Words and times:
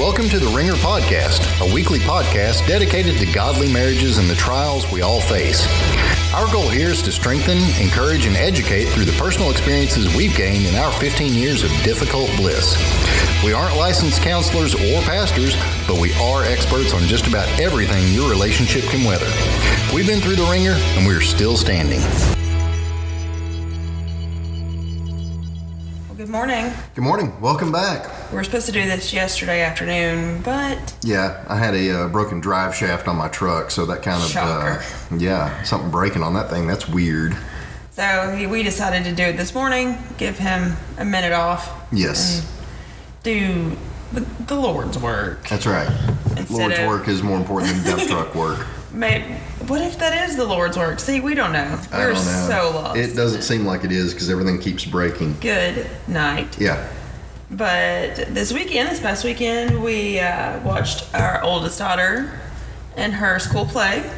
Welcome 0.00 0.30
to 0.30 0.38
the 0.38 0.48
Wringer 0.56 0.76
Podcast, 0.76 1.60
a 1.60 1.74
weekly 1.74 1.98
podcast 1.98 2.66
dedicated 2.66 3.18
to 3.18 3.30
godly 3.30 3.70
marriages 3.70 4.16
and 4.16 4.30
the 4.30 4.34
trials 4.34 4.90
we 4.90 5.02
all 5.02 5.20
face. 5.20 5.66
Our 6.32 6.50
goal 6.50 6.70
here 6.70 6.88
is 6.88 7.02
to 7.02 7.12
strengthen, 7.12 7.58
encourage, 7.78 8.24
and 8.24 8.34
educate 8.34 8.86
through 8.86 9.04
the 9.04 9.12
personal 9.20 9.50
experiences 9.50 10.16
we've 10.16 10.34
gained 10.34 10.64
in 10.64 10.74
our 10.76 10.90
15 10.92 11.34
years 11.34 11.62
of 11.62 11.70
difficult 11.82 12.34
bliss. 12.38 12.78
We 13.44 13.52
aren't 13.52 13.76
licensed 13.76 14.22
counselors 14.22 14.74
or 14.74 15.02
pastors, 15.02 15.54
but 15.86 16.00
we 16.00 16.14
are 16.14 16.44
experts 16.44 16.94
on 16.94 17.02
just 17.02 17.26
about 17.26 17.46
everything 17.60 18.14
your 18.14 18.30
relationship 18.30 18.84
can 18.84 19.04
weather. 19.04 19.30
We've 19.94 20.06
been 20.06 20.20
through 20.20 20.36
the 20.36 20.48
wringer, 20.50 20.76
and 20.96 21.06
we're 21.06 21.20
still 21.20 21.58
standing. 21.58 22.00
Well, 26.08 26.16
good 26.16 26.30
morning. 26.30 26.72
Good 26.94 27.04
morning. 27.04 27.38
Welcome 27.42 27.70
back. 27.70 28.19
We 28.30 28.36
were 28.36 28.44
supposed 28.44 28.66
to 28.66 28.72
do 28.72 28.84
this 28.86 29.12
yesterday 29.12 29.62
afternoon, 29.62 30.42
but 30.42 30.94
Yeah, 31.02 31.44
I 31.48 31.56
had 31.56 31.74
a 31.74 32.02
uh, 32.04 32.08
broken 32.08 32.38
drive 32.40 32.74
shaft 32.76 33.08
on 33.08 33.16
my 33.16 33.26
truck, 33.28 33.70
so 33.72 33.84
that 33.86 34.02
kind 34.02 34.22
of 34.22 34.36
Uh, 34.36 34.80
yeah, 35.16 35.60
something 35.64 35.90
breaking 35.90 36.22
on 36.22 36.34
that 36.34 36.48
thing. 36.48 36.66
That's 36.68 36.88
weird. 36.88 37.36
so 37.92 38.34
he- 38.36 38.46
we 38.46 38.62
decided 38.62 39.02
to 39.04 39.12
do 39.12 39.24
it 39.24 39.36
this 39.36 39.52
morning. 39.54 39.98
Give 40.16 40.38
him 40.38 40.76
a 40.98 41.04
minute 41.04 41.32
off. 41.32 41.70
Yes. 41.92 42.48
Do 43.24 43.76
the, 44.12 44.20
the 44.46 44.54
Lord's 44.54 44.96
work. 44.96 45.48
That's 45.48 45.66
right. 45.66 45.88
Instead 46.36 46.50
Lord's 46.50 46.78
of- 46.78 46.86
work 46.86 47.08
is 47.08 47.22
more 47.24 47.36
important 47.36 47.72
than 47.84 47.96
dump 47.96 48.08
truck 48.08 48.34
work. 48.36 48.64
May 48.92 49.38
what 49.66 49.82
if 49.82 49.98
that 49.98 50.28
is 50.28 50.36
the 50.36 50.44
Lord's 50.44 50.76
work? 50.76 50.98
See, 51.00 51.20
we 51.20 51.34
don't 51.34 51.52
know. 51.52 51.78
We're 51.92 52.12
don't 52.12 52.24
know. 52.24 52.46
so 52.48 52.70
lost. 52.74 52.96
It 52.98 53.14
doesn't 53.14 53.42
seem 53.42 53.64
like 53.66 53.84
it 53.84 53.92
is 53.92 54.12
because 54.14 54.30
everything 54.30 54.58
keeps 54.60 54.84
breaking. 54.84 55.36
Good 55.40 55.86
night. 56.08 56.58
Yeah. 56.60 56.88
But 57.50 58.14
this 58.32 58.52
weekend, 58.52 58.88
this 58.90 59.00
past 59.00 59.24
weekend, 59.24 59.82
we 59.82 60.20
uh, 60.20 60.60
watched 60.62 61.12
our 61.14 61.42
oldest 61.42 61.78
daughter 61.78 62.38
and 62.96 63.12
her 63.12 63.38
school 63.40 63.66
play. 63.66 64.08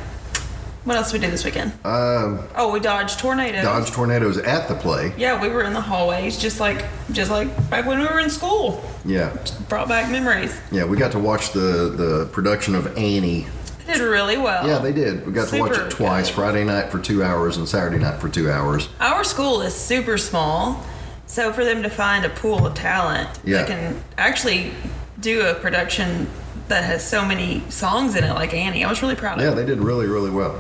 What 0.85 0.97
else 0.97 1.13
did 1.13 1.21
we 1.21 1.27
do 1.27 1.31
this 1.31 1.45
weekend? 1.45 1.73
Um, 1.85 2.41
Oh, 2.57 2.73
we 2.73 2.81
dodged 2.81 3.21
tornadoes. 3.21 3.63
Dodge 3.63 3.91
tornadoes 3.93 4.37
at 4.39 4.67
the 4.69 4.75
play. 4.75 5.13
Yeah, 5.17 5.41
we 5.41 5.49
were 5.49 5.63
in 5.63 5.73
the 5.73 5.81
hallways, 5.81 6.37
just 6.37 6.59
like 6.61 6.85
just 7.13 7.31
like 7.31 7.49
back 7.71 7.87
when 7.87 8.01
we 8.01 8.05
were 8.07 8.19
in 8.19 8.29
school. 8.29 8.83
Yeah. 9.05 9.35
Brought 9.69 9.89
back 9.89 10.11
memories. 10.11 10.61
Yeah, 10.73 10.85
we 10.85 10.97
got 10.97 11.13
to 11.13 11.21
watch 11.21 11.53
the 11.53 11.89
the 11.97 12.29
production 12.33 12.75
of 12.75 12.87
Annie. 12.99 13.47
They 13.87 13.95
did 13.95 14.03
really 14.03 14.37
well. 14.39 14.67
Yeah, 14.67 14.79
they 14.79 14.93
did. 14.93 15.25
We 15.25 15.33
got 15.33 15.49
to 15.51 15.59
watch 15.61 15.79
it 15.79 15.91
twice, 15.91 16.27
good. 16.29 16.35
Friday 16.35 16.65
night 16.65 16.91
for 16.91 16.99
two 16.99 17.23
hours 17.23 17.57
and 17.59 17.69
Saturday 17.69 17.99
night 17.99 18.21
for 18.21 18.29
two 18.29 18.51
hours. 18.51 18.89
Our 19.01 19.23
school 19.25 19.61
is 19.63 19.75
super 19.75 20.19
small, 20.19 20.85
so 21.33 21.51
for 21.51 21.65
them 21.65 21.83
to 21.83 21.89
find 21.89 22.27
a 22.27 22.29
pool 22.29 22.67
of 22.67 22.75
talent 22.75 23.29
Yeah. 23.43 23.59
that 23.59 23.67
can 23.69 24.05
actually 24.19 24.71
do 25.19 25.47
a 25.47 25.55
production 25.55 26.29
that 26.69 26.85
has 26.85 27.03
so 27.03 27.25
many 27.25 27.63
songs 27.71 28.15
in 28.17 28.23
it, 28.25 28.35
like 28.35 28.53
Annie, 28.53 28.85
I 28.85 28.89
was 28.91 29.01
really 29.01 29.15
proud 29.15 29.39
of. 29.39 29.45
Yeah, 29.45 29.55
they 29.55 29.65
did 29.65 29.79
really, 29.79 30.07
really 30.07 30.31
well. 30.31 30.53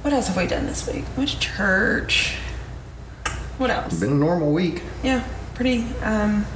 What 0.00 0.14
else 0.14 0.28
have 0.28 0.36
we 0.38 0.46
done 0.46 0.64
this 0.64 0.86
week? 0.90 1.04
Went 1.18 1.28
to 1.30 1.38
church. 1.38 2.34
What 3.58 3.68
else? 3.70 4.00
Been 4.00 4.12
a 4.12 4.14
normal 4.14 4.52
week. 4.52 4.82
Yeah, 5.02 5.22
pretty 5.54 5.84
um, 6.02 6.46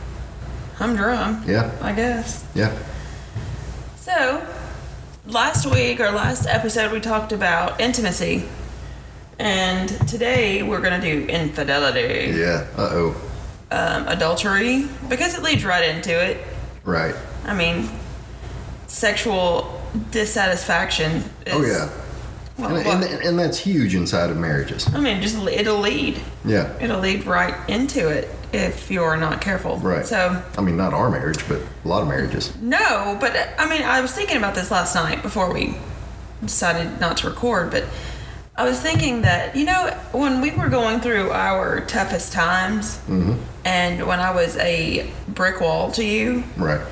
humdrum. 0.76 1.42
Yeah. 1.46 1.70
I 1.82 1.92
guess. 1.92 2.42
Yeah. 2.54 2.74
So, 3.96 4.46
last 5.26 5.66
week 5.66 6.00
or 6.00 6.10
last 6.10 6.46
episode, 6.46 6.92
we 6.92 7.00
talked 7.00 7.32
about 7.32 7.78
intimacy. 7.78 8.48
And 9.38 9.88
today 10.08 10.62
we're 10.62 10.80
going 10.80 10.98
to 11.00 11.06
do 11.06 11.26
infidelity, 11.26 12.38
Yeah. 12.38 12.66
Uh 12.76 12.88
oh. 12.92 13.16
Um, 13.70 14.08
adultery, 14.08 14.88
because 15.08 15.34
it 15.34 15.42
leads 15.42 15.64
right 15.64 15.88
into 15.88 16.10
it. 16.10 16.44
Right. 16.84 17.14
I 17.44 17.54
mean, 17.54 17.88
sexual 18.86 19.80
dissatisfaction 20.10 21.24
is. 21.46 21.52
Oh 21.52 21.64
yeah. 21.64 21.90
Well, 22.58 22.76
And, 22.76 23.04
and, 23.04 23.22
and 23.22 23.38
that's 23.38 23.58
huge 23.58 23.94
inside 23.94 24.28
of 24.28 24.36
marriages. 24.36 24.92
I 24.94 25.00
mean, 25.00 25.22
just 25.22 25.36
it'll 25.46 25.78
lead. 25.78 26.20
Yeah. 26.44 26.76
It'll 26.80 27.00
lead 27.00 27.24
right 27.24 27.54
into 27.70 28.08
it 28.08 28.28
if 28.52 28.90
you're 28.90 29.16
not 29.16 29.40
careful. 29.40 29.78
Right. 29.78 30.04
So, 30.04 30.42
I 30.58 30.60
mean, 30.60 30.76
not 30.76 30.92
our 30.92 31.10
marriage, 31.10 31.46
but 31.48 31.62
a 31.84 31.88
lot 31.88 32.02
of 32.02 32.08
marriages. 32.08 32.54
No, 32.60 33.16
but 33.18 33.34
I 33.58 33.68
mean, 33.68 33.82
I 33.82 34.00
was 34.02 34.12
thinking 34.12 34.36
about 34.36 34.54
this 34.54 34.70
last 34.70 34.94
night 34.94 35.22
before 35.22 35.52
we 35.54 35.74
decided 36.42 37.00
not 37.00 37.18
to 37.18 37.30
record, 37.30 37.70
but 37.70 37.84
I 38.60 38.64
was 38.64 38.78
thinking 38.78 39.22
that, 39.22 39.56
you 39.56 39.64
know, 39.64 39.86
when 40.12 40.42
we 40.42 40.50
were 40.50 40.68
going 40.68 41.00
through 41.00 41.30
our 41.30 41.80
toughest 41.80 42.34
times 42.34 42.98
mm-hmm. 43.08 43.32
and 43.64 44.06
when 44.06 44.20
I 44.20 44.32
was 44.34 44.54
a 44.58 45.10
brick 45.28 45.62
wall 45.62 45.90
to 45.92 46.04
you, 46.04 46.44
Right. 46.58 46.82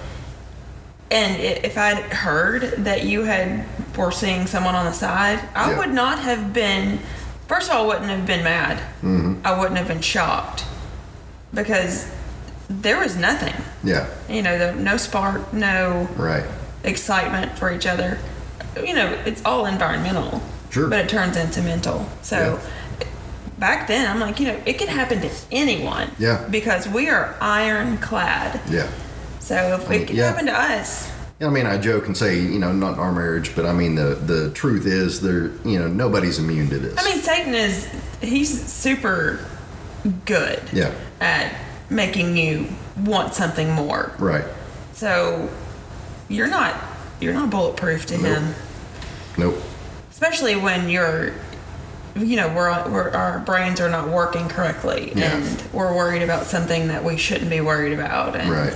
and 1.11 1.39
if 1.43 1.77
I'd 1.77 1.99
heard 1.99 2.63
that 2.85 3.05
you 3.05 3.25
had 3.25 3.67
were 3.99 4.11
seeing 4.11 4.47
someone 4.47 4.75
on 4.77 4.87
the 4.87 4.95
side, 4.95 5.41
I 5.55 5.73
Yeah. 5.73 5.79
would 5.79 5.93
not 5.93 6.21
have 6.21 6.55
been. 6.55 7.01
First 7.49 7.69
of 7.69 7.77
all, 7.77 7.85
I 7.85 7.87
wouldn't 7.89 8.09
have 8.09 8.27
been 8.27 8.43
mad. 8.45 8.79
Mm-hmm. 9.03 9.35
I 9.45 9.59
wouldn't 9.59 9.77
have 9.77 9.89
been 9.89 10.01
shocked 10.01 10.65
because 11.53 12.11
there 12.71 12.99
was 12.99 13.15
nothing. 13.15 13.55
Yeah. 13.85 14.07
You 14.27 14.41
know, 14.41 14.57
the, 14.59 14.73
no 14.75 14.97
spark, 14.97 15.53
no 15.53 16.09
Right. 16.17 16.45
excitement 16.83 17.59
for 17.59 17.71
each 17.71 17.87
other. 17.87 18.17
You 18.83 18.95
know, 18.95 19.13
it's 19.27 19.45
all 19.45 19.67
environmental. 19.67 20.41
Sure. 20.71 20.89
But 20.89 21.01
it 21.01 21.09
turns 21.09 21.37
into 21.37 21.63
mental. 21.63 22.07
So 22.23 22.61
back 23.59 23.89
then, 23.89 24.09
I'm 24.11 24.21
like, 24.21 24.39
you 24.39 24.47
know, 24.47 24.61
it 24.67 24.79
can 24.79 24.89
happen 24.89 25.21
to 25.21 25.31
anyone. 25.51 26.11
Yeah. 26.19 26.47
Because 26.51 26.87
we 26.89 27.09
are 27.09 27.37
ironclad. 27.41 28.61
Yeah. 28.69 28.91
So 29.41 29.81
if 29.81 29.91
it 29.91 30.09
can 30.09 30.17
yeah. 30.17 30.29
happen 30.29 30.47
to 30.47 30.53
us, 30.53 31.11
Yeah, 31.41 31.47
I 31.47 31.51
mean, 31.51 31.67
I 31.67 31.79
joke 31.79 32.07
and 32.07 32.17
say, 32.17 32.41
you 32.41 32.59
know, 32.59 32.73
not 32.73 32.95
in 32.95 32.99
our 32.99 33.13
marriage, 33.13 33.55
but 33.55 33.65
I 33.65 33.73
mean, 33.73 33.95
the 33.95 34.17
the 34.17 34.51
truth 34.51 34.87
is, 34.87 35.21
there, 35.21 35.53
you 35.65 35.79
know, 35.79 35.87
nobody's 35.87 36.39
immune 36.41 36.69
to 36.71 36.79
this. 36.79 36.99
I 36.99 37.05
mean, 37.09 37.23
Satan 37.23 37.55
is, 37.55 37.89
he's 38.21 38.67
super 38.67 39.39
good 40.25 40.61
yeah. 40.73 40.93
at 41.21 41.55
making 41.91 42.37
you 42.37 42.67
want 43.05 43.35
something 43.35 43.71
more. 43.71 44.13
Right. 44.19 44.45
So 44.95 45.49
you're 46.29 46.49
not, 46.49 46.75
you're 47.21 47.35
not 47.35 47.51
bulletproof 47.51 48.07
to 48.07 48.17
him. 48.17 48.55
Nope. 49.37 49.63
Especially 50.19 50.57
when 50.57 50.89
you're 50.89 51.33
you 52.17 52.35
know 52.35 52.49
we're, 52.49 52.91
we're 52.91 53.11
our 53.11 53.39
brains 53.41 53.81
are 53.81 53.89
not 53.89 54.09
working 54.09 54.49
correctly 54.49 55.13
Yeah. 55.15 55.37
and 55.37 55.63
we're 55.73 55.95
worried 55.95 56.23
about 56.23 56.47
something 56.47 56.89
that 56.89 57.05
we 57.05 57.17
shouldn't 57.17 57.51
be 57.51 57.61
worried 57.61 57.93
about 57.93 58.35
and 58.35 58.51
Right. 58.51 58.75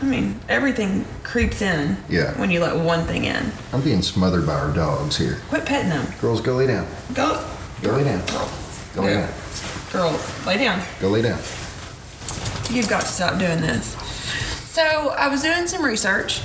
i 0.00 0.04
mean 0.04 0.38
everything 0.48 1.04
creeps 1.24 1.60
in 1.62 1.96
Yeah. 2.08 2.38
when 2.38 2.52
you 2.52 2.60
let 2.60 2.76
one 2.76 3.04
thing 3.06 3.24
in 3.24 3.50
I'm 3.72 3.80
being 3.82 4.02
smothered 4.02 4.46
by 4.46 4.54
our 4.54 4.72
dogs 4.72 5.16
here. 5.16 5.38
quit 5.48 5.66
petting 5.66 5.88
them 5.90 6.06
Girls, 6.20 6.40
go 6.40 6.54
lay 6.54 6.68
down. 6.68 6.86
go 7.12 7.44
Go 7.82 7.90
lay 7.96 8.04
down. 8.04 8.22
Go 8.94 9.02
lay 9.02 9.14
down. 9.14 9.28
girls 9.92 10.46
lay 10.46 10.56
down 10.58 10.80
Go 11.00 11.08
lay 11.08 11.22
down. 11.22 11.40
You've 12.70 12.88
got 12.88 13.00
to 13.02 13.06
stop 13.08 13.38
doing 13.40 13.60
this. 13.60 13.94
So 14.70 14.82
I 15.18 15.28
was 15.28 15.42
doing 15.42 15.66
some 15.66 15.84
research, 15.84 16.40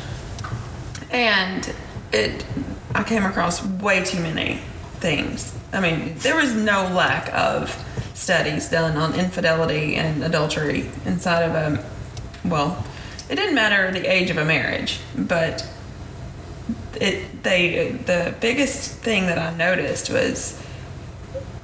and 1.11 1.73
it 2.11 2.45
I 2.94 3.03
came 3.03 3.25
across 3.25 3.63
way 3.66 4.03
too 4.03 4.19
many 4.19 4.59
things. 4.95 5.55
I 5.72 5.79
mean, 5.79 6.16
there 6.19 6.35
was 6.35 6.53
no 6.53 6.83
lack 6.94 7.33
of 7.33 7.75
studies 8.13 8.69
done 8.69 8.97
on 8.97 9.13
infidelity 9.16 9.95
and 9.95 10.23
adultery 10.23 10.89
inside 11.05 11.44
of 11.44 11.55
a 11.55 11.85
well, 12.45 12.83
it 13.29 13.35
didn't 13.35 13.55
matter 13.55 13.91
the 13.91 14.11
age 14.11 14.29
of 14.29 14.38
a 14.38 14.45
marriage, 14.45 15.00
but 15.16 15.69
it 17.00 17.44
they 17.44 17.91
the 18.05 18.33
biggest 18.39 18.91
thing 18.91 19.27
that 19.27 19.38
I 19.38 19.56
noticed 19.56 20.09
was 20.09 20.61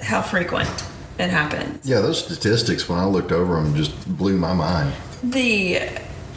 how 0.01 0.21
frequent 0.21 0.85
it 1.17 1.29
happens. 1.29 1.87
Yeah, 1.87 2.01
those 2.01 2.23
statistics 2.23 2.87
when 2.87 2.99
I 2.99 3.05
looked 3.05 3.31
over 3.31 3.55
them 3.55 3.75
just 3.75 4.17
blew 4.17 4.37
my 4.37 4.53
mind. 4.53 4.93
The, 5.23 5.79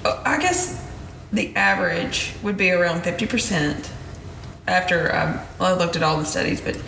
I 0.05 0.39
guess 0.41 0.87
the 1.33 1.55
average 1.57 2.33
would 2.43 2.57
be 2.57 2.71
around 2.71 3.03
50% 3.03 3.91
after 4.69 5.15
um, 5.15 5.41
well, 5.59 5.75
I 5.75 5.79
looked 5.79 5.97
at 5.97 6.03
all 6.03 6.17
the 6.17 6.25
studies, 6.25 6.61
but, 6.61 6.81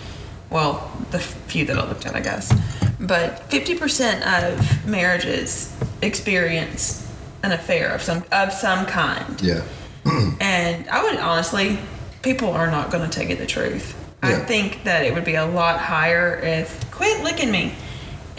well, 0.51 0.91
the 1.11 1.19
few 1.19 1.65
that 1.67 1.79
I 1.79 1.89
looked 1.89 2.07
at, 2.07 2.15
I 2.15 2.21
guess. 2.21 2.53
But 3.01 3.49
50% 3.51 4.23
of 4.51 4.87
marriages 4.87 5.77
experience 6.03 7.11
an 7.43 7.53
affair 7.53 7.95
of 7.95 8.03
some 8.03 8.25
of 8.31 8.53
some 8.53 8.87
kind. 8.87 9.41
Yeah. 9.43 9.63
And 10.41 10.89
I 10.89 11.03
would 11.03 11.17
honestly, 11.17 11.79
people 12.23 12.51
are 12.51 12.71
not 12.71 12.91
going 12.91 13.09
to 13.09 13.19
take 13.19 13.29
it 13.31 13.39
the 13.39 13.47
truth. 13.47 13.95
Yeah. 14.23 14.31
I 14.31 14.35
think 14.37 14.85
that 14.85 15.05
it 15.05 15.13
would 15.13 15.25
be 15.25 15.35
a 15.35 15.45
lot 15.45 15.79
higher 15.79 16.39
if, 16.39 16.91
quit 16.91 17.23
licking 17.23 17.51
me. 17.51 17.75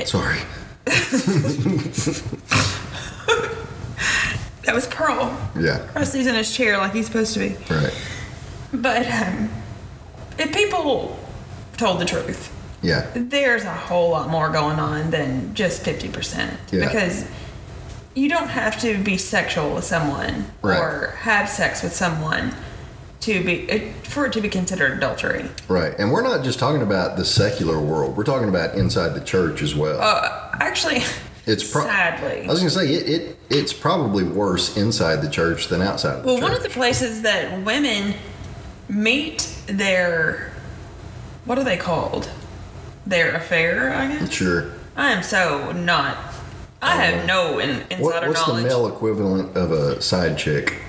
Sorry. 0.04 0.40
That 4.64 4.76
was 4.76 4.88
Pearl. 4.88 5.38
Yeah. 5.60 5.86
Rusty's 5.96 6.28
in 6.28 6.36
his 6.36 6.56
chair 6.56 6.78
like 6.78 6.94
he's 6.94 7.08
supposed 7.08 7.34
to 7.34 7.40
be. 7.40 7.56
Right. 7.70 7.94
But 8.74 9.06
um, 9.12 9.50
if 10.38 10.54
people 10.54 11.20
told 11.78 12.00
the 12.00 12.06
truth, 12.06 12.52
Yeah. 12.82 13.10
there's 13.14 13.64
a 13.64 13.74
whole 13.74 14.12
lot 14.12 14.30
more 14.30 14.50
going 14.50 14.80
on 14.80 15.12
than 15.12 15.54
just 15.54 15.84
50%. 15.84 16.50
Yeah. 16.72 16.86
Because 16.88 17.26
you 18.14 18.30
don't 18.30 18.50
have 18.50 18.80
to 18.82 18.98
be 18.98 19.18
sexual 19.18 19.74
with 19.76 19.84
someone 19.84 20.46
Right. 20.62 20.80
or 20.80 21.16
have 21.22 21.48
sex 21.50 21.82
with 21.84 21.96
someone 21.96 22.54
to 23.22 23.44
be 23.44 23.72
uh, 23.72 23.80
for 24.04 24.26
it 24.26 24.34
to 24.34 24.42
be 24.42 24.50
considered 24.50 24.94
adultery. 24.98 25.46
Right. 25.68 25.94
And 26.00 26.12
we're 26.12 26.24
not 26.24 26.44
just 26.44 26.58
talking 26.60 26.82
about 26.82 27.18
the 27.18 27.24
secular 27.26 27.80
world. 27.80 28.18
We're 28.18 28.24
talking 28.24 28.50
about 28.50 28.76
inside 28.76 29.10
the 29.10 29.22
church 29.24 29.62
as 29.62 29.76
well. 29.76 30.00
Uh, 30.02 30.50
actually, 30.60 31.04
it's 31.46 31.70
pro- 31.70 31.84
sadly. 31.86 32.44
I 32.46 32.48
was 32.48 32.60
going 32.60 32.70
to 32.72 32.76
say 32.76 32.88
it, 32.94 33.10
it 33.22 33.38
it's 33.50 33.74
probably 33.74 34.24
worse 34.24 34.76
inside 34.76 35.18
the 35.22 35.30
church 35.30 35.68
than 35.68 35.82
outside 35.84 36.26
Well, 36.26 36.36
church. 36.36 36.44
one 36.44 36.54
of 36.54 36.64
the 36.64 36.70
places 36.70 37.22
that 37.22 37.62
women 37.64 38.16
meet 38.92 39.58
their 39.68 40.52
what 41.46 41.58
are 41.58 41.64
they 41.64 41.78
called? 41.78 42.30
Their 43.06 43.34
affair, 43.34 43.94
I 43.94 44.08
guess. 44.08 44.32
Sure. 44.32 44.72
I 44.96 45.12
am 45.12 45.24
so 45.24 45.72
not. 45.72 46.18
I 46.82 46.96
have 46.96 47.26
no 47.26 47.60
in, 47.60 47.82
insider 47.90 48.04
What, 48.04 48.28
what's 48.28 48.46
the 48.46 48.62
male 48.62 48.88
equivalent 48.88 49.56
of 49.56 49.72
a 49.72 50.02
side 50.02 50.38
chick? 50.38 50.82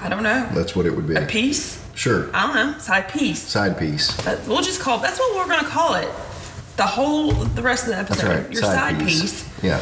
I 0.00 0.08
don't 0.08 0.22
know. 0.22 0.48
That's 0.52 0.74
what 0.74 0.86
it 0.86 0.94
would 0.94 1.06
be. 1.06 1.16
A 1.16 1.26
piece? 1.26 1.84
Sure. 1.94 2.30
I 2.34 2.46
don't 2.46 2.54
know. 2.54 2.78
Side 2.78 3.08
piece. 3.08 3.42
Side 3.42 3.78
piece. 3.78 4.20
But 4.24 4.46
we'll 4.46 4.62
just 4.62 4.80
call. 4.80 4.98
That's 4.98 5.18
what 5.18 5.36
we're 5.36 5.52
gonna 5.52 5.68
call 5.68 5.94
it. 5.94 6.08
The 6.76 6.86
whole, 6.86 7.32
the 7.32 7.62
rest 7.62 7.84
of 7.84 7.90
the 7.90 7.98
episode. 7.98 8.26
That's 8.26 8.44
right. 8.44 8.52
Your 8.52 8.62
side, 8.62 8.98
piece. 9.00 9.62
Yeah. 9.64 9.80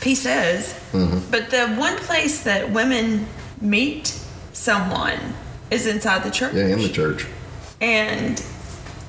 Pieces. 0.00 0.72
Mm-hmm. 0.92 1.30
But 1.30 1.50
the 1.50 1.68
one 1.76 1.96
place 1.96 2.42
that 2.42 2.72
women 2.72 3.26
meet 3.60 4.18
someone 4.52 5.18
is 5.70 5.86
inside 5.86 6.22
the 6.24 6.30
church. 6.30 6.54
Yeah, 6.54 6.66
in 6.66 6.80
the 6.80 6.88
church. 6.88 7.26
And 7.80 8.38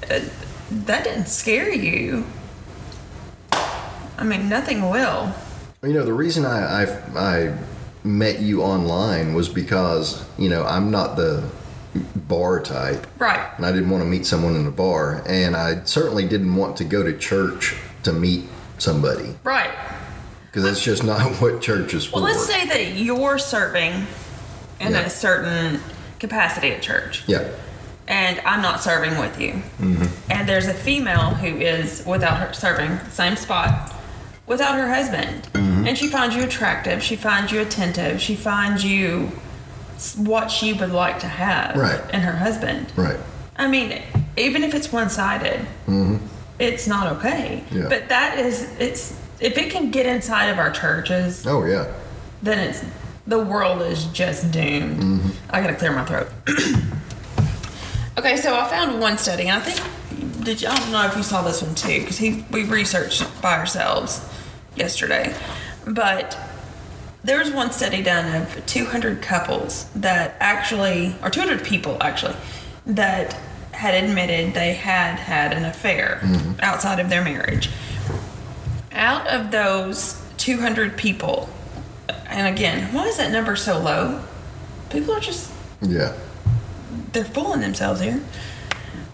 uh, 0.09 0.19
that 0.71 1.03
didn't 1.03 1.27
scare 1.27 1.73
you. 1.73 2.25
I 3.51 4.23
mean, 4.23 4.49
nothing 4.49 4.89
will. 4.89 5.33
You 5.83 5.93
know, 5.93 6.05
the 6.05 6.13
reason 6.13 6.45
I, 6.45 6.83
I, 6.83 6.85
I 7.17 7.57
met 8.03 8.39
you 8.39 8.61
online 8.61 9.33
was 9.33 9.49
because, 9.49 10.23
you 10.37 10.49
know, 10.49 10.63
I'm 10.63 10.91
not 10.91 11.15
the 11.15 11.49
bar 12.15 12.61
type. 12.61 13.07
Right. 13.19 13.49
And 13.57 13.65
I 13.65 13.71
didn't 13.71 13.89
want 13.89 14.03
to 14.03 14.09
meet 14.09 14.25
someone 14.25 14.55
in 14.55 14.67
a 14.67 14.71
bar. 14.71 15.23
And 15.27 15.55
I 15.55 15.83
certainly 15.85 16.27
didn't 16.27 16.55
want 16.55 16.77
to 16.77 16.83
go 16.83 17.01
to 17.03 17.17
church 17.17 17.75
to 18.03 18.13
meet 18.13 18.45
somebody. 18.77 19.35
Right. 19.43 19.71
Because 20.45 20.63
that's 20.63 20.83
just 20.83 21.03
not 21.03 21.21
what 21.41 21.61
church 21.61 21.93
is 21.95 22.05
for. 22.05 22.17
Well, 22.17 22.23
let's 22.25 22.45
say 22.45 22.67
that 22.67 22.95
you're 22.97 23.39
serving 23.39 24.05
in 24.79 24.91
Yeah. 24.91 24.99
a 25.01 25.09
certain 25.09 25.79
capacity 26.25 26.69
at 26.71 26.81
church. 26.81 27.23
Yeah. 27.27 27.50
and 28.07 28.39
I'm 28.45 28.62
not 28.62 28.81
serving 28.81 29.18
with 29.19 29.39
you. 29.39 29.53
Mm-hmm. 29.79 30.31
And 30.31 30.47
there's 30.50 30.68
a 30.68 30.73
female 30.73 31.29
who 31.41 31.57
is 31.57 32.03
without 32.06 32.38
her 32.39 32.53
serving 32.53 32.97
same 33.09 33.35
spot 33.35 33.94
without 34.47 34.75
her 34.75 34.88
husband, 34.94 35.47
Mm-hmm. 35.53 35.88
and 35.88 35.97
she 35.97 36.07
finds 36.07 36.35
you 36.35 36.44
attractive. 36.44 37.01
She 37.01 37.15
finds 37.15 37.51
you 37.51 37.62
attentive. 37.62 38.19
She 38.21 38.35
finds 38.35 38.83
you 38.83 39.31
what 40.18 40.50
she 40.51 40.73
would 40.73 40.91
like 40.91 41.19
to 41.19 41.27
have 41.27 41.75
Right. 41.75 42.01
in 42.13 42.21
her 42.21 42.35
husband. 42.35 42.91
Right. 42.95 43.17
I 43.56 43.67
mean, 43.67 44.01
even 44.38 44.63
if 44.63 44.74
it's 44.74 44.91
one 44.91 45.09
sided, 45.09 45.65
it's 46.59 46.88
not 46.88 47.06
okay. 47.17 47.63
Mm-hmm. 47.65 47.77
Yeah. 47.77 47.89
But 47.89 48.09
that 48.09 48.39
is 48.39 48.56
it's 48.79 49.17
if 49.39 49.57
it 49.57 49.71
can 49.71 49.89
get 49.91 50.06
inside 50.06 50.47
of 50.50 50.57
our 50.59 50.71
churches, 50.71 51.45
Oh, 51.47 51.63
yeah. 51.65 51.85
then 52.44 52.59
it's 52.59 52.83
the 53.31 53.39
world 53.39 53.81
is 53.81 54.05
just 54.07 54.51
doomed. 54.51 54.99
Mm-hmm. 54.99 55.29
I 55.49 55.61
gotta 55.61 55.75
clear 55.75 55.93
my 55.93 56.05
throat. 56.05 56.27
okay, 58.19 58.35
so 58.35 58.53
I 58.53 58.67
found 58.69 58.99
one 58.99 59.17
study, 59.17 59.47
and 59.47 59.57
I 59.57 59.59
think 59.61 60.43
did 60.43 60.61
you, 60.61 60.67
I 60.67 60.75
don't 60.75 60.91
know 60.91 61.05
if 61.05 61.15
you 61.15 61.23
saw 61.23 61.41
this 61.41 61.61
one 61.61 61.73
too, 61.73 62.01
because 62.01 62.17
he 62.17 62.45
we 62.51 62.65
researched 62.65 63.41
by 63.41 63.57
ourselves 63.57 64.27
yesterday, 64.75 65.33
but 65.87 66.37
there 67.23 67.39
was 67.39 67.51
one 67.51 67.71
study 67.71 68.03
done 68.03 68.41
of 68.41 68.65
200 68.65 69.21
couples 69.21 69.89
that 69.95 70.35
actually, 70.39 71.15
or 71.23 71.29
200 71.29 71.63
people 71.63 71.97
actually, 72.01 72.35
that 72.85 73.33
had 73.71 74.03
admitted 74.03 74.53
they 74.53 74.73
had 74.73 75.15
had 75.15 75.53
an 75.53 75.63
affair 75.63 76.21
outside 76.59 76.99
of 76.99 77.09
their 77.09 77.23
marriage. 77.23 77.69
Out 78.91 79.27
of 79.27 79.51
those 79.51 80.21
200 80.37 80.97
people, 80.97 81.47
and 82.31 82.47
again, 82.55 82.93
why 82.93 83.05
is 83.07 83.17
that 83.17 83.31
number 83.31 83.55
so 83.55 83.79
low? 83.79 84.21
People 84.89 85.13
are 85.13 85.19
just, 85.19 85.51
Yeah. 85.81 86.13
they're 87.13 87.25
fooling 87.25 87.61
themselves 87.61 88.01
here. 88.01 88.21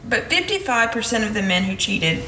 But 0.08 0.30
55% 0.30 1.26
of 1.28 1.34
the 1.34 1.42
men 1.42 1.64
who 1.64 1.76
cheated 1.76 2.24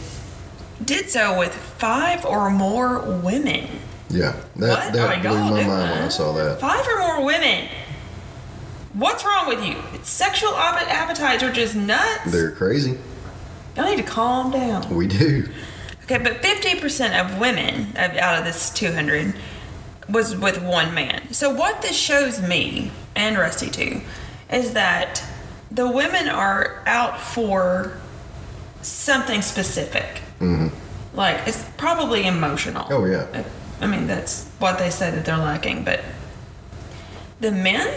did 0.84 1.10
so 1.10 1.38
with 1.38 1.54
five 1.54 2.26
or 2.26 2.50
more 2.50 3.00
women. 3.00 3.68
Yeah. 4.10 4.36
That, 4.58 4.70
what 4.86 4.94
that 4.94 4.96
oh 4.96 5.08
are 5.14 5.22
blew 5.22 5.30
y'all 5.30 5.52
my 5.52 5.64
mind 5.64 5.92
when 5.92 6.02
I 6.04 6.08
saw 6.10 6.34
that. 6.34 6.60
Five 6.60 6.86
or 6.88 6.98
more 7.00 7.26
women. 7.26 7.70
What's 8.94 9.24
wrong 9.24 9.48
with 9.48 9.64
you? 9.64 9.76
It's 9.94 10.10
sexual 10.10 10.54
ap- 10.56 10.88
appetites 10.88 11.44
are 11.44 11.52
just 11.52 11.76
nuts. 11.76 12.32
They're 12.32 12.52
crazy. 12.52 12.98
Y'all 13.78 13.86
need 13.86 13.98
to 13.98 14.04
calm 14.04 14.52
down. 14.52 14.94
We 14.96 15.08
do. 15.08 15.48
Okay, 16.04 16.18
but 16.18 16.42
50% 16.42 17.20
of 17.24 17.40
women 17.40 17.96
out 17.96 18.40
of 18.40 18.44
this 18.46 18.72
200 18.72 19.36
was 20.10 20.36
with 20.36 20.62
one 20.62 20.94
man. 20.94 21.34
So 21.34 21.54
what 21.54 21.82
this 21.82 21.98
shows 21.98 22.42
me 22.42 22.92
and 23.16 23.38
Rusty 23.38 23.70
too 23.70 24.02
is 24.52 24.74
that 24.74 25.24
the 25.72 25.90
women 25.90 26.28
are 26.28 26.82
out 26.86 27.20
for 27.20 28.00
something 28.82 29.42
specific. 29.42 30.22
Like 31.14 31.48
it's 31.48 31.64
probably 31.78 32.26
emotional. 32.26 32.88
Oh, 32.90 33.06
yeah. 33.06 33.44
I 33.82 33.88
mean 33.88 34.08
that's 34.08 34.48
what 34.60 34.80
they 34.80 34.90
say 34.90 35.12
that 35.12 35.26
they're 35.26 35.38
lacking, 35.38 35.84
but 35.84 36.02
the 37.40 37.52
men, 37.52 37.94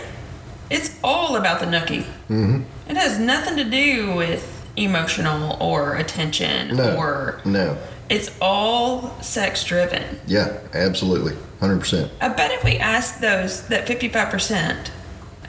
it's 0.71 0.97
all 1.03 1.37
about 1.37 1.61
the 1.61 1.67
nookie. 1.67 2.05
Mm-hmm. 2.29 2.63
It 2.89 2.97
has 2.97 3.19
nothing 3.19 3.57
to 3.57 3.65
do 3.65 4.15
with 4.15 4.62
emotional 4.77 5.57
or 5.61 5.97
attention 5.97 6.77
No. 6.77 6.97
or 6.97 7.41
No. 7.45 7.77
it's 8.09 8.31
all 8.41 9.17
sex 9.21 9.65
driven. 9.65 10.21
Yeah, 10.27 10.59
absolutely. 10.75 11.35
100%. 11.61 12.11
I 12.21 12.29
bet 12.29 12.51
if 12.51 12.65
we 12.65 12.77
asked 12.79 13.21
those 13.21 13.69
that 13.69 13.87
55%, 13.87 14.91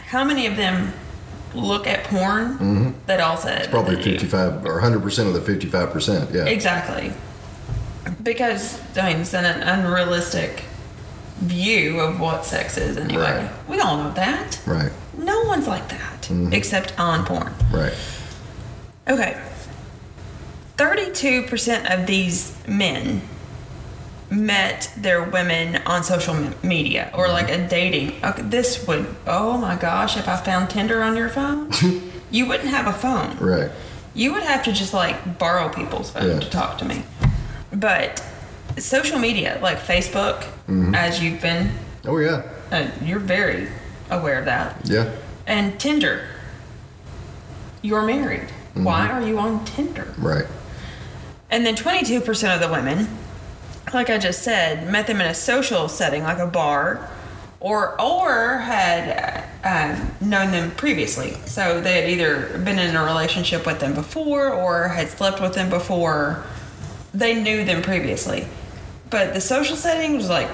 how 0.07 0.23
many 0.23 0.45
of 0.45 0.57
them 0.57 0.93
look 1.55 1.87
at 1.87 2.03
porn? 2.03 2.53
Mm-hmm. 2.53 2.91
That 3.07 3.19
all 3.19 3.37
said 3.37 3.61
It's 3.61 3.67
Probably 3.69 3.95
that 3.95 4.03
they 4.03 4.11
do. 4.11 4.19
55 4.19 4.65
or 4.65 4.81
100% 4.81 5.27
of 5.27 5.33
the 5.33 5.39
55%. 5.39 6.33
Yeah. 6.33 6.45
Exactly. 6.45 7.13
Because 8.21 8.79
I 8.97 9.11
mean, 9.13 9.21
it's 9.21 9.33
an 9.33 9.45
unrealistic 9.45 10.65
view 11.39 11.99
of 11.99 12.19
what 12.19 12.45
sex 12.45 12.77
is 12.77 12.97
anyway. 12.97 13.47
Right. 13.47 13.69
We 13.69 13.79
all 13.79 13.97
know 13.97 14.11
that. 14.13 14.59
Right. 14.65 14.91
No 15.17 15.41
one's 15.43 15.67
like 15.67 15.89
that 15.89 16.21
mm-hmm. 16.23 16.53
except 16.53 16.97
on 16.99 17.25
porn. 17.25 17.53
Right. 17.71 17.93
Okay. 19.07 19.39
32% 20.77 21.93
of 21.93 22.07
these 22.07 22.55
men 22.67 23.21
met 24.31 24.91
their 24.97 25.23
women 25.23 25.75
on 25.85 26.03
social 26.03 26.33
media 26.63 27.11
or 27.13 27.27
like 27.27 27.49
a 27.49 27.67
dating. 27.67 28.13
Okay, 28.23 28.41
this 28.43 28.85
would, 28.87 29.05
oh 29.27 29.57
my 29.57 29.75
gosh, 29.75 30.17
if 30.17 30.27
I 30.27 30.37
found 30.37 30.69
Tinder 30.69 31.03
on 31.03 31.15
your 31.15 31.29
phone, 31.29 31.69
you 32.31 32.47
wouldn't 32.47 32.69
have 32.69 32.87
a 32.87 32.93
phone. 32.93 33.37
Right. 33.37 33.69
You 34.15 34.33
would 34.33 34.43
have 34.43 34.63
to 34.63 34.73
just 34.73 34.93
like 34.93 35.37
borrow 35.37 35.69
people's 35.69 36.09
phone 36.11 36.29
Yeah. 36.29 36.39
to 36.39 36.49
talk 36.49 36.77
to 36.79 36.85
me. 36.85 37.03
But 37.71 38.23
social 38.77 39.19
media, 39.19 39.59
like 39.61 39.77
Facebook, 39.79 40.43
Mm-hmm. 40.67 40.95
as 40.95 41.21
you've 41.21 41.41
been, 41.41 41.71
Oh, 42.05 42.17
yeah. 42.17 42.41
uh, 42.71 42.87
you're 43.03 43.19
very 43.19 43.67
aware 44.09 44.39
of 44.39 44.45
that 44.45 44.77
Yeah. 44.85 45.11
and 45.45 45.77
Tinder. 45.79 46.25
You're 47.81 48.01
married. 48.03 48.47
Mm-hmm. 48.73 48.83
Why 48.83 49.09
are 49.09 49.21
you 49.21 49.37
on 49.39 49.63
Tinder? 49.65 50.13
Right. 50.17 50.45
And 51.49 51.65
then 51.65 51.75
22% 51.75 52.53
of 52.55 52.59
the 52.59 52.69
women, 52.69 53.07
like 53.93 54.09
I 54.09 54.17
just 54.17 54.41
said, 54.41 54.89
met 54.91 55.05
them 55.07 55.21
in 55.21 55.27
a 55.27 55.33
social 55.35 55.87
setting 55.87 56.23
like 56.23 56.39
a 56.39 56.47
bar 56.47 57.09
or 57.59 57.99
or 58.01 58.57
had 58.57 59.43
uh, 59.63 60.05
known 60.19 60.51
them 60.51 60.71
previously. 60.71 61.31
So 61.45 61.79
they 61.79 62.01
had 62.01 62.09
either 62.09 62.57
been 62.59 62.79
in 62.79 62.95
a 62.95 63.03
relationship 63.03 63.65
with 63.65 63.79
them 63.79 63.93
before 63.93 64.49
or 64.49 64.87
had 64.87 65.09
slept 65.09 65.39
with 65.41 65.53
them 65.53 65.69
before. 65.69 66.43
They 67.13 67.41
knew 67.41 67.63
them 67.63 67.81
previously. 67.83 68.47
But 69.11 69.35
the 69.35 69.41
social 69.41 69.75
setting 69.75 70.15
was 70.17 70.27
like 70.29 70.49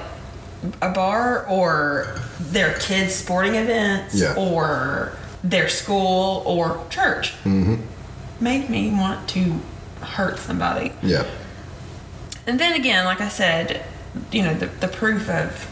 a 0.82 0.90
bar 0.92 1.48
or 1.48 2.20
their 2.40 2.74
kids' 2.80 3.16
sporting 3.16 3.56
events 3.56 4.16
Yeah. 4.16 4.36
or 4.38 5.14
their 5.44 5.70
school 5.70 6.44
or 6.46 6.86
church. 6.90 7.32
Mm-hmm. 7.46 7.76
Made 8.40 8.70
me 8.70 8.92
want 8.92 9.28
to 9.30 9.60
hurt 10.02 10.40
somebody. 10.40 10.94
Yeah. 11.02 11.30
And 12.48 12.60
then 12.60 12.74
again, 12.74 13.06
like 13.06 13.22
I 13.22 13.30
said, 13.30 13.86
you 14.32 14.44
know, 14.44 14.54
the, 14.54 14.68
the 14.68 14.88
proof 14.88 15.30
of 15.30 15.68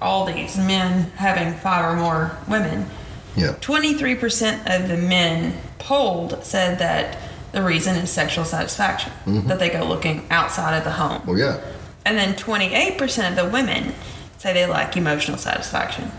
all 0.00 0.24
these 0.24 0.56
men 0.56 1.10
having 1.16 1.54
five 1.54 1.84
or 1.84 1.96
more 1.96 2.36
women. 2.48 2.86
Yeah. 3.34 3.54
23% 3.60 4.60
of 4.66 4.88
the 4.88 4.96
men 4.96 5.60
polled 5.78 6.44
said 6.44 6.78
that 6.78 7.18
the 7.52 7.62
reason 7.62 7.96
is 7.96 8.10
sexual 8.10 8.44
satisfaction, 8.44 9.12
mm-hmm. 9.24 9.48
that 9.48 9.58
they 9.58 9.70
go 9.70 9.84
looking 9.84 10.26
outside 10.30 10.76
of 10.76 10.84
the 10.84 10.92
home. 10.92 11.22
Well, 11.26 11.38
yeah. 11.38 11.60
And 12.04 12.16
then 12.16 12.34
28% 12.34 13.28
of 13.28 13.36
the 13.36 13.46
women 13.46 13.94
say 14.38 14.52
they 14.52 14.66
lack 14.66 14.96
emotional 14.96 15.38
satisfaction. 15.38 16.10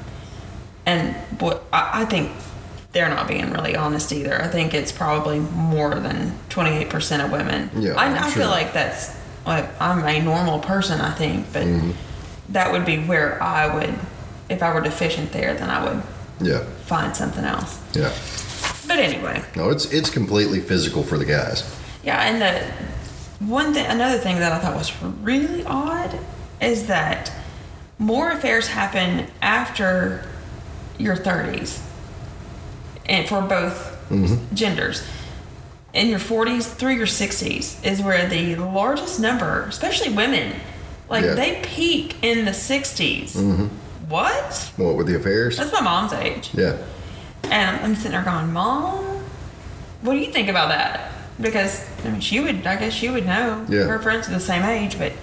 And 0.86 1.16
what 1.40 1.64
I, 1.72 2.02
I 2.02 2.06
think 2.06 2.32
they're 2.98 3.10
not 3.10 3.28
being 3.28 3.52
really 3.52 3.76
honest 3.76 4.12
either. 4.12 4.42
I 4.42 4.48
think 4.48 4.74
it's 4.74 4.92
probably 4.92 5.38
more 5.40 5.94
than 5.94 6.32
28% 6.50 7.24
of 7.24 7.32
women. 7.32 7.70
Yeah, 7.78 7.92
I, 7.94 8.06
I'm 8.08 8.32
sure. 8.32 8.42
feel 8.42 8.50
like 8.50 8.74
that's, 8.74 9.16
like, 9.46 9.70
I'm 9.80 10.04
a 10.04 10.20
normal 10.20 10.58
person, 10.60 11.00
I 11.00 11.12
think, 11.14 11.46
but 11.54 11.62
Mm-hmm. 11.64 11.92
that 12.54 12.72
would 12.72 12.86
be 12.86 12.98
where 12.98 13.42
I 13.44 13.72
would, 13.76 13.94
if 14.50 14.64
I 14.64 14.74
were 14.74 14.82
deficient 14.82 15.32
there, 15.32 15.54
then 15.54 15.70
I 15.70 15.84
would 15.86 16.02
Yeah. 16.42 16.64
find 16.88 17.16
something 17.16 17.46
else. 17.46 17.78
Yeah. 17.94 18.12
But 18.88 18.98
anyway, 18.98 19.44
No, 19.56 19.70
it's 19.70 19.86
it's 19.94 20.10
completely 20.10 20.60
physical 20.60 21.04
for 21.04 21.18
the 21.20 21.26
guys. 21.26 21.64
yeah, 22.04 22.22
and 22.24 22.42
the 22.42 22.52
one 23.46 23.74
thing, 23.76 23.86
another 23.86 24.18
thing 24.18 24.40
that 24.40 24.52
I 24.52 24.58
thought 24.58 24.76
was 24.76 24.92
really 25.22 25.64
odd 25.66 26.18
is 26.62 26.88
that 26.88 27.32
more 28.00 28.32
affairs 28.32 28.68
happen 28.70 29.28
after 29.44 30.24
your 30.98 31.16
30s, 31.16 31.80
and 33.08 33.28
for 33.28 33.42
both 33.42 33.98
mm-hmm. 34.10 34.56
genders. 34.56 35.08
In 35.94 36.08
your 36.08 36.20
40s 36.20 36.66
through 36.74 36.94
your 36.94 37.08
60s 37.08 37.84
is 37.84 38.02
where 38.02 38.28
the 38.28 38.56
largest 38.56 39.20
number, 39.20 39.64
especially 39.64 40.14
women, 40.14 40.54
like 41.10 41.24
Yeah. 41.24 41.34
they 41.34 41.62
peak 41.64 42.18
in 42.22 42.46
the 42.46 42.52
60s. 42.52 43.32
Mm-hmm. 43.36 43.66
What? 44.10 44.72
What 44.78 44.96
with 44.96 45.08
the 45.08 45.16
affairs? 45.16 45.58
That's 45.58 45.72
my 45.72 45.82
mom's 45.82 46.14
age. 46.14 46.52
Yeah. 46.54 46.78
And 47.46 47.78
I'm 47.84 47.96
sitting 47.96 48.12
there 48.12 48.24
going, 48.24 48.54
Mom, 48.54 49.24
what 50.02 50.14
do 50.14 50.20
you 50.20 50.32
think 50.32 50.50
about 50.50 50.70
that? 50.70 51.12
Because 51.40 51.86
I 52.06 52.10
mean, 52.10 52.22
she 52.22 52.40
would. 52.40 52.66
I 52.66 52.78
guess 52.78 52.94
she 52.94 53.10
would 53.10 53.26
know. 53.26 53.66
Yeah. 53.70 53.84
Her 53.84 54.00
friends 54.00 54.28
are 54.28 54.32
the 54.32 54.40
same 54.40 54.64
age, 54.64 54.98
but 54.98 55.14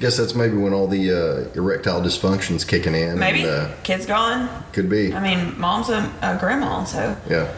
Guess 0.00 0.16
that's 0.16 0.34
maybe 0.34 0.56
when 0.56 0.72
all 0.72 0.86
the 0.86 1.10
uh, 1.12 1.52
erectile 1.54 2.00
dysfunction's 2.00 2.64
kicking 2.64 2.94
in. 2.94 3.18
maybe 3.18 3.42
And, 3.42 3.50
uh, 3.50 3.70
kids 3.82 4.06
gone. 4.06 4.48
could 4.72 4.88
be. 4.88 5.14
I 5.14 5.20
mean, 5.20 5.58
mom's 5.60 5.90
a, 5.90 6.10
a 6.22 6.38
grandma, 6.40 6.84
so 6.84 7.14
Yeah. 7.28 7.52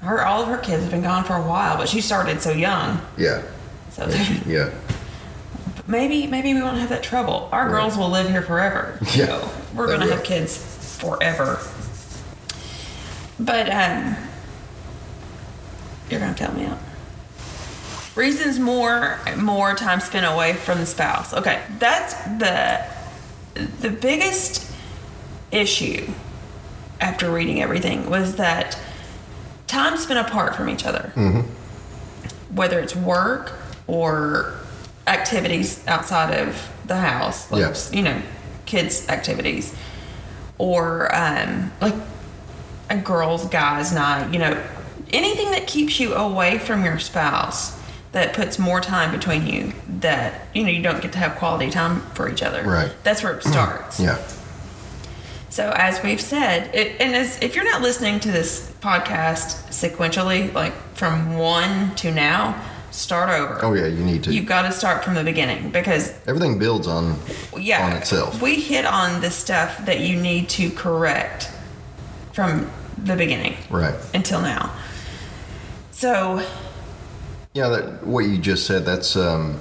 her 0.00 0.24
all 0.24 0.42
of 0.42 0.48
her 0.48 0.56
kids 0.56 0.82
have 0.82 0.90
been 0.90 1.02
gone 1.02 1.24
for 1.24 1.34
a 1.36 1.42
while, 1.42 1.76
but 1.76 1.86
she 1.88 2.00
started 2.00 2.40
so 2.40 2.52
young. 2.52 3.00
Yeah. 3.18 3.42
So 3.92 4.06
Yeah. 4.08 4.22
she- 4.24 4.42
yeah. 4.46 4.70
maybe 5.86 6.26
maybe 6.26 6.54
we 6.54 6.62
won't 6.62 6.78
have 6.78 6.88
that 6.88 7.02
trouble. 7.02 7.48
Our 7.52 7.64
Right. 7.64 7.70
girls 7.70 7.98
will 7.98 8.08
live 8.10 8.30
here 8.30 8.42
forever. 8.42 8.98
Yeah, 9.14 9.26
So 9.26 9.50
we're 9.74 9.86
gonna 9.88 10.06
will. 10.06 10.12
have 10.12 10.24
kids 10.24 10.56
forever. 11.00 11.58
But 13.38 13.70
um 13.70 14.16
you're 16.10 16.20
gonna 16.20 16.32
tell 16.34 16.52
me 16.54 16.64
out. 16.64 16.78
Reasons 18.18 18.58
more 18.58 19.20
more 19.36 19.74
time 19.76 20.00
spent 20.00 20.26
away 20.26 20.54
from 20.54 20.78
the 20.80 20.86
spouse. 20.86 21.32
Okay, 21.32 21.62
that's 21.78 22.14
the 22.24 22.84
the 23.80 23.90
biggest 23.90 24.68
issue 25.52 26.10
after 27.00 27.30
reading 27.30 27.62
everything 27.62 28.10
was 28.10 28.34
that 28.34 28.76
time 29.68 29.96
spent 29.96 30.18
apart 30.18 30.56
from 30.56 30.68
each 30.68 30.84
other 30.84 31.12
whether 32.52 32.80
it's 32.80 32.96
work 32.96 33.52
or 33.86 34.54
activities 35.06 35.86
outside 35.86 36.36
of 36.36 36.70
the 36.86 36.96
house, 36.96 37.50
like 37.52 37.60
Yeah. 37.60 37.74
you 37.96 38.02
know, 38.02 38.20
kids' 38.66 39.08
activities, 39.08 39.74
or 40.58 41.14
um, 41.14 41.70
like 41.80 41.94
a 42.90 42.96
girls' 42.96 43.44
guys' 43.46 43.92
night, 43.92 44.32
you 44.32 44.38
know, 44.40 44.60
anything 45.12 45.50
that 45.52 45.66
keeps 45.68 46.00
you 46.00 46.14
away 46.14 46.58
from 46.58 46.84
your 46.84 46.98
spouse 46.98 47.77
that 48.18 48.34
puts 48.34 48.58
more 48.58 48.80
time 48.80 49.12
between 49.12 49.46
you 49.46 49.72
that 50.00 50.48
you 50.54 50.64
know 50.64 50.70
you 50.70 50.82
don't 50.82 51.00
get 51.00 51.12
to 51.12 51.18
have 51.18 51.36
quality 51.36 51.70
time 51.70 52.00
for 52.14 52.28
each 52.28 52.42
other. 52.42 52.62
Right. 52.62 52.92
That's 53.04 53.22
where 53.22 53.32
it 53.32 53.40
mm-hmm. 53.40 53.52
starts. 53.52 54.00
Yeah. 54.00 54.18
So 55.50 55.72
as 55.74 56.02
we've 56.02 56.20
said, 56.20 56.74
it, 56.74 57.00
and 57.00 57.14
as 57.14 57.40
if 57.40 57.54
you're 57.54 57.64
not 57.64 57.80
listening 57.80 58.20
to 58.20 58.30
this 58.30 58.70
podcast 58.80 59.68
sequentially, 59.70 60.52
like 60.52 60.74
from 60.94 61.36
one 61.36 61.94
to 61.96 62.10
now, 62.10 62.62
start 62.90 63.30
over. 63.30 63.64
Oh 63.64 63.72
yeah, 63.72 63.86
you 63.86 64.04
need 64.04 64.24
to. 64.24 64.32
You've 64.32 64.46
got 64.46 64.62
to 64.62 64.72
start 64.72 65.04
from 65.04 65.14
the 65.14 65.24
beginning 65.24 65.70
because 65.70 66.12
Everything 66.26 66.58
builds 66.58 66.86
on 66.86 67.16
yeah, 67.56 67.86
on 67.86 67.96
itself. 67.96 68.42
we 68.42 68.56
hit 68.56 68.84
on 68.84 69.20
the 69.20 69.30
stuff 69.30 69.84
that 69.86 70.00
you 70.00 70.20
need 70.20 70.48
to 70.50 70.70
correct 70.70 71.50
from 72.32 72.70
the 72.98 73.16
beginning 73.16 73.56
right. 73.70 73.94
until 74.12 74.42
now. 74.42 74.74
So 75.92 76.46
Yeah, 77.58 77.70
that 77.70 78.06
what 78.06 78.20
you 78.20 78.38
just 78.38 78.66
said. 78.66 78.84
That's 78.84 79.16
um, 79.16 79.58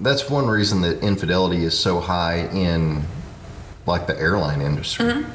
that's 0.00 0.30
one 0.30 0.46
reason 0.46 0.80
that 0.80 1.00
infidelity 1.02 1.64
is 1.64 1.78
so 1.78 2.00
high 2.00 2.48
in 2.48 3.02
like 3.84 4.06
the 4.06 4.18
airline 4.18 4.62
industry. 4.62 5.26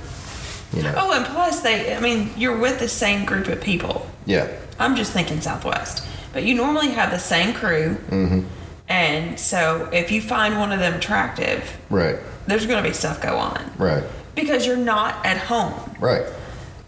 You 0.74 0.82
know. 0.82 0.94
oh, 0.98 1.14
and 1.14 1.24
plus 1.28 1.62
they, 1.62 1.96
I 1.96 2.00
mean, 2.00 2.32
you're 2.36 2.58
with 2.58 2.80
the 2.80 2.88
same 2.90 3.24
group 3.24 3.48
of 3.50 3.62
people. 3.62 4.10
Yeah. 4.26 4.52
I'm 4.80 4.96
just 4.96 5.14
thinking 5.14 5.40
Southwest, 5.40 6.04
but 6.34 6.44
you 6.44 6.56
normally 6.56 6.90
have 6.90 7.12
the 7.12 7.20
same 7.20 7.54
crew. 7.54 7.98
Mm-hmm. 8.10 8.42
And 8.90 9.40
so 9.40 9.90
if 9.94 10.12
you 10.12 10.22
find 10.22 10.58
one 10.58 10.72
of 10.72 10.80
them 10.80 10.96
attractive, 10.96 11.78
Right. 11.92 12.18
there's 12.48 12.66
going 12.66 12.84
to 12.84 12.90
be 12.90 12.94
stuff 12.96 13.22
go 13.22 13.38
on 13.38 13.72
Right. 13.78 14.04
because 14.34 14.66
you're 14.66 14.76
not 14.76 15.24
at 15.24 15.38
home. 15.38 15.96
Right. 16.00 16.26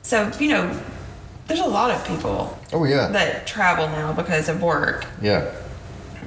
So, 0.02 0.32
you 0.40 0.50
know, 0.50 0.82
there's 1.50 1.60
a 1.60 1.66
lot 1.68 1.92
of 1.92 2.08
people 2.08 2.58
Oh 2.72 2.86
yeah. 2.86 3.08
that 3.10 3.46
travel 3.46 3.88
now 3.90 4.14
because 4.14 4.48
of 4.48 4.62
work. 4.62 5.06
yeah. 5.22 5.52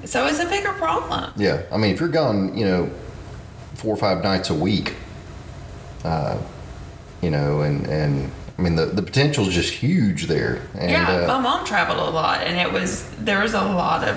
So 0.05 0.27
it's 0.27 0.41
a 0.41 0.47
bigger 0.49 0.73
problem. 0.73 1.33
Yeah. 1.37 1.63
I 1.71 1.77
mean, 1.77 1.95
if 1.95 2.01
you're 2.01 2.09
gone, 2.09 2.59
you 2.59 2.65
know, 2.65 2.91
four 3.75 3.95
or 3.95 3.97
five 3.97 4.23
nights 4.25 4.51
a 4.51 4.55
week, 4.55 4.97
uh, 6.05 6.39
you 7.21 7.31
know, 7.31 7.61
and 7.61 7.87
and 7.87 8.33
I 8.59 8.63
mean 8.63 8.75
the 8.75 8.87
the 8.87 9.03
potential 9.03 9.47
is 9.47 9.55
just 9.55 9.73
huge 9.73 10.27
there. 10.27 10.61
And 10.77 10.91
yeah, 10.91 11.05
my 11.05 11.35
uh, 11.35 11.41
mom 11.41 11.65
traveled 11.65 12.01
a 12.01 12.11
lot 12.11 12.41
and 12.43 12.59
it 12.59 12.73
was, 12.73 13.09
there 13.13 13.41
was 13.43 13.55
a 13.55 13.63
lot 13.63 14.03
of, 14.09 14.17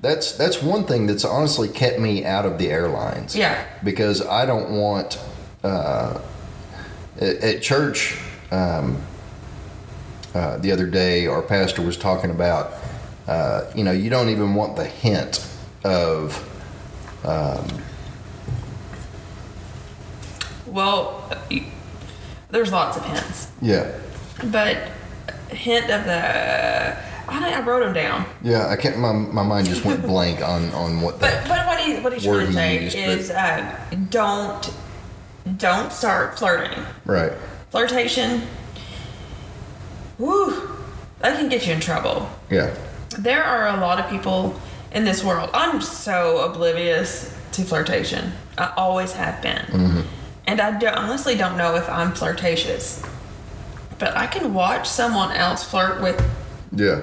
that's 0.00 0.30
that's 0.32 0.62
one 0.62 0.84
thing 0.84 1.06
that's 1.08 1.24
honestly 1.24 1.68
kept 1.68 1.98
me 1.98 2.24
out 2.24 2.46
of 2.46 2.58
the 2.58 2.70
airlines. 2.70 3.34
Yeah. 3.34 3.64
Because 3.82 4.24
I 4.24 4.46
don't 4.46 4.70
want 4.78 5.18
uh, 5.64 6.20
at, 7.20 7.36
at 7.42 7.62
church. 7.62 8.16
Um, 8.52 9.02
uh, 10.36 10.58
the 10.58 10.70
other 10.70 10.86
day, 10.86 11.26
our 11.26 11.40
pastor 11.40 11.80
was 11.80 11.96
talking 11.96 12.30
about, 12.30 12.74
uh, 13.26 13.64
you 13.74 13.82
know, 13.82 13.92
you 13.92 14.10
don't 14.10 14.28
even 14.28 14.54
want 14.54 14.76
the 14.76 14.84
hint 14.84 15.48
of 15.82 16.42
well, 20.66 21.30
there's 22.50 22.70
lots 22.70 22.98
of 22.98 23.04
hints, 23.06 23.50
yeah. 23.62 23.90
but 24.52 24.76
hint 25.48 25.90
of 25.90 26.04
the, 26.04 26.96
I, 27.28 27.54
I 27.54 27.60
wrote 27.62 27.80
them 27.80 27.94
down. 27.94 28.26
Yeah, 28.42 28.68
I 28.68 28.76
can't. 28.76 28.98
My, 28.98 29.12
my 29.12 29.42
mind 29.42 29.68
just 29.68 29.86
went 29.86 30.02
blank 30.02 30.42
on 30.42 30.70
on 30.72 31.00
what 31.00 31.18
But 31.18 31.44
but 31.48 31.66
what 31.66 31.80
he 31.80 31.96
what 32.00 32.12
he's 32.12 32.24
trying 32.24 32.46
to 32.46 32.52
say 32.52 32.84
used, 32.84 32.96
is 32.96 33.30
uh, 33.30 33.74
don't 34.10 34.70
don't 35.56 35.90
start 35.90 36.38
flirting. 36.38 36.84
Right. 37.06 37.32
Flirtation, 37.70 38.42
woo, 40.18 40.68
that 41.20 41.38
can 41.38 41.48
get 41.48 41.66
you 41.66 41.72
in 41.74 41.80
trouble. 41.80 42.28
Yeah. 42.50 42.74
There 43.18 43.42
are 43.42 43.68
a 43.68 43.80
lot 43.80 43.98
of 43.98 44.10
people 44.10 44.58
in 44.92 45.04
this 45.04 45.24
world. 45.24 45.50
I'm 45.52 45.80
so 45.80 46.38
oblivious 46.50 47.34
to 47.52 47.62
flirtation. 47.62 48.32
I 48.58 48.72
always 48.76 49.12
have 49.12 49.40
been, 49.42 49.64
mm-hmm. 49.66 50.00
and 50.46 50.60
I 50.60 50.78
do, 50.78 50.86
honestly 50.88 51.36
don't 51.36 51.56
know 51.56 51.76
if 51.76 51.88
I'm 51.88 52.12
flirtatious. 52.12 53.04
But 53.98 54.16
I 54.16 54.26
can 54.26 54.52
watch 54.52 54.86
someone 54.88 55.32
else 55.32 55.64
flirt 55.64 56.02
with 56.02 56.22
Yeah. 56.72 57.02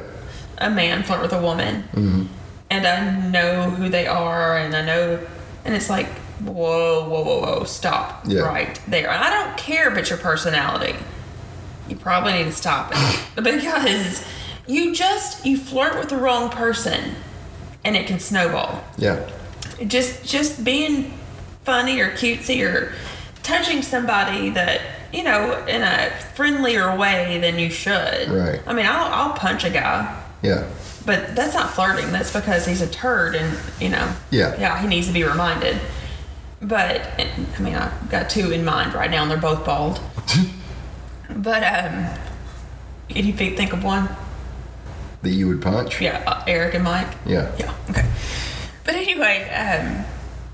a 0.60 0.70
man 0.70 1.04
flirt 1.04 1.22
with 1.22 1.34
a 1.34 1.42
woman, 1.42 1.84
mm-hmm. 1.94 2.24
and 2.70 2.86
I 2.88 3.30
know 3.30 3.70
who 3.72 3.90
they 3.90 4.06
are, 4.08 4.58
and 4.58 4.76
I 4.76 4.84
know, 4.86 5.20
and 5.66 5.74
it's 5.76 5.90
like, 5.90 6.08
whoa, 6.40 7.08
whoa, 7.08 7.24
whoa, 7.24 7.42
whoa, 7.42 7.64
stop 7.64 8.24
Yeah. 8.28 8.42
right 8.42 8.80
there. 8.88 9.10
And 9.10 9.24
I 9.24 9.30
don't 9.30 9.58
care 9.58 9.88
about 9.90 10.10
your 10.10 10.20
personality. 10.20 10.96
You 11.94 12.00
probably 12.00 12.34
need 12.34 12.46
to 12.46 12.52
stop 12.52 12.92
it 12.92 13.36
because 13.44 14.26
you 14.66 14.96
just 14.96 15.46
you 15.46 15.58
flirt 15.58 16.00
with 16.00 16.10
the 16.10 16.18
wrong 16.18 16.50
person, 16.50 17.14
and 17.86 17.96
it 17.96 18.08
can 18.08 18.18
snowball. 18.18 18.84
Yeah. 18.98 19.30
Just 19.86 20.26
just 20.26 20.64
being 20.64 21.14
funny 21.66 22.00
or 22.00 22.10
cutesy 22.10 22.68
or 22.68 22.94
touching 23.44 23.84
somebody 23.84 24.50
that 24.50 24.82
you 25.14 25.22
know 25.22 25.64
in 25.68 25.84
a 25.84 26.10
friendlier 26.34 26.98
way 26.98 27.38
than 27.40 27.60
you 27.60 27.70
should. 27.70 28.28
Right. 28.28 28.60
I 28.66 28.74
mean, 28.74 28.88
I'll 28.88 29.14
I'll 29.14 29.34
punch 29.34 29.64
a 29.64 29.70
guy. 29.70 30.20
Yeah. 30.42 30.68
But 31.06 31.36
that's 31.36 31.54
not 31.54 31.70
flirting. 31.70 32.12
That's 32.12 32.34
because 32.34 32.66
he's 32.66 32.82
a 32.82 32.88
turd, 32.88 33.36
and 33.36 33.56
you 33.80 33.90
know. 33.90 34.16
Yeah. 34.32 34.60
Yeah, 34.60 34.82
he 34.82 34.88
needs 34.88 35.06
to 35.06 35.14
be 35.14 35.24
reminded. 35.24 35.80
But 36.60 37.08
I 37.20 37.60
mean, 37.60 37.76
I've 37.76 38.10
got 38.10 38.32
two 38.32 38.50
in 38.50 38.66
mind 38.66 38.96
right 38.96 39.12
now, 39.12 39.22
and 39.22 39.30
they're 39.30 39.38
both 39.38 39.64
bald. 39.64 40.00
but 41.38 41.64
um, 41.64 42.08
can 43.10 43.26
you 43.26 43.34
think 43.34 43.74
of 43.74 43.84
one? 43.84 44.10
That 45.22 45.30
you 45.30 45.48
would 45.48 45.62
punch. 45.62 46.02
Yeah, 46.02 46.22
uh, 46.28 46.44
Eric 46.48 46.74
and 46.76 46.84
Mike. 46.84 47.08
Yeah. 47.26 47.52
Yeah. 47.58 47.74
Okay. 47.90 48.06
But 48.84 48.96
anyway, 48.96 49.50
um, 49.50 50.04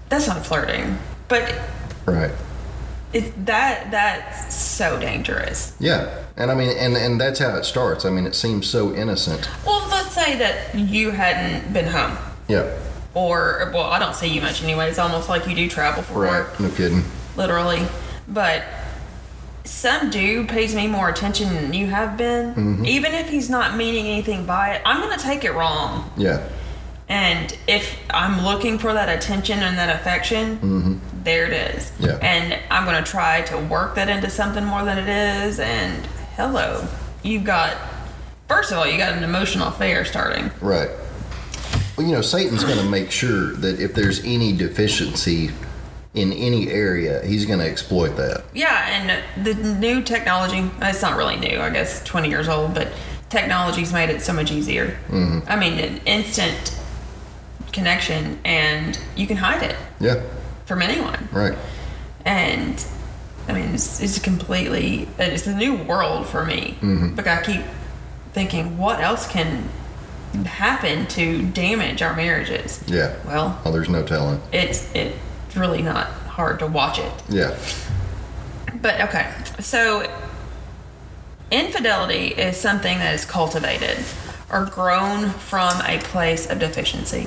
that's 0.10 0.28
not 0.28 0.46
flirting. 0.46 0.98
But 1.28 1.54
Right. 2.06 2.32
it, 3.14 3.46
that 3.48 3.90
that's 3.92 4.56
so 4.56 5.00
dangerous. 5.00 5.76
Yeah. 5.80 6.24
And 6.38 6.52
I 6.52 6.56
mean, 6.56 6.70
and, 6.78 6.96
and 6.96 7.20
that's 7.20 7.40
how 7.40 7.56
it 7.58 7.66
starts. 7.66 8.06
I 8.06 8.10
mean, 8.12 8.26
it 8.28 8.36
seems 8.36 8.68
so 8.68 8.94
innocent. 8.94 9.50
Well, 9.66 9.88
let's 9.90 10.14
say 10.14 10.38
that 10.38 10.76
you 10.76 11.12
hadn't 11.12 11.74
been 11.74 11.88
home, 11.88 12.18
Yeah. 12.48 12.70
or 13.16 13.72
well, 13.74 13.86
I 13.86 13.98
don't 14.00 14.16
see 14.16 14.28
you 14.28 14.42
much 14.42 14.64
anyway. 14.64 14.88
It's 14.90 15.00
almost 15.00 15.28
like 15.30 15.48
you 15.48 15.56
do 15.56 15.68
travel 15.68 16.04
for 16.04 16.14
work. 16.20 16.52
Right. 16.52 16.60
No 16.60 16.70
kidding. 16.76 17.04
literally. 17.36 17.82
But 18.28 18.64
some 19.70 20.10
dude 20.10 20.50
pays 20.50 20.74
me 20.74 20.88
more 20.88 21.10
attention 21.10 21.54
than 21.54 21.74
you 21.74 21.86
have 21.86 22.18
been. 22.18 22.54
Mm-hmm. 22.56 22.86
Even 22.86 23.14
if 23.14 23.30
he's 23.30 23.50
not 23.50 23.78
meaning 23.78 24.08
anything 24.08 24.46
by 24.46 24.74
it, 24.74 24.82
I'm 24.84 25.00
going 25.00 25.18
to 25.18 25.24
take 25.24 25.46
it 25.46 25.54
wrong. 25.54 26.12
Yeah. 26.18 26.50
And 27.08 27.56
if 27.68 27.98
I'm 28.10 28.44
looking 28.44 28.78
for 28.78 28.94
that 28.94 29.10
attention 29.10 29.60
and 29.60 29.78
that 29.78 29.96
affection, 29.96 30.58
mm-hmm. 30.58 30.98
there 31.24 31.46
it 31.46 31.76
is. 31.76 31.92
Yeah. 32.00 32.20
And 32.22 32.60
I'm 32.70 32.86
going 32.86 33.02
to 33.02 33.10
try 33.10 33.42
to 33.44 33.58
work 33.58 33.96
that 33.96 34.10
into 34.10 34.30
something 34.30 34.66
more 34.66 34.84
than 34.84 34.98
it 34.98 35.08
is. 35.08 35.60
And 35.60 36.06
hello, 36.36 36.88
you've 37.24 37.46
got, 37.46 37.78
first 38.48 38.72
of 38.72 38.80
all, 38.80 38.88
you 38.88 38.98
got 38.98 39.14
an 39.14 39.24
emotional 39.24 39.68
affair 39.68 40.04
starting. 40.04 40.52
Right. 40.62 40.90
Well, 41.96 42.08
you 42.08 42.14
know, 42.14 42.22
Satan's 42.22 42.64
going 42.64 42.80
to 42.80 42.90
make 42.90 43.12
sure 43.12 43.54
that 43.54 43.80
if 43.80 43.94
there's 43.94 44.24
any 44.26 44.52
deficiency 44.52 45.52
in 46.14 46.34
any 46.34 46.70
area, 46.70 47.24
he's 47.26 47.46
going 47.46 47.60
to 47.60 47.66
exploit 47.66 48.16
that. 48.18 48.44
Yeah, 48.54 48.88
and 48.90 49.46
the 49.46 49.54
new 49.76 50.02
technology, 50.02 50.70
it's 50.82 51.02
not 51.02 51.16
really 51.18 51.36
new, 51.38 51.60
I 51.60 51.70
guess 51.70 52.04
20 52.04 52.30
years 52.30 52.48
old, 52.48 52.74
but 52.74 52.88
technology's 53.30 53.94
made 53.94 54.10
it 54.10 54.22
so 54.22 54.34
much 54.34 54.52
easier. 54.52 54.98
Mm-hmm. 55.10 55.40
I 55.48 55.56
mean, 55.56 55.74
an 55.80 56.02
instant 56.06 56.76
connection 57.72 58.40
and 58.44 59.00
you 59.16 59.28
can 59.28 59.38
hide 59.38 59.62
it 59.62 59.76
Yeah. 60.00 60.22
from 60.66 60.82
anyone. 60.82 61.30
Right. 61.32 61.56
And 62.26 62.84
I 63.48 63.54
mean, 63.54 63.76
it's, 63.76 64.02
it's 64.02 64.18
completely, 64.18 65.08
it's 65.20 65.46
a 65.46 65.56
new 65.56 65.76
world 65.76 66.26
for 66.28 66.44
me. 66.44 66.78
Mm-hmm. 66.82 67.16
But 67.16 67.28
I 67.28 67.42
keep 67.44 67.62
thinking, 68.34 68.80
what 68.80 69.00
else 69.00 69.28
can 69.28 69.70
happen 70.46 71.06
to 71.08 71.44
damage 71.52 72.02
our 72.02 72.16
marriages? 72.16 72.84
Yeah. 72.88 73.16
Well, 73.28 73.62
Oh, 73.64 73.72
there's 73.72 73.90
no 73.90 74.04
telling. 74.04 74.42
It's 74.52 74.92
it's, 74.96 75.16
it's 75.50 75.58
really 75.58 75.82
not 75.82 76.06
hard 76.06 76.60
to 76.60 76.68
watch 76.68 77.00
it. 77.00 77.12
Yeah. 77.28 77.58
But 78.84 79.02
okay, 79.02 79.34
so 79.60 80.08
infidelity 81.50 82.28
is 82.28 82.56
something 82.56 83.00
that 83.00 83.16
is 83.16 83.26
cultivated 83.26 83.98
or 84.52 84.66
grown 84.66 85.32
from 85.32 85.82
a 85.88 85.98
place 86.02 86.48
of 86.48 86.60
deficiency, 86.60 87.26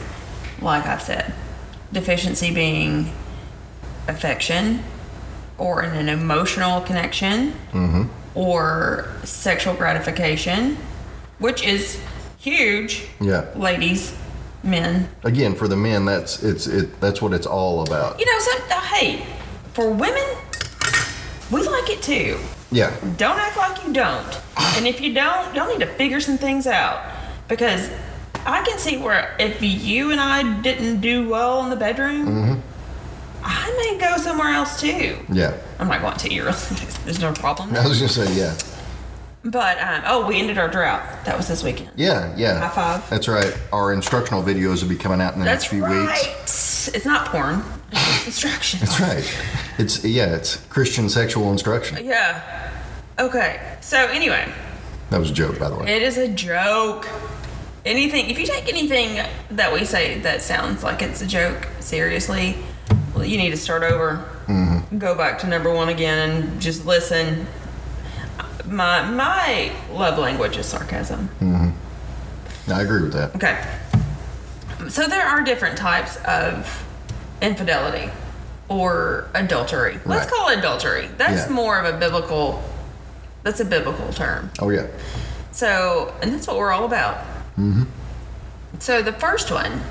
like 0.60 0.86
I've 0.86 1.02
said. 1.02 1.34
Deficiency 1.92 2.54
being 2.54 3.10
affection 4.06 4.84
or 5.58 5.82
an 5.82 6.08
emotional 6.08 6.80
connection 6.82 7.54
mm-hmm. 7.72 8.04
or 8.36 9.10
sexual 9.24 9.74
gratification, 9.74 10.76
which 11.40 11.64
is 11.64 12.00
huge, 12.38 13.08
Yeah. 13.20 13.46
ladies, 13.56 14.16
men. 14.62 15.08
Again, 15.24 15.54
for 15.54 15.68
the 15.68 15.76
men, 15.76 16.04
that's 16.04 16.42
it's 16.42 16.66
it. 16.66 17.00
That's 17.00 17.20
what 17.20 17.32
it's 17.32 17.46
all 17.46 17.82
about. 17.82 18.18
You 18.18 18.26
know, 18.26 18.38
so, 18.38 18.50
uh, 18.70 18.80
hey, 18.80 19.24
for 19.72 19.90
women, 19.90 20.24
we 21.50 21.62
like 21.62 21.90
it 21.90 22.02
too. 22.02 22.38
Yeah. 22.70 22.94
Don't 23.16 23.38
act 23.38 23.56
like 23.56 23.84
you 23.86 23.92
don't. 23.92 24.40
And 24.76 24.86
if 24.86 25.00
you 25.00 25.12
don't, 25.12 25.54
you'll 25.54 25.66
need 25.66 25.80
to 25.80 25.86
figure 25.86 26.20
some 26.20 26.38
things 26.38 26.66
out. 26.66 27.04
Because 27.48 27.90
I 28.46 28.64
can 28.64 28.78
see 28.78 28.96
where 28.96 29.36
if 29.38 29.62
you 29.62 30.10
and 30.10 30.20
I 30.20 30.60
didn't 30.62 31.00
do 31.00 31.28
well 31.28 31.62
in 31.64 31.70
the 31.70 31.76
bedroom, 31.76 32.62
I 33.44 33.90
may 33.90 33.98
go 33.98 34.16
somewhere 34.16 34.48
else 34.48 34.80
too. 34.80 35.18
Yeah. 35.30 35.56
I'm 35.78 35.88
not 35.88 36.00
going 36.00 36.16
to. 36.16 36.32
You're, 36.32 36.52
there's 37.04 37.20
no 37.20 37.32
problem. 37.32 37.74
I 37.76 37.86
was 37.86 37.98
gonna 37.98 38.08
say 38.08 38.34
yeah. 38.34 38.56
But 39.44 39.80
um, 39.80 40.02
oh, 40.06 40.26
we 40.26 40.38
ended 40.38 40.56
our 40.58 40.68
drought. 40.68 41.02
That 41.24 41.36
was 41.36 41.48
this 41.48 41.64
weekend. 41.64 41.90
Yeah. 41.96 42.32
Yeah. 42.36 42.60
High 42.60 42.68
five. 42.68 43.10
That's 43.10 43.26
right. 43.26 43.56
Our 43.72 43.92
instructional 43.92 44.42
videos 44.42 44.82
will 44.82 44.88
be 44.88 44.96
coming 44.96 45.20
out 45.20 45.34
in 45.34 45.40
the 45.40 45.44
That's 45.44 45.64
next 45.64 45.72
few 45.72 45.84
right. 45.84 46.08
weeks. 46.08 46.88
It's 46.88 47.04
not 47.04 47.26
porn. 47.28 47.62
It's 47.90 48.26
instruction. 48.26 48.80
That's 48.80 49.00
right. 49.00 49.38
It's 49.78 50.04
yeah. 50.04 50.36
It's 50.36 50.56
Christian 50.66 51.08
sexual 51.08 51.50
instruction. 51.50 52.04
Yeah. 52.04 52.70
Okay. 53.18 53.76
So 53.80 53.98
anyway, 53.98 54.50
That 55.10 55.18
was 55.18 55.30
a 55.30 55.34
joke, 55.34 55.58
by 55.58 55.68
the 55.68 55.76
way. 55.76 55.92
It 55.94 56.02
is 56.02 56.16
a 56.18 56.28
joke. 56.28 57.08
Anything, 57.84 58.30
if 58.30 58.38
you 58.38 58.46
take 58.46 58.68
anything 58.68 59.26
that 59.50 59.72
we 59.72 59.84
say 59.84 60.20
that 60.20 60.40
sounds 60.40 60.84
like 60.84 61.02
it's 61.02 61.20
a 61.20 61.26
joke 61.26 61.66
seriously, 61.80 62.56
well, 63.14 63.24
you 63.24 63.36
need 63.36 63.50
to 63.50 63.56
start 63.56 63.82
over. 63.82 64.24
Mm-hmm. 64.46 64.98
Go 64.98 65.16
back 65.16 65.40
to 65.40 65.48
number 65.48 65.72
one 65.74 65.88
again 65.88 66.30
and 66.30 66.60
just 66.60 66.86
listen. 66.86 67.46
My 68.72 69.02
my 69.04 69.72
love 69.92 70.18
language 70.18 70.56
is 70.56 70.66
sarcasm. 70.66 71.28
I 72.68 72.80
agree 72.80 73.02
with 73.02 73.12
that. 73.12 73.36
Okay. 73.36 73.62
So 74.88 75.06
there 75.06 75.26
are 75.26 75.42
different 75.42 75.76
types 75.76 76.16
of 76.26 76.84
infidelity 77.40 78.10
or 78.68 79.28
adultery. 79.34 79.98
Let's 80.06 80.30
call 80.30 80.48
it 80.48 80.58
adultery. 80.58 81.08
That's 81.18 81.46
Yeah. 81.48 81.52
more 81.52 81.78
of 81.78 81.94
a 81.94 81.98
biblical. 81.98 82.62
That's 83.42 83.60
a 83.60 83.64
biblical 83.64 84.12
term. 84.12 84.50
Oh 84.58 84.70
yeah. 84.70 84.86
So, 85.50 86.14
and 86.22 86.32
that's 86.32 86.46
what 86.46 86.56
we're 86.56 86.72
all 86.72 86.84
about. 86.86 87.18
So, 88.78 89.02
the 89.02 89.12
first 89.12 89.50
one 89.50 89.82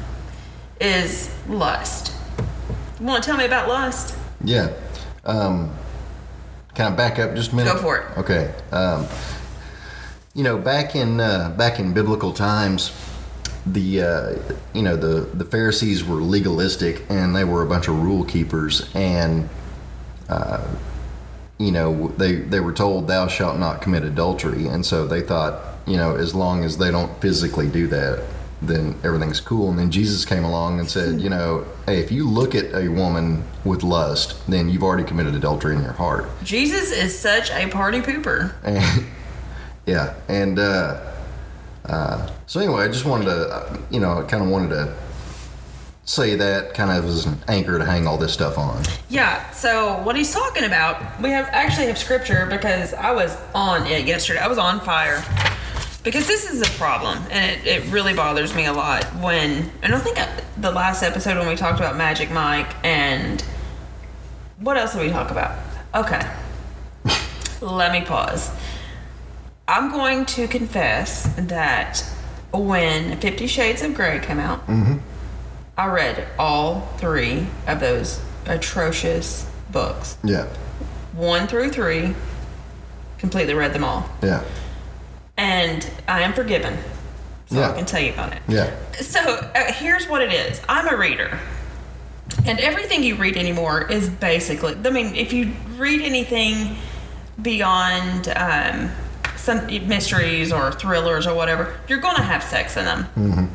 is 0.79 1.29
lust. 1.47 2.11
You 2.99 3.05
want 3.05 3.23
to 3.23 3.29
tell 3.29 3.37
me 3.37 3.45
about 3.45 3.67
lust? 3.69 4.15
Yeah. 4.43 4.71
Um, 5.23 5.71
can 6.75 6.93
I 6.93 6.95
back 6.95 7.19
up 7.19 7.35
just 7.35 7.51
a 7.51 7.55
minute? 7.55 7.73
Go 7.73 7.81
for 7.81 7.97
it. 7.97 8.17
Okay. 8.17 8.53
Um, 8.71 9.07
you 10.33 10.43
know, 10.43 10.57
back 10.57 10.95
in 10.95 11.19
uh, 11.19 11.53
back 11.57 11.79
in 11.79 11.93
biblical 11.93 12.33
times, 12.33 12.91
the 13.65 14.01
uh, 14.01 14.35
you 14.73 14.81
know 14.81 14.95
the 14.95 15.21
the 15.35 15.45
Pharisees 15.45 16.03
were 16.03 16.21
legalistic 16.21 17.03
and 17.09 17.35
they 17.35 17.43
were 17.43 17.63
a 17.63 17.67
bunch 17.67 17.87
of 17.87 18.01
rule 18.01 18.23
keepers 18.23 18.89
and 18.95 19.49
uh, 20.29 20.65
you 21.57 21.71
know 21.71 22.07
they 22.17 22.35
they 22.35 22.59
were 22.59 22.73
told 22.73 23.07
thou 23.07 23.27
shalt 23.27 23.59
not 23.59 23.81
commit 23.81 24.03
adultery 24.03 24.65
and 24.65 24.85
so 24.85 25.05
they 25.05 25.21
thought 25.21 25.77
you 25.85 25.97
know 25.97 26.15
as 26.15 26.33
long 26.33 26.63
as 26.63 26.77
they 26.77 26.89
don't 26.89 27.21
physically 27.21 27.67
do 27.67 27.87
that 27.87 28.23
then 28.61 28.95
everything's 29.03 29.39
cool 29.39 29.69
and 29.69 29.79
then 29.79 29.89
Jesus 29.91 30.23
came 30.25 30.43
along 30.43 30.79
and 30.79 30.89
said 30.89 31.19
you 31.19 31.29
know 31.29 31.65
hey 31.85 31.99
if 31.99 32.11
you 32.11 32.27
look 32.29 32.53
at 32.53 32.65
a 32.75 32.89
woman 32.89 33.43
with 33.65 33.81
lust 33.83 34.35
then 34.47 34.69
you've 34.69 34.83
already 34.83 35.03
committed 35.03 35.33
adultery 35.35 35.75
in 35.75 35.81
your 35.81 35.93
heart 35.93 36.25
Jesus 36.43 36.91
is 36.91 37.17
such 37.17 37.49
a 37.51 37.67
party 37.69 38.01
pooper. 38.01 38.53
and 38.63 39.05
yeah 39.85 40.13
and 40.27 40.59
uh, 40.59 41.01
uh, 41.85 42.29
so 42.45 42.59
anyway 42.59 42.83
i 42.83 42.87
just 42.87 43.05
wanted 43.05 43.25
to 43.25 43.79
you 43.89 43.99
know 43.99 44.19
i 44.19 44.23
kind 44.23 44.43
of 44.43 44.49
wanted 44.49 44.69
to 44.69 44.93
say 46.05 46.35
that 46.35 46.73
kind 46.73 46.91
of 46.91 47.05
as 47.05 47.25
an 47.25 47.37
anchor 47.47 47.77
to 47.77 47.85
hang 47.85 48.05
all 48.05 48.17
this 48.17 48.33
stuff 48.33 48.57
on 48.57 48.83
Yeah, 49.09 49.49
so 49.51 50.01
what 50.03 50.15
he's 50.15 50.33
talking 50.33 50.63
about, 50.63 51.21
we 51.21 51.29
have 51.29 51.47
actually 51.51 51.87
have 51.87 51.97
scripture 51.97 52.45
because 52.49 52.93
I 52.93 53.11
was 53.11 53.37
on 53.53 53.85
it 53.87 54.05
yesterday. 54.05 54.39
I 54.39 54.47
was 54.47 54.57
on 54.57 54.79
fire. 54.81 55.23
Because 56.03 56.27
this 56.27 56.49
is 56.49 56.61
a 56.61 56.69
problem, 56.77 57.19
and 57.29 57.51
it, 57.51 57.67
it 57.67 57.91
really 57.91 58.13
bothers 58.13 58.55
me 58.55 58.65
a 58.65 58.73
lot 58.73 59.03
when, 59.21 59.69
and 59.83 59.93
I 59.93 59.99
think 59.99 60.17
the 60.57 60.71
last 60.71 61.03
episode 61.03 61.37
when 61.37 61.47
we 61.47 61.55
talked 61.55 61.79
about 61.79 61.95
Magic 61.95 62.31
Mike 62.31 62.73
and 62.83 63.41
what 64.59 64.77
else 64.77 64.93
did 64.93 65.01
we 65.01 65.09
talk 65.11 65.29
about? 65.29 65.57
Okay. 65.93 66.21
Let 67.61 67.91
me 67.91 68.01
pause. 68.01 68.51
I'm 69.67 69.91
going 69.91 70.25
to 70.27 70.47
confess 70.47 71.23
that 71.37 72.03
when 72.51 73.17
Fifty 73.19 73.45
Shades 73.47 73.81
of 73.83 73.93
Grey 73.93 74.19
came 74.19 74.39
out, 74.39 74.65
mm-hmm. 74.67 74.97
I 75.77 75.85
read 75.87 76.27
all 76.39 76.81
three 76.97 77.47
of 77.67 77.79
those 77.79 78.19
atrocious 78.47 79.49
books. 79.71 80.17
yeah 80.23 80.47
One 81.13 81.47
through 81.47 81.69
three, 81.69 82.15
completely 83.19 83.53
read 83.53 83.73
them 83.73 83.83
all. 83.83 84.09
yeah 84.23 84.43
And 85.41 85.89
I 86.07 86.21
am 86.21 86.33
forgiven. 86.33 86.77
So 87.47 87.59
Yeah. 87.59 87.71
I 87.71 87.73
can 87.73 87.85
tell 87.85 87.99
you 87.99 88.13
about 88.13 88.31
it. 88.33 88.41
yeah 88.47 88.69
So 88.93 89.19
uh, 89.19 89.73
here's 89.73 90.07
what 90.07 90.21
it 90.21 90.31
is 90.31 90.61
I'm 90.69 90.87
a 90.87 90.95
reader. 90.95 91.39
And 92.45 92.59
everything 92.59 93.03
you 93.03 93.15
read 93.15 93.35
anymore 93.35 93.91
is 93.91 94.07
basically, 94.09 94.75
I 94.85 94.89
mean, 94.91 95.15
if 95.15 95.33
you 95.33 95.51
read 95.77 96.01
anything 96.01 96.75
beyond 97.41 98.29
um, 98.35 98.91
some 99.35 99.65
mysteries 99.65 100.53
or 100.53 100.71
thrillers 100.71 101.25
or 101.27 101.33
whatever, 101.35 101.75
you're 101.87 101.99
going 101.99 102.15
to 102.15 102.21
have 102.23 102.43
sex 102.43 102.77
in 102.77 102.85
them. 102.85 103.49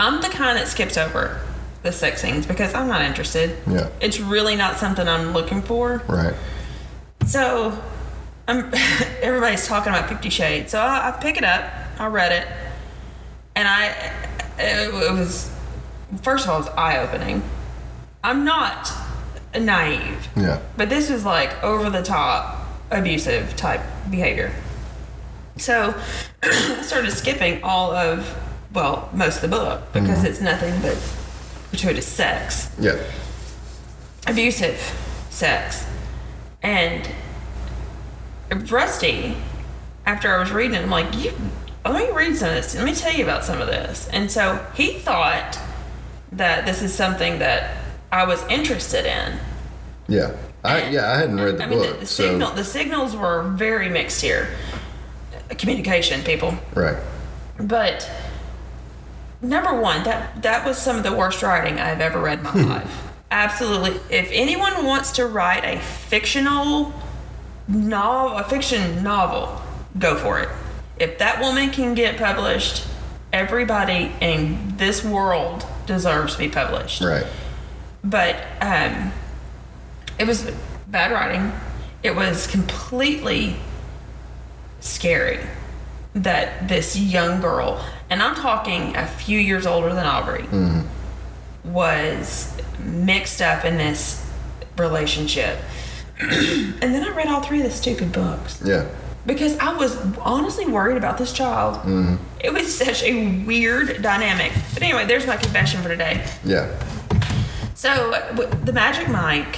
I'm 0.00 0.20
the 0.20 0.28
kind 0.30 0.58
that 0.58 0.66
skips 0.66 0.96
over 0.96 1.40
the 1.82 1.92
sex 1.92 2.22
scenes 2.22 2.46
because 2.46 2.74
I'm 2.74 2.88
not 2.88 3.02
interested. 3.02 3.56
Yeah. 3.68 3.88
It's 4.00 4.18
really 4.18 4.56
not 4.56 4.78
something 4.78 5.06
I'm 5.06 5.32
looking 5.32 5.62
for. 5.62 6.02
right 6.08 6.34
So, 7.26 7.78
I'm, 8.52 8.70
everybody's 9.22 9.66
talking 9.66 9.92
about 9.92 10.08
Fifty 10.08 10.30
Shades. 10.30 10.72
So 10.72 10.80
I, 10.80 11.08
I 11.08 11.20
pick 11.20 11.36
it 11.36 11.44
up. 11.44 11.72
I 11.98 12.06
read 12.06 12.32
it, 12.32 12.48
and 13.54 13.66
I 13.66 13.86
it, 14.58 14.94
it 14.94 15.12
was 15.12 15.50
first 16.22 16.44
of 16.44 16.50
all 16.50 16.56
it 16.56 16.64
was 16.66 16.68
eye 16.76 16.98
opening, 16.98 17.42
I'm 18.22 18.44
not 18.44 18.92
naive, 19.58 20.28
Yeah. 20.36 20.60
but 20.76 20.88
this 20.88 21.10
was 21.10 21.24
like 21.24 21.62
over 21.62 21.90
the 21.90 22.02
top 22.02 22.58
abusive 22.90 23.56
type 23.56 23.80
behavior. 24.10 24.52
So 25.56 25.94
I 26.42 26.82
started 26.82 27.10
skipping 27.12 27.62
all 27.62 27.92
of, 27.92 28.38
well, 28.72 29.08
most 29.12 29.42
of 29.42 29.50
the 29.50 29.56
book 29.56 29.92
because 29.92 30.18
mm-hmm. 30.18 30.26
it's 30.26 30.40
nothing 30.40 30.80
but 30.80 30.98
gratuitous 31.70 32.06
sex, 32.06 32.70
Yeah. 32.78 32.98
abusive 34.26 34.78
sex. 35.30 35.86
And 36.62 37.08
Rusty, 38.54 39.36
after 40.06 40.34
I 40.34 40.38
was 40.38 40.52
reading 40.52 40.76
it, 40.76 40.82
I'm 40.82 40.90
like, 40.90 41.14
you, 41.16 41.32
let 41.84 42.08
me 42.08 42.14
read 42.16 42.36
some 42.36 42.48
of 42.48 42.54
this. 42.54 42.74
Let 42.74 42.84
me 42.84 42.94
tell 42.94 43.12
you 43.12 43.24
about 43.24 43.44
some 43.44 43.60
of 43.60 43.66
this. 43.66 44.08
And 44.08 44.30
so 44.30 44.64
he 44.74 44.94
thought 44.94 45.58
that 46.32 46.66
this 46.66 46.82
is 46.82 46.94
something 46.94 47.38
that 47.38 47.76
I 48.10 48.24
was 48.24 48.42
interested 48.48 49.06
in. 49.06 49.38
Yeah. 50.08 50.36
I 50.64 50.88
yeah, 50.90 51.10
I 51.10 51.16
hadn't 51.16 51.40
read 51.40 51.58
the 51.58 51.64
I 51.64 51.66
mean, 51.66 51.78
book. 51.80 51.94
the, 51.94 52.00
the 52.00 52.06
so 52.06 52.28
signal, 52.28 52.52
the 52.52 52.64
signals 52.64 53.16
were 53.16 53.42
very 53.42 53.88
mixed 53.88 54.20
here. 54.20 54.48
Communication, 55.50 56.22
people. 56.22 56.54
right. 56.74 56.96
But 57.58 58.08
number 59.40 59.78
one, 59.78 60.04
that 60.04 60.42
that 60.42 60.64
was 60.64 60.78
some 60.78 60.96
of 60.96 61.02
the 61.02 61.12
worst 61.12 61.42
writing 61.42 61.80
I've 61.80 62.00
ever 62.00 62.20
read 62.20 62.38
in 62.38 62.44
my 62.44 62.52
life. 62.76 63.08
Absolutely. 63.30 63.98
If 64.14 64.28
anyone 64.30 64.84
wants 64.84 65.12
to 65.12 65.26
write 65.26 65.64
a 65.64 65.80
fictional 65.80 66.92
novel, 67.72 68.38
a 68.38 68.44
fiction 68.44 69.02
novel, 69.02 69.60
go 69.98 70.16
for 70.16 70.40
it. 70.40 70.48
If 70.98 71.18
that 71.18 71.40
woman 71.40 71.70
can 71.70 71.94
get 71.94 72.16
published, 72.18 72.86
everybody 73.32 74.12
in 74.20 74.74
this 74.76 75.02
world 75.04 75.64
deserves 75.86 76.34
to 76.34 76.38
be 76.38 76.48
published 76.48 77.00
Right. 77.00 77.26
but 78.04 78.36
um, 78.60 79.10
it 80.18 80.26
was 80.26 80.50
bad 80.86 81.10
writing. 81.12 81.50
It 82.02 82.14
was 82.14 82.46
completely 82.46 83.56
scary 84.80 85.40
that 86.14 86.68
this 86.68 86.96
young 86.96 87.40
girl, 87.40 87.82
and 88.10 88.22
I'm 88.22 88.34
talking 88.34 88.94
a 88.96 89.06
few 89.06 89.38
years 89.38 89.66
older 89.66 89.94
than 89.94 90.04
Aubrey, 90.04 90.44
was 91.64 92.54
mixed 92.80 93.40
up 93.40 93.64
in 93.64 93.76
this 93.78 94.28
relationship. 94.76 95.58
and 96.82 96.94
then 96.94 97.04
I 97.04 97.10
read 97.10 97.26
all 97.28 97.40
three 97.40 97.58
of 97.58 97.64
the 97.64 97.70
stupid 97.70 98.12
books 98.12 98.62
Yeah. 98.64 98.88
because 99.26 99.58
I 99.58 99.72
was 99.74 99.96
honestly 100.18 100.66
worried 100.66 100.96
about 100.96 101.18
this 101.18 101.32
child. 101.32 101.76
Mm-hmm. 101.78 102.16
It 102.40 102.52
was 102.52 102.74
such 102.76 103.02
a 103.02 103.42
weird 103.44 104.02
dynamic. 104.02 104.52
But 104.74 104.82
anyway, 104.82 105.06
there's 105.06 105.26
my 105.26 105.36
confession 105.36 105.82
for 105.82 105.88
today. 105.88 106.26
Yeah. 106.44 106.70
So 107.74 108.10
the 108.64 108.72
Magic 108.72 109.08
Mike, 109.08 109.56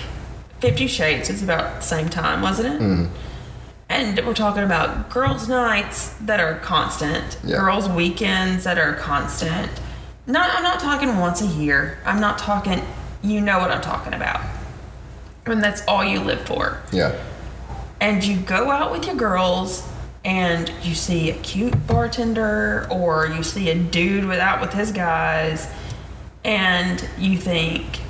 Fifty 0.61 0.87
Shades 0.87 1.29
is 1.31 1.43
about 1.43 1.77
the 1.81 1.87
same 1.87 2.09
time, 2.09 2.41
wasn't 2.43 2.75
it? 2.75 2.81
Mm-hmm. 2.81 3.15
And 3.91 4.27
we're 4.27 4.35
talking 4.35 4.63
about 4.65 5.11
girls' 5.11 5.47
nights 5.49 6.15
that 6.23 6.41
are 6.41 6.55
constant, 6.61 7.37
Yeah. 7.45 7.59
girls' 7.59 7.89
weekends 7.89 8.65
that 8.65 8.79
are 8.79 8.95
constant. 8.95 9.71
Not, 10.27 10.49
I'm 10.57 10.63
not 10.63 10.81
talking 10.81 11.19
once 11.19 11.43
a 11.43 11.47
year. 11.47 11.99
I'm 12.07 12.19
not 12.19 12.39
talking. 12.39 12.83
You 13.23 13.41
know 13.43 13.59
what 13.59 13.71
I'm 13.71 13.83
talking 13.83 14.15
about. 14.15 14.41
And 15.47 15.63
that's 15.63 15.83
all 15.87 16.05
you 16.05 16.21
live 16.21 16.41
for. 16.47 16.81
Yeah. 16.93 17.15
And 18.01 18.23
you 18.25 18.39
go 18.39 18.71
out 18.71 18.93
with 18.93 19.07
your 19.07 19.15
girls, 19.17 19.87
and 20.25 20.71
you 20.83 20.95
see 20.95 21.31
a 21.31 21.35
cute 21.35 21.87
bartender, 21.87 22.87
or 22.91 23.27
you 23.27 23.43
see 23.43 23.69
a 23.71 23.75
dude 23.75 24.25
with 24.25 24.39
out 24.39 24.61
with 24.61 24.73
his 24.73 24.91
guys, 24.93 25.69
and 26.45 27.07
you 27.19 27.37
think, 27.37 28.01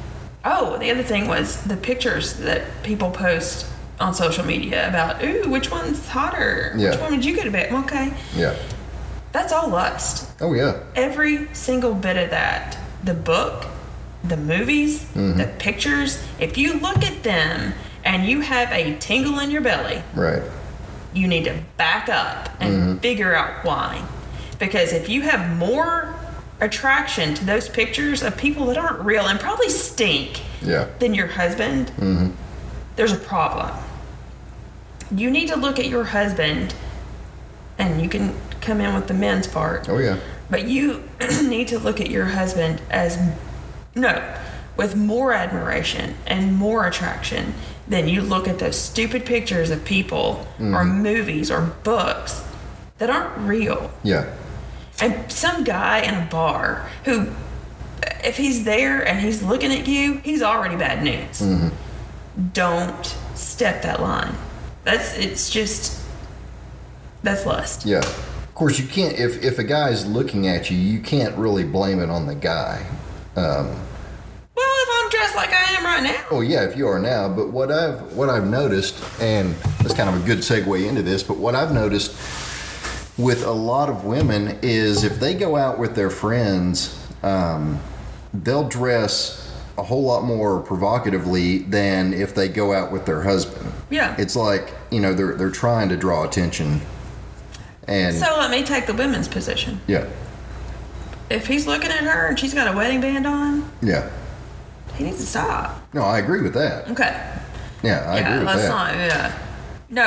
oh, 0.45 0.79
the 0.79 0.91
other 0.91 1.03
thing 1.03 1.27
was 1.29 1.63
the 1.65 1.77
pictures 1.77 2.35
that 2.35 2.63
people 2.83 3.11
post 3.11 3.67
on 4.01 4.15
social 4.15 4.45
media 4.45 4.89
about, 4.89 5.23
ooh, 5.23 5.49
which 5.51 5.71
one's 5.71 6.07
hotter? 6.09 6.73
Yeah. 6.77 6.91
Which 6.91 7.01
one 7.01 7.13
would 7.13 7.25
you 7.25 7.37
go 7.37 7.43
to 7.45 7.51
bed? 7.51 7.73
Okay, 7.73 8.13
Yeah. 8.35 8.57
that's 9.33 9.53
all 9.53 9.69
lust. 9.69 10.31
Oh 10.41 10.53
yeah. 10.53 10.81
Every 10.97 11.49
single 11.55 11.95
bit 11.95 12.17
of 12.17 12.31
that, 12.31 12.77
the 13.05 13.15
book, 13.15 13.67
the 14.27 14.37
movies, 14.37 15.03
mm-hmm. 15.05 15.39
the 15.39 15.47
pictures, 15.59 16.23
if 16.39 16.57
you 16.57 16.75
look 16.75 17.05
at 17.05 17.23
them 17.23 17.75
and 18.05 18.27
you 18.27 18.41
have 18.41 18.71
a 18.73 18.97
tingle 18.99 19.39
in 19.39 19.51
your 19.51 19.61
belly, 19.61 20.03
Right. 20.15 20.43
you 21.13 21.29
need 21.29 21.45
to 21.45 21.63
back 21.77 22.09
up 22.09 22.49
and 22.61 22.73
mm-hmm. 22.75 22.99
figure 22.99 23.35
out 23.35 23.65
why. 23.65 24.05
Because 24.59 24.93
if 24.93 25.09
you 25.09 25.23
have 25.23 25.57
more 25.57 26.15
attraction 26.61 27.35
to 27.35 27.45
those 27.45 27.69
pictures 27.69 28.23
of 28.23 28.37
people 28.37 28.67
that 28.67 28.79
aren't 28.79 29.01
real 29.01 29.27
and 29.27 29.39
probably 29.39 29.69
stink 29.69 30.41
Yeah. 30.63 30.89
than 30.99 31.13
your 31.15 31.27
husband, 31.29 31.89
mm-hmm. 31.97 32.31
there's 32.97 33.13
a 33.13 33.17
problem. 33.19 33.71
You 35.15 35.31
need 35.31 35.49
to 35.49 35.57
look 35.57 35.79
at 35.79 35.87
your 35.87 36.05
husband, 36.05 36.75
and 37.79 38.01
you 38.01 38.09
can 38.09 38.35
come 38.61 38.81
in 38.81 38.95
with 38.95 39.07
the 39.07 39.15
men's 39.15 39.47
part. 39.47 39.89
Oh 39.89 39.99
yeah. 39.99 40.19
But 40.49 40.67
you 40.67 41.03
need 41.43 41.69
to 41.69 41.79
look 41.79 42.01
at 42.01 42.11
your 42.11 42.27
husband 42.27 42.81
as 42.91 43.19
no, 43.95 44.37
with 44.77 44.97
more 44.97 45.33
admiration 45.33 46.15
and 46.27 46.57
more 46.57 46.87
attraction 46.87 47.55
than 47.87 48.09
you 48.09 48.23
look 48.23 48.49
at 48.49 48.59
those 48.59 48.79
stupid 48.79 49.25
pictures 49.27 49.71
of 49.71 49.85
people 49.85 50.47
or 50.59 50.85
mm. 50.85 50.97
movies 51.03 51.51
or 51.51 51.61
books 51.83 52.45
that 52.99 53.11
aren't 53.11 53.37
real. 53.47 53.91
Yeah. 54.03 54.35
And 55.01 55.31
some 55.31 55.65
guy 55.65 56.01
in 56.01 56.15
a 56.15 56.27
bar 56.31 56.89
who, 57.05 57.29
if 58.23 58.37
he's 58.37 58.65
there 58.65 59.07
and 59.07 59.21
he's 59.21 59.43
looking 59.43 59.73
at 59.73 59.87
you, 59.87 60.15
he's 60.19 60.43
already 60.43 60.77
bad 60.77 61.03
news. 61.03 61.41
Mm-hmm. 61.41 61.69
Don't 62.53 63.17
step 63.35 63.83
that 63.83 64.01
line. 64.01 64.35
That's 64.85 65.17
it's 65.17 65.51
just 65.51 66.01
that's 67.23 67.47
lust. 67.47 67.87
Yeah. 67.87 67.99
Of 67.99 68.55
course, 68.55 68.79
you 68.79 68.87
can't. 68.87 69.19
If 69.19 69.43
if 69.43 69.59
a 69.59 69.65
guy's 69.65 70.07
looking 70.07 70.47
at 70.47 70.71
you, 70.71 70.77
you 70.77 71.01
can't 71.01 71.37
really 71.37 71.65
blame 71.65 72.01
it 72.01 72.11
on 72.11 72.27
the 72.27 72.35
guy. 72.35 72.87
Um, 73.37 73.67
Well, 74.57 74.67
if 74.83 74.89
I'm 75.05 75.11
dressed 75.11 75.35
like 75.37 75.53
I 75.53 75.73
am 75.77 75.85
right 75.85 76.03
now, 76.03 76.25
Oh 76.31 76.41
yeah, 76.41 76.65
if 76.65 76.77
you 76.77 76.87
are 76.89 76.99
now. 76.99 77.29
But 77.29 77.51
what 77.51 77.71
I've 77.73 78.13
what 78.15 78.29
I've 78.31 78.47
noticed, 78.47 78.97
and 79.21 79.55
that's 79.81 79.95
kind 79.95 80.09
of 80.09 80.23
a 80.23 80.27
good 80.27 80.39
segue 80.39 80.89
into 80.89 81.03
this. 81.03 81.23
But 81.23 81.37
what 81.39 81.55
I've 81.55 81.73
noticed 81.73 82.13
with 83.19 83.45
a 83.45 83.53
lot 83.53 83.89
of 83.89 84.05
women 84.05 84.59
is 84.63 85.05
if 85.05 85.21
they 85.21 85.35
go 85.35 85.57
out 85.57 85.79
with 85.79 85.95
their 85.95 86.11
friends, 86.11 86.99
um, 87.23 87.81
they'll 88.33 88.69
dress 88.69 89.41
a 89.79 89.83
whole 89.83 90.03
lot 90.05 90.23
more 90.25 90.61
provocatively 90.61 91.59
than 91.59 92.13
if 92.15 92.35
they 92.35 92.49
go 92.49 92.73
out 92.73 92.93
with 92.93 93.07
their 93.07 93.23
husband. 93.23 93.73
Yeah. 93.91 94.15
It's 94.19 94.37
like 94.37 94.73
you 94.91 95.01
know 95.01 95.13
they're 95.15 95.35
they're 95.35 95.51
trying 95.51 95.89
to 95.91 95.97
draw 95.97 96.25
attention, 96.25 96.81
and 97.89 98.15
So 98.17 98.37
let 98.39 98.51
me 98.51 98.63
take 98.63 98.87
the 98.87 98.95
women's 98.95 99.27
position. 99.29 99.81
yeah, 99.89 100.07
If 101.35 101.49
he's 101.49 101.67
looking 101.67 101.91
at 101.91 102.05
her 102.05 102.29
and 102.29 102.39
she's 102.39 102.55
got 102.55 102.73
a 102.73 102.77
wedding 102.77 103.01
band 103.01 103.27
on, 103.27 103.69
yeah. 103.83 104.09
he 104.95 105.03
needs 105.03 105.19
to 105.19 105.27
stop. 105.27 105.83
No, 105.93 106.03
I 106.03 106.21
agree 106.21 106.43
with 106.43 106.55
that. 106.55 106.89
Okay. 106.89 107.33
Yeah, 107.83 108.05
I 108.09 108.19
yeah, 108.19 108.29
agree 108.29 108.39
with 108.39 108.47
let's 108.47 108.63
that. 108.63 108.69
not. 108.69 108.95
Yeah. 108.95 109.39
No, 109.91 110.05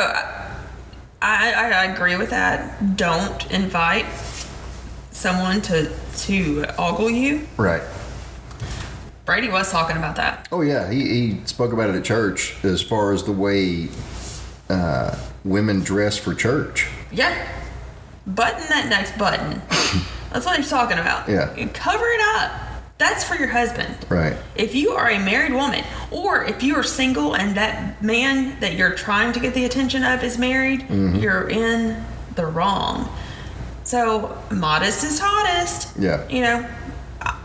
I, 1.22 1.54
I 1.54 1.72
I 1.72 1.86
agree 1.94 2.16
with 2.16 2.30
that. 2.30 2.96
Don't 2.96 3.52
invite 3.52 4.06
someone 5.12 5.62
to 5.64 5.92
to 6.20 6.66
ogle 6.80 7.10
you. 7.10 7.46
Right. 7.58 7.84
Brady 9.26 9.50
was 9.50 9.70
talking 9.70 9.98
about 9.98 10.16
that. 10.16 10.48
Oh 10.54 10.62
yeah, 10.62 10.90
he, 10.90 11.02
he 11.10 11.46
spoke 11.46 11.74
about 11.74 11.90
it 11.90 11.96
at 11.96 12.06
church 12.06 12.56
as 12.64 12.82
far 12.82 13.12
as 13.12 13.24
the 13.24 13.34
way 13.34 13.90
uh, 14.70 15.18
women 15.44 15.82
dress 15.82 16.18
for 16.18 16.34
church. 16.34 16.88
Yeah. 17.12 17.36
Button 18.26 18.66
that 18.70 18.88
next 18.88 19.18
button. 19.18 19.62
That's 20.32 20.46
what 20.46 20.58
he's 20.58 20.70
talking 20.70 20.98
about. 20.98 21.28
Yeah. 21.30 21.56
You 21.56 21.68
cover 21.68 22.06
it 22.06 22.22
up. 22.36 22.52
That's 22.98 23.24
for 23.24 23.36
your 23.36 23.48
husband. 23.50 23.96
Right. 24.10 24.36
If 24.56 24.74
you 24.74 24.92
are 24.92 25.10
a 25.10 25.20
married 25.20 25.54
woman, 25.54 25.84
or 26.12 26.44
if 26.46 26.64
you 26.64 26.76
are 26.76 26.84
single 26.84 27.36
and 27.36 27.56
that 27.56 28.02
man 28.02 28.60
that 28.60 28.74
you're 28.74 28.94
trying 28.96 29.34
to 29.34 29.40
get 29.40 29.54
the 29.54 29.66
attention 29.66 30.04
of 30.04 30.24
is 30.24 30.38
married, 30.38 30.82
Mm-hmm. 30.82 31.18
you're 31.18 31.48
in 31.50 32.04
the 32.36 32.46
wrong. 32.48 33.08
So, 33.84 34.38
modest 34.52 35.04
is 35.04 35.20
hottest. 35.22 35.96
Yeah. 35.98 36.28
You 36.28 36.42
know, 36.42 36.68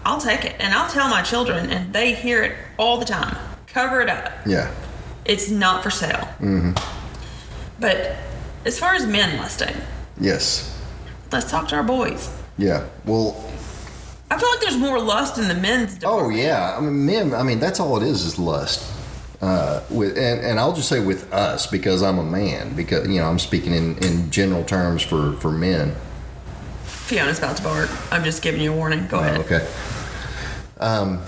I'll 0.05 0.21
take 0.21 0.45
it. 0.45 0.57
And 0.59 0.75
I'll 0.75 0.91
tell 0.91 1.09
my 1.09 1.23
children, 1.23 1.71
and 1.71 1.93
they 1.93 2.15
hear 2.15 2.43
it 2.43 2.57
all 2.79 2.99
the 2.99 3.05
time 3.07 3.37
cover 3.69 4.01
it 4.03 4.09
up. 4.11 4.31
Yeah. 4.45 4.71
It's 5.25 5.49
not 5.51 5.83
for 5.83 5.89
sale. 5.91 6.29
Mm-hmm. 6.41 6.73
But 7.81 8.17
as 8.67 8.79
far 8.79 8.95
as 8.95 9.07
men 9.07 9.39
lusting, 9.39 9.75
Yes. 10.21 10.79
let's 11.31 11.51
talk 11.51 11.69
to 11.69 11.77
our 11.77 11.83
boys. 11.83 12.29
Yeah. 12.59 12.87
Well. 13.05 13.37
I 14.31 14.39
feel 14.39 14.49
like 14.51 14.61
there's 14.61 14.79
more 14.79 14.99
lust 14.99 15.37
in 15.39 15.49
the 15.49 15.55
men's. 15.55 15.99
Oh 16.05 16.31
yeah. 16.31 16.77
I 16.77 16.81
mean, 16.81 17.05
men. 17.07 17.35
I 17.35 17.43
mean, 17.43 17.61
that's 17.61 17.81
all 17.81 17.97
it 17.97 18.03
is 18.03 18.25
is 18.25 18.39
lust. 18.39 18.91
Uh, 19.43 19.83
with 19.91 20.17
and, 20.17 20.41
and 20.41 20.61
I'll 20.61 20.73
just 20.73 20.89
say 20.89 21.01
with 21.05 21.33
us 21.33 21.67
because 21.67 22.03
I'm 22.03 22.19
a 22.19 22.23
man 22.25 22.75
because 22.77 23.09
you 23.09 23.19
know 23.21 23.29
I'm 23.29 23.39
speaking 23.41 23.73
in, 23.75 23.99
in 23.99 24.31
general 24.31 24.65
terms 24.65 25.03
for 25.03 25.33
for 25.35 25.51
men. 25.51 25.95
Fiona's 26.85 27.39
about 27.39 27.57
to 27.57 27.63
bark. 27.63 27.91
I'm 28.13 28.23
just 28.25 28.41
giving 28.43 28.61
you 28.61 28.73
a 28.73 28.77
warning. 28.77 29.07
Go 29.09 29.19
Oh, 29.19 29.21
ahead. 29.21 29.41
okay. 29.41 29.69
Um, 30.79 31.21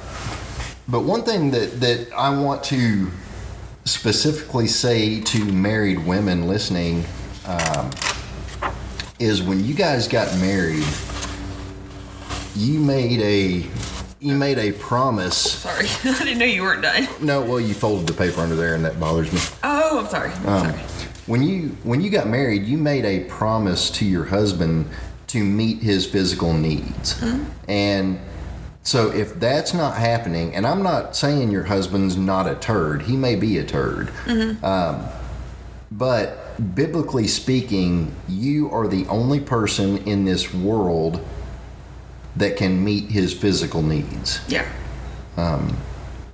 but 0.88 1.00
one 1.00 1.22
thing 1.24 1.50
that 1.50 1.80
that 1.80 2.12
I 2.16 2.30
want 2.40 2.62
to 2.64 3.10
specifically 3.84 4.66
say 4.68 5.20
to 5.20 5.44
married 5.44 6.06
women 6.06 6.46
listening 6.46 7.04
um, 7.46 7.90
is 9.18 9.42
when 9.42 9.62
you 9.64 9.74
guys 9.74 10.08
got 10.08 10.28
married, 10.38 10.84
you 12.56 12.78
made 12.80 13.20
a 13.20 13.66
you 14.20 14.34
made 14.34 14.58
a 14.58 14.72
promise. 14.72 15.36
Sorry, 15.36 15.86
I 16.04 16.18
didn't 16.24 16.38
know 16.38 16.46
you 16.46 16.62
weren't 16.62 16.82
done. 16.82 17.06
No, 17.20 17.42
well, 17.42 17.60
you 17.60 17.74
folded 17.74 18.06
the 18.06 18.14
paper 18.14 18.40
under 18.40 18.56
there, 18.56 18.74
and 18.74 18.84
that 18.84 18.98
bothers 18.98 19.32
me. 19.32 19.38
Oh, 19.62 20.00
I'm 20.00 20.06
sorry. 20.06 20.30
I'm 20.32 20.46
Um, 20.48 20.70
sorry. 20.70 20.82
when 21.26 21.42
you 21.42 21.68
when 21.82 22.00
you 22.00 22.10
got 22.10 22.28
married, 22.28 22.64
you 22.64 22.78
made 22.78 23.04
a 23.04 23.24
promise 23.24 23.90
to 23.92 24.04
your 24.06 24.24
husband 24.24 24.86
to 25.28 25.42
meet 25.44 25.78
his 25.82 26.06
physical 26.06 26.52
needs, 26.52 27.22
and 27.68 28.18
so 28.82 29.10
if 29.10 29.40
that's 29.40 29.74
not 29.74 29.96
happening, 29.96 30.54
and 30.54 30.66
I'm 30.66 30.82
not 30.82 31.16
saying 31.16 31.50
your 31.50 31.64
husband's 31.64 32.16
not 32.16 32.46
a 32.46 32.54
turd, 32.54 33.02
he 33.02 33.16
may 33.16 33.34
be 33.34 33.58
a 33.58 33.64
turd, 33.64 34.10
um, 34.62 35.06
but 35.90 36.74
biblically 36.74 37.26
speaking, 37.26 38.14
you 38.28 38.70
are 38.70 38.86
the 38.86 39.06
only 39.08 39.40
person 39.40 39.98
in 40.06 40.24
this 40.24 40.52
world 40.54 41.20
that 42.36 42.56
can 42.56 42.82
meet 42.84 43.10
his 43.10 43.32
physical 43.32 43.82
needs 43.82 44.40
Yeah. 44.48 44.66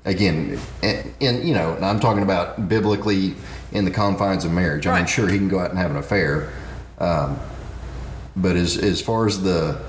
again, 0.04 0.58
and, 0.82 1.14
and 1.20 1.46
you 1.46 1.54
know, 1.54 1.74
and 1.74 1.84
I'm 1.84 2.00
talking 2.00 2.22
about 2.22 2.68
biblically 2.68 3.34
in 3.72 3.84
the 3.84 3.90
confines 3.90 4.44
of 4.44 4.52
marriage. 4.52 4.86
I 4.86 4.96
mean, 4.96 5.06
sure, 5.06 5.28
he 5.28 5.38
can 5.38 5.48
go 5.48 5.58
out 5.58 5.70
and 5.70 5.78
have 5.78 5.90
an 5.90 5.96
affair, 5.98 6.52
um, 6.98 7.38
but 8.36 8.56
as 8.56 8.76
as 8.76 9.00
far 9.00 9.26
as 9.26 9.42
the 9.42 9.80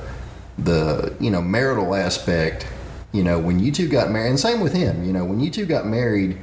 the 0.58 1.16
you 1.20 1.32
know 1.32 1.42
marital 1.42 1.96
aspect, 1.96 2.68
you 3.14 3.24
know, 3.24 3.40
when 3.40 3.60
you 3.60 3.72
two 3.72 3.88
got 3.88 4.12
married, 4.12 4.30
and 4.30 4.40
same 4.40 4.60
with 4.60 4.74
him, 4.74 5.06
you 5.06 5.14
know, 5.14 5.24
when 5.26 5.40
you 5.40 5.50
two 5.50 5.66
got 5.66 5.86
married, 5.86 6.38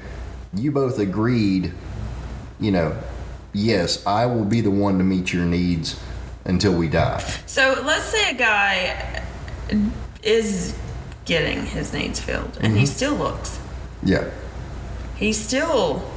you 0.54 0.72
both 0.72 0.98
agreed, 0.98 1.72
you 2.58 2.70
know, 2.70 2.96
yes, 3.52 4.04
I 4.06 4.26
will 4.26 4.44
be 4.44 4.60
the 4.62 4.70
one 4.70 4.98
to 4.98 5.04
meet 5.04 5.32
your 5.32 5.44
needs 5.44 6.00
until 6.44 6.72
we 6.74 6.88
die. 6.88 7.18
So 7.46 7.82
let's 7.84 8.06
say 8.06 8.30
a 8.30 8.34
guy 8.34 9.22
is 10.22 10.76
getting 11.24 11.64
his 11.66 11.92
needs 11.92 12.20
filled, 12.20 12.56
and 12.60 12.68
Mm-hmm. 12.72 12.76
he 12.76 12.86
still 12.86 13.14
looks. 13.14 13.58
Yeah, 14.02 14.30
He 15.16 15.32
still 15.32 16.08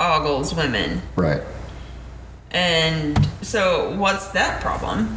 ogles 0.00 0.54
women, 0.54 1.02
right. 1.16 1.42
and 2.50 3.18
so 3.42 3.94
what's 3.96 4.28
that 4.28 4.60
problem? 4.62 5.14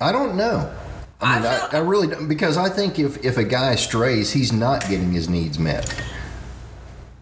I 0.00 0.10
don't 0.12 0.36
know. 0.36 0.72
I 1.20 1.32
I 1.32 1.36
mean, 1.38 1.46
I, 1.46 1.56
feel- 1.58 1.68
I, 1.72 1.82
really 1.82 2.06
don't, 2.08 2.28
because 2.28 2.56
I 2.58 2.68
think 2.68 2.98
if, 2.98 3.24
if 3.24 3.38
a 3.38 3.44
guy 3.44 3.74
strays, 3.76 4.32
he's 4.32 4.52
not 4.52 4.82
getting 4.88 5.12
his 5.12 5.28
needs 5.28 5.58
met. 5.58 6.02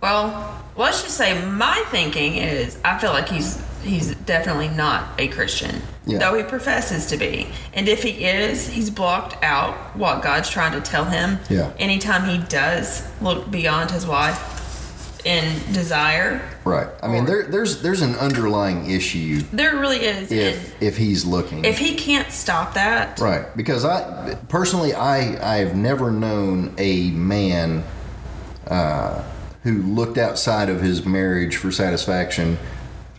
Well, 0.01 0.64
let's 0.77 1.03
just 1.03 1.17
say 1.17 1.45
my 1.47 1.85
thinking 1.91 2.37
is 2.37 2.79
I 2.85 2.99
feel 2.99 3.11
like 3.13 3.29
he's 3.29 3.61
he's 3.83 4.15
definitely 4.15 4.69
not 4.69 5.09
a 5.21 5.29
Christian, 5.29 5.83
Yeah. 6.07 6.19
though 6.19 6.35
he 6.35 6.43
professes 6.43 7.05
to 7.09 7.19
be. 7.19 7.49
And 7.75 7.87
if 7.87 8.03
he 8.03 8.25
is, 8.25 8.67
he's 8.69 8.89
blocked 8.89 9.37
out 9.45 9.75
what 9.95 10.23
God's 10.23 10.49
trying 10.49 10.73
to 10.73 10.81
tell 10.81 11.05
him. 11.05 11.39
Yeah. 11.51 11.71
Anytime 11.79 12.25
he 12.27 12.39
does 12.49 13.07
look 13.21 13.51
beyond 13.51 13.91
his 13.91 14.07
wife 14.07 14.41
in 15.27 15.45
desire, 15.75 16.41
Right. 16.65 16.87
I 17.03 17.09
mean, 17.09 17.27
there, 17.27 17.43
there's 17.45 17.83
there's 17.83 18.01
an 18.01 18.15
underlying 18.17 18.91
issue 18.91 19.43
there 19.53 19.77
really 19.77 19.99
is. 19.99 20.33
if 20.33 20.83
if 20.83 20.97
he's 20.97 21.27
looking. 21.27 21.65
if 21.67 21.77
he 21.79 21.95
can't 21.95 22.31
stop 22.33 22.73
that, 22.75 23.21
right. 23.21 23.55
Because 23.55 23.85
I 23.85 24.37
personally, 24.49 24.95
I 24.95 25.37
I've 25.61 25.77
never 25.77 26.11
known 26.11 26.75
a 26.79 27.11
man 27.11 27.85
uh, 28.67 29.23
who 29.65 29.83
looked 29.83 30.17
outside 30.19 30.69
of 30.69 30.81
his 30.81 31.05
marriage 31.05 31.57
for 31.57 31.73
satisfaction. 31.73 32.59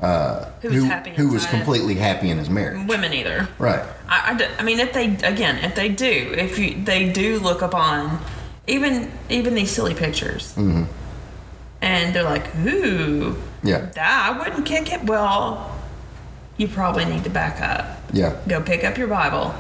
Uh, 0.02 0.46
Who 0.62 0.70
was 0.70 0.84
happy 0.84 1.10
who 1.12 1.30
was 1.32 1.46
completely 1.48 1.96
happy 1.96 2.30
in 2.30 2.38
his 2.38 2.50
marriage. 2.50 2.86
women 2.88 3.14
either. 3.14 3.48
Right. 3.58 3.82
I 4.08 4.62
mean, 4.64 4.80
if 4.80 4.94
they 4.94 5.16
again, 5.24 5.58
if 5.64 5.74
they 5.76 5.90
do, 5.90 6.34
if 6.38 6.60
you, 6.60 6.84
they 6.84 7.12
do 7.12 7.40
look 7.40 7.62
upon 7.62 8.20
even 8.68 9.12
even 9.30 9.56
these 9.56 9.72
silly 9.72 9.94
pictures, 9.96 10.54
Mm-hmm. 10.56 10.84
and 11.82 12.14
they're 12.16 12.24
like, 12.24 12.56
"Ooh, 12.66 13.36
Yeah. 13.64 13.86
that 13.96 14.32
I 14.34 14.38
wouldn't 14.38 14.66
kick 14.66 14.92
it." 14.94 15.04
Well, 15.06 15.72
you 16.58 16.68
probably 16.68 17.06
need 17.06 17.24
to 17.24 17.30
back 17.30 17.62
up, 17.62 17.86
Yeah. 18.12 18.34
go 18.48 18.62
pick 18.62 18.84
up 18.84 18.98
your 18.98 19.08
Bible, 19.08 19.56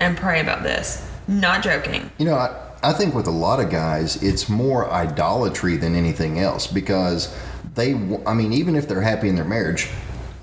and 0.00 0.16
pray 0.16 0.40
about 0.40 0.62
this. 0.62 1.06
Not 1.28 1.62
joking. 1.62 2.10
You 2.18 2.26
know, 2.26 2.34
I, 2.34 2.54
I 2.82 2.92
think 2.92 3.14
with 3.14 3.26
a 3.26 3.30
lot 3.32 3.58
of 3.60 3.70
guys, 3.70 4.22
it's 4.22 4.48
more 4.48 4.90
idolatry 4.90 5.76
than 5.76 5.94
anything 5.94 6.38
else 6.38 6.66
because 6.66 7.34
they, 7.74 7.92
I 8.26 8.34
mean, 8.34 8.52
even 8.52 8.76
if 8.76 8.86
they're 8.88 9.00
happy 9.00 9.28
in 9.28 9.34
their 9.34 9.44
marriage, 9.44 9.88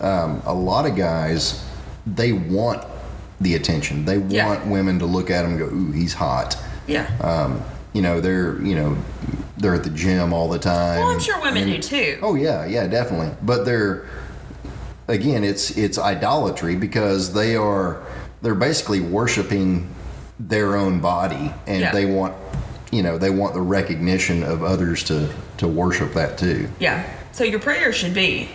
um, 0.02 0.42
a 0.46 0.54
lot 0.54 0.86
of 0.86 0.96
guys, 0.96 1.64
they 2.06 2.34
want 2.34 2.84
the 3.40 3.56
attention. 3.56 4.06
They 4.06 4.18
Yeah. 4.18 4.48
want 4.48 4.68
women 4.68 5.00
to 5.00 5.06
look 5.06 5.30
at 5.30 5.46
and 5.46 5.58
go, 5.58 5.66
ooh, 5.66 5.92
he's 5.92 6.14
hot. 6.14 6.58
Yeah. 6.88 7.08
Um, 7.22 7.62
you 7.94 8.02
know, 8.02 8.20
they're, 8.20 8.60
you 8.62 8.76
know, 8.76 8.98
they're 9.58 9.76
at 9.76 9.84
the 9.84 9.90
gym 9.90 10.34
all 10.34 10.50
the 10.50 10.60
time. 10.60 11.00
well, 11.00 11.10
I'm 11.10 11.20
sure 11.20 11.40
women 11.42 11.64
And- 11.64 11.72
do 11.74 11.78
too. 11.82 12.18
Oh 12.22 12.36
yeah, 12.36 12.66
yeah, 12.66 12.88
definitely. 12.88 13.30
But 13.42 13.66
they're 13.66 14.06
again, 15.08 15.44
it's 15.44 15.72
it's 15.78 15.98
idolatry 15.98 16.76
because 16.76 17.34
they 17.34 17.56
are 17.56 18.02
they're 18.42 18.56
basically 18.56 19.00
worshiping 19.00 19.88
their 20.40 20.76
own 20.76 21.00
body, 21.00 21.54
and 21.68 21.82
Yeah. 21.82 21.92
they 21.92 22.06
want 22.06 22.34
you 22.92 23.02
know 23.02 23.18
they 23.18 23.30
want 23.32 23.54
the 23.56 23.62
recognition 23.62 24.44
of 24.44 24.64
others 24.64 25.04
to 25.04 25.30
to 25.58 25.68
worship 25.68 26.14
that 26.14 26.38
too. 26.38 26.70
Yeah. 26.80 27.04
So 27.32 27.44
your 27.44 27.60
prayer 27.60 27.92
should 27.92 28.14
be 28.14 28.50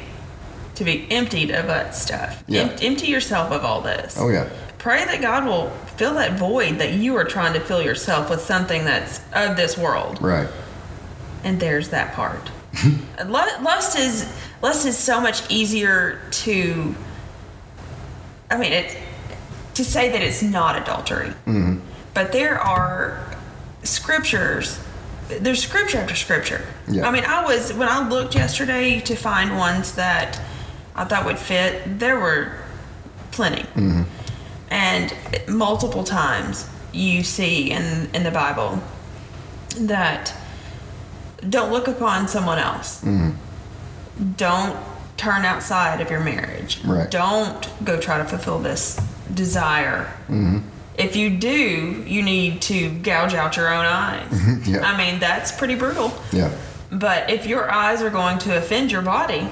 to 0.77 0.85
be 0.85 1.07
emptied 1.11 1.51
of 1.51 1.67
that 1.67 1.95
stuff. 1.97 2.43
Yeah. 2.47 2.63
Em- 2.63 2.77
empty 2.81 3.09
yourself 3.09 3.51
of 3.51 3.65
all 3.65 3.81
this. 3.81 4.17
Oh 4.19 4.29
yeah, 4.29 4.49
Pray 4.79 5.05
that 5.05 5.21
God 5.21 5.45
will 5.45 5.71
fill 5.97 6.15
that 6.15 6.39
void 6.39 6.79
that 6.79 6.93
you 6.93 7.17
are 7.17 7.25
trying 7.25 7.53
to 7.55 7.61
fill 7.61 7.83
yourself 7.83 8.31
with 8.31 8.41
something 8.41 8.85
that's 8.85 9.21
of 9.33 9.57
this 9.57 9.77
world. 9.77 10.23
right. 10.23 10.49
And 11.43 11.59
there's 11.59 11.89
that 11.89 12.15
part. 12.15 12.51
Lust 13.27 13.99
is 13.99 14.27
lust 14.63 14.87
is 14.87 14.97
so 14.97 15.21
much 15.21 15.43
easier 15.51 16.21
to. 16.31 16.95
I 18.51 18.57
mean, 18.57 18.73
it 18.73 18.97
to 19.79 19.85
say 19.85 20.09
that 20.11 20.21
it's 20.21 20.43
not 20.43 20.77
adultery, 20.77 21.33
but 22.13 22.33
there 22.33 22.59
are 22.59 23.25
scriptures. 23.85 24.81
There's 25.29 25.63
scripture 25.63 25.99
after 25.99 26.17
scripture. 26.17 26.67
Yeah. 26.89 27.07
I 27.07 27.13
mean, 27.13 27.25
I 27.25 27.45
was 27.45 27.73
when 27.73 27.89
I 27.89 28.07
looked 28.09 28.35
yesterday 28.35 28.99
to 29.03 29.15
find 29.15 29.57
ones 29.57 29.95
that 29.95 30.41
I 30.97 31.05
thought 31.05 31.25
would 31.27 31.39
fit. 31.39 32.01
There 32.01 32.19
were 32.19 32.59
plenty, 33.31 33.63
mm-hmm. 33.63 34.03
and 34.69 35.15
multiple 35.47 36.03
times 36.03 36.69
you 36.93 37.23
see 37.23 37.71
in 37.71 38.11
in 38.13 38.25
the 38.25 38.33
Bible 38.33 38.83
that 39.77 40.35
don't 41.49 41.71
look 41.71 41.87
upon 41.87 42.27
someone 42.27 42.59
else. 42.59 43.05
Mm-hmm. 43.05 44.33
Don't 44.33 44.77
turn 45.17 45.45
outside 45.45 46.01
of 46.01 46.11
your 46.11 46.21
marriage. 46.21 46.81
Right. 46.85 47.09
Don't 47.09 47.69
go 47.85 48.01
try 48.01 48.19
to 48.19 48.25
fulfill 48.25 48.59
this 48.59 48.99
desire. 49.39 50.05
Mm-hmm. 50.29 50.59
If 50.99 51.15
you 51.17 51.31
do, 51.39 52.03
you 52.07 52.23
need 52.23 52.61
to 52.63 52.91
gouge 52.91 53.33
out 53.33 53.57
your 53.57 53.73
own 53.73 53.87
eyes. 53.87 54.29
Mm-hmm. 54.31 54.75
Yeah. 54.75 54.81
I 54.83 54.99
mean, 54.99 55.21
that's 55.21 55.53
pretty 55.53 55.77
brutal. 55.77 56.13
Yeah, 56.33 56.51
But 56.91 57.31
if 57.31 57.47
your 57.47 57.71
eyes 57.71 58.03
are 58.03 58.11
going 58.11 58.39
to 58.41 58.57
offend 58.59 58.91
your 58.91 59.03
body 59.03 59.49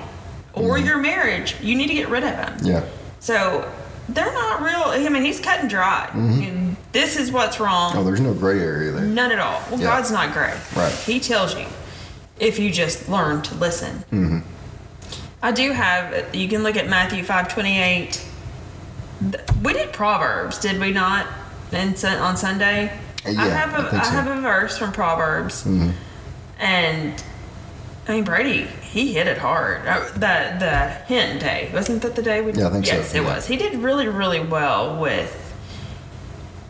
or 0.52 0.76
mm-hmm. 0.76 0.86
your 0.86 0.98
marriage, 0.98 1.54
you 1.62 1.76
need 1.76 1.86
to 1.86 1.94
get 1.94 2.08
rid 2.08 2.24
of 2.24 2.30
them. 2.30 2.58
yeah, 2.62 2.84
So 3.20 3.72
they're 4.08 4.32
not 4.32 4.60
real. 4.60 4.82
I 4.86 5.08
mean, 5.08 5.22
he's 5.22 5.38
cut 5.40 5.60
and 5.60 5.70
dry. 5.70 6.10
And 6.14 6.76
This 6.90 7.16
is 7.16 7.30
what's 7.30 7.60
wrong. 7.60 7.92
oh, 7.96 8.02
there's 8.02 8.20
no 8.20 8.34
gray 8.34 8.58
area 8.58 8.90
there. 8.90 9.04
None 9.04 9.30
at 9.30 9.38
all. 9.38 9.62
Well, 9.70 9.78
Yeah. 9.80 9.86
God's 9.86 10.10
not 10.10 10.32
gray. 10.32 10.54
Right. 10.74 10.92
He 11.06 11.20
tells 11.20 11.56
you 11.56 11.66
if 12.40 12.58
you 12.58 12.72
just 12.72 13.08
learn 13.08 13.42
to 13.42 13.54
listen. 13.54 14.04
Mm-hmm. 14.10 14.38
I 15.42 15.52
do 15.52 15.70
have. 15.70 16.34
You 16.34 16.48
can 16.48 16.64
look 16.64 16.76
at 16.76 16.88
Matthew 16.88 17.22
five 17.22 17.46
twenty 17.48 17.78
eight. 17.78 18.24
We 19.62 19.72
did 19.72 19.92
Proverbs, 19.92 20.58
did 20.58 20.80
we 20.80 20.92
not? 20.92 21.26
And 21.72 22.02
on 22.04 22.36
Sunday, 22.36 22.92
Uh, 23.26 23.30
yeah, 23.30 23.42
I 23.42 23.48
have 23.48 23.74
a 23.74 23.78
I 23.86 23.90
think 23.90 24.02
I 24.02 24.04
so. 24.04 24.10
Mm-hmm. 24.10 24.28
have 24.28 24.38
a 24.38 24.40
verse 24.40 24.78
from 24.78 24.92
Proverbs, 24.92 25.66
and 26.58 27.24
I 28.08 28.12
mean 28.12 28.24
Brady, 28.24 28.62
he 28.82 29.12
hit 29.14 29.26
it 29.26 29.38
hard. 29.38 29.86
Uh, 29.86 30.04
the 30.14 30.56
the 30.60 30.88
hint 31.08 31.40
day 31.40 31.68
wasn't 31.72 32.02
that 32.02 32.14
the 32.14 32.22
day 32.22 32.40
we? 32.40 32.52
Yeah, 32.52 32.68
I 32.68 32.70
think 32.72 32.86
so, 32.86 32.94
yes, 32.94 33.14
it 33.14 33.22
yeah. 33.22 33.34
was. 33.34 33.46
He 33.46 33.56
did 33.56 33.74
really 33.82 34.06
really 34.06 34.40
well 34.40 34.96
with 35.00 35.32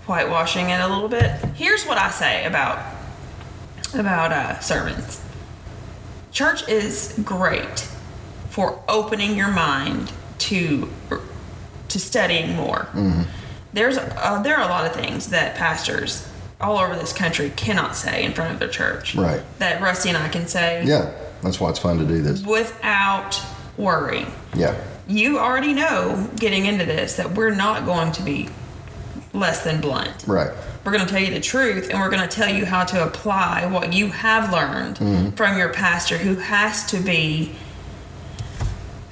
whitewashing 0.07 0.71
it 0.71 0.81
a 0.81 0.87
little 0.89 1.09
bit. 1.09 1.31
Here's 1.55 1.85
what 1.85 1.99
I 1.99 2.11
say 2.11 2.45
about 2.47 2.79
about 3.95 4.33
uh, 4.33 4.59
sermons. 4.61 5.21
Church 6.33 6.67
is 6.69 7.19
great 7.25 7.81
for 8.51 8.81
opening 8.89 9.37
your 9.37 9.51
mind 9.51 10.13
to 10.39 10.89
to 11.89 11.99
studying 11.99 12.55
more. 12.55 12.89
There's 13.73 13.99
uh, 13.99 14.41
there 14.43 14.57
are 14.57 14.63
a 14.65 14.69
lot 14.69 14.87
of 14.87 14.93
things 14.95 15.29
that 15.31 15.57
pastors 15.57 16.27
all 16.61 16.79
over 16.79 16.97
this 16.97 17.13
country 17.13 17.51
cannot 17.57 17.95
say 17.95 18.25
in 18.25 18.33
front 18.33 18.53
of 18.55 18.59
their 18.59 18.69
church. 18.69 19.15
Right. 19.15 19.43
That 19.59 19.83
Rusty 19.83 20.09
and 20.09 20.17
I 20.19 20.29
can 20.29 20.47
say 20.47 20.85
Yeah, 20.87 21.13
that's 21.43 21.61
why 21.61 21.69
it's 21.71 21.79
fun 21.79 21.99
to 21.99 22.05
do 22.07 22.23
this. 22.23 22.43
without 22.43 23.39
worry. 23.77 24.25
Yeah, 24.55 24.75
You 25.07 25.39
already 25.39 25.75
know 25.75 26.29
getting 26.37 26.65
into 26.65 26.87
this 26.87 27.17
that 27.17 27.33
we're 27.35 27.55
not 27.55 27.85
going 27.85 28.13
to 28.13 28.23
be 28.23 28.49
less 29.35 29.63
than 29.65 29.81
blunt. 29.83 30.25
right. 30.27 30.51
We're 30.83 30.93
going 30.93 31.05
to 31.05 31.11
tell 31.13 31.21
you 31.21 31.33
the 31.35 31.41
truth 31.41 31.91
and 31.91 31.99
we're 32.01 32.11
going 32.11 32.27
to 32.27 32.35
tell 32.35 32.49
you 32.49 32.65
how 32.65 32.85
to 32.85 33.05
apply 33.05 33.67
what 33.67 33.93
you 33.93 34.07
have 34.09 34.51
learned 34.53 34.97
Mm-hmm. 34.97 35.31
from 35.31 35.59
your 35.59 35.69
pastor 35.71 36.17
who 36.17 36.37
has 36.37 36.87
to 36.93 36.99
be. 37.01 37.53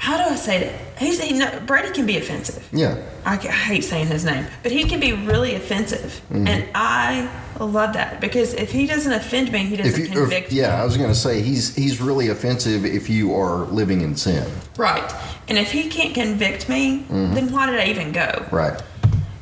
How 0.05 0.19
do 0.19 0.25
I 0.35 0.37
say 0.37 0.59
that? 0.65 0.99
He's, 1.03 1.19
he, 1.19 1.33
no, 1.39 1.49
Brady 1.67 1.91
can 1.93 2.05
be 2.05 2.19
offensive. 2.19 2.69
Yeah, 2.73 3.03
I, 3.25 3.35
I 3.37 3.39
hate 3.39 3.85
saying 3.85 4.09
his 4.09 4.23
name, 4.25 4.45
but 4.63 4.71
he 4.71 4.85
can 4.85 5.01
be 5.01 5.13
really 5.15 5.55
offensive. 5.55 6.21
Mm-hmm. 6.31 6.47
And 6.47 6.69
I 6.75 7.31
love 7.59 7.95
that 7.95 8.21
because 8.21 8.53
if 8.53 8.71
he 8.71 8.87
doesn't 8.87 9.13
offend 9.13 9.51
me, 9.51 9.61
he 9.65 9.77
doesn't 9.77 9.93
if 9.95 9.99
you, 9.99 10.05
if- 10.05 10.13
convict 10.13 10.53
me. 10.53 10.59
yeah, 10.59 10.81
I 10.81 10.85
was 10.85 10.99
going 10.99 11.09
to 11.09 11.15
say 11.15 11.41
he's 11.41 11.75
he's 11.75 12.03
really 12.03 12.29
offensive 12.29 12.85
if 12.85 13.09
you 13.09 13.35
are 13.35 13.65
living 13.81 14.03
in 14.03 14.15
sin. 14.15 14.47
Right. 14.77 15.11
And 15.49 15.57
if 15.57 15.73
he 15.73 15.89
can't 15.89 16.15
convict 16.15 16.69
me, 16.69 17.01
Mm-hmm. 17.09 17.35
then 17.35 17.51
why 17.53 17.71
did 17.71 17.81
I 17.81 17.87
even 17.87 18.13
go? 18.13 18.47
Right. 18.53 18.79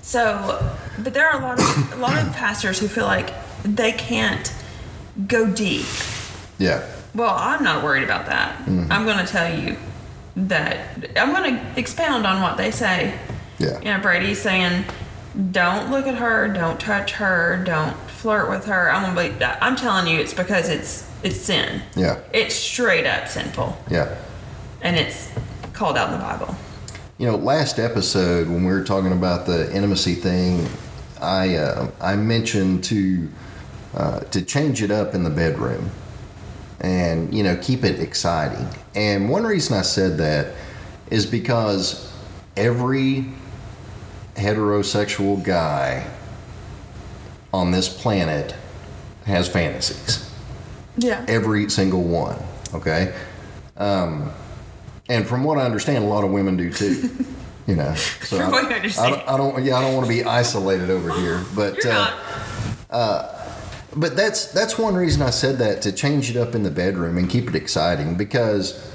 So, 0.03 0.25
but 0.99 1.13
there 1.13 1.29
are 1.29 1.41
a 1.41 1.43
lot 1.45 1.59
of 1.59 1.93
a 1.93 1.97
lot 1.97 2.25
of 2.25 2.33
pastors 2.35 2.79
who 2.79 2.87
feel 2.87 3.07
like 3.07 3.33
they 3.65 3.91
can't 3.91 4.53
go 5.27 5.51
deep. 5.51 5.87
Yeah. 6.59 6.87
Well, 7.17 7.35
I'm 7.37 7.63
not 7.65 7.83
worried 7.83 8.05
about 8.05 8.27
that. 8.27 8.57
Mm-hmm. 8.61 8.93
I'm 8.93 9.05
going 9.05 9.19
to 9.19 9.31
tell 9.31 9.53
you 9.59 9.77
that 10.37 11.11
I'm 11.17 11.33
going 11.33 11.55
to 11.57 11.79
expound 11.79 12.27
on 12.27 12.41
what 12.43 12.57
they 12.57 12.71
say. 12.71 13.19
Yeah. 13.59 13.79
You 13.79 13.85
know, 13.87 14.01
Brady's 14.01 14.41
saying, 14.41 14.85
"Don't 15.53 15.91
look 15.91 16.07
at 16.07 16.17
her. 16.17 16.49
Don't 16.49 16.81
touch 16.81 17.13
her. 17.13 17.63
Don't 17.65 17.95
flirt 18.11 18.49
with 18.51 18.65
her." 18.67 18.91
I'm 18.91 19.15
gonna 19.15 19.29
be. 19.39 19.45
I'm 19.45 19.77
telling 19.77 20.07
you, 20.07 20.19
it's 20.19 20.35
because 20.35 20.69
it's 20.69 21.09
it's 21.23 21.37
sin. 21.41 21.83
Yeah. 21.95 22.19
It's 22.33 22.55
straight 22.55 23.07
up 23.07 23.29
sinful, 23.29 23.77
Yeah. 23.89 24.17
and 24.81 24.97
it's 24.97 25.31
called 25.73 25.97
out 25.97 26.13
in 26.13 26.19
the 26.19 26.25
Bible. 26.25 26.57
You 27.19 27.29
know, 27.29 27.37
last 27.37 27.79
episode 27.79 28.49
when 28.49 28.65
we 28.65 28.73
were 28.73 28.83
talking 28.83 29.13
about 29.13 29.47
the 29.47 29.73
intimacy 29.73 30.15
thing, 30.17 30.67
I 31.21 31.55
uh, 31.55 31.91
I 32.01 32.17
mentioned 32.17 32.83
to 32.85 33.29
uh, 33.95 34.21
to 34.21 34.43
change 34.43 34.83
it 34.83 34.91
up 34.91 35.15
in 35.15 35.23
the 35.23 35.31
bedroom, 35.31 35.91
and 36.83 37.33
you 37.33 37.43
know 37.43 37.57
keep 37.57 37.85
it 37.85 38.01
exciting. 38.01 38.69
And 38.95 39.31
one 39.31 39.45
reason 39.45 39.77
I 39.79 39.83
said 39.83 40.19
that 40.19 40.55
is 41.11 41.25
because 41.25 42.13
every 42.57 43.27
heterosexual 44.35 45.43
guy 45.43 46.11
on 47.53 47.71
this 47.71 47.89
planet 47.89 48.55
has 49.25 49.49
fantasies. 49.49 50.29
Yeah. 50.97 51.25
Every 51.29 51.71
single 51.71 52.03
one. 52.03 52.37
Okay. 52.75 53.15
Um, 53.77 54.33
and 55.09 55.27
from 55.27 55.45
what 55.45 55.59
I 55.59 55.63
understand, 55.63 56.05
a 56.05 56.07
lot 56.07 56.25
of 56.25 56.31
women 56.31 56.57
do 56.57 56.73
too. 56.73 57.11
You 57.65 57.77
know, 57.77 57.95
so 57.95 58.39
From 58.39 58.55
I, 58.55 58.63
what 58.63 58.85
you 58.85 58.91
I 59.01 59.35
I 59.35 59.37
don't. 59.37 59.65
Yeah, 59.65 59.77
I 59.77 59.83
don't 59.83 59.95
want 59.95 60.05
to 60.05 60.13
be 60.13 60.25
isolated 60.25 60.91
over 60.91 61.13
here, 61.13 61.45
but 61.55 61.77
You're 61.85 61.93
uh, 61.93 62.13
not. 62.91 63.32
But 63.97 64.17
that's 64.17 64.47
that's 64.53 64.79
one 64.79 64.95
reason 64.95 65.23
I 65.23 65.31
said 65.31 65.59
that 65.59 65.83
to 65.83 65.93
change 65.93 66.31
it 66.31 66.37
up 66.37 66.55
in 66.55 66.63
the 66.63 66.71
bedroom 66.71 67.19
and 67.19 67.29
keep 67.29 67.49
it 67.49 67.55
exciting 67.55 68.17
because 68.17 68.91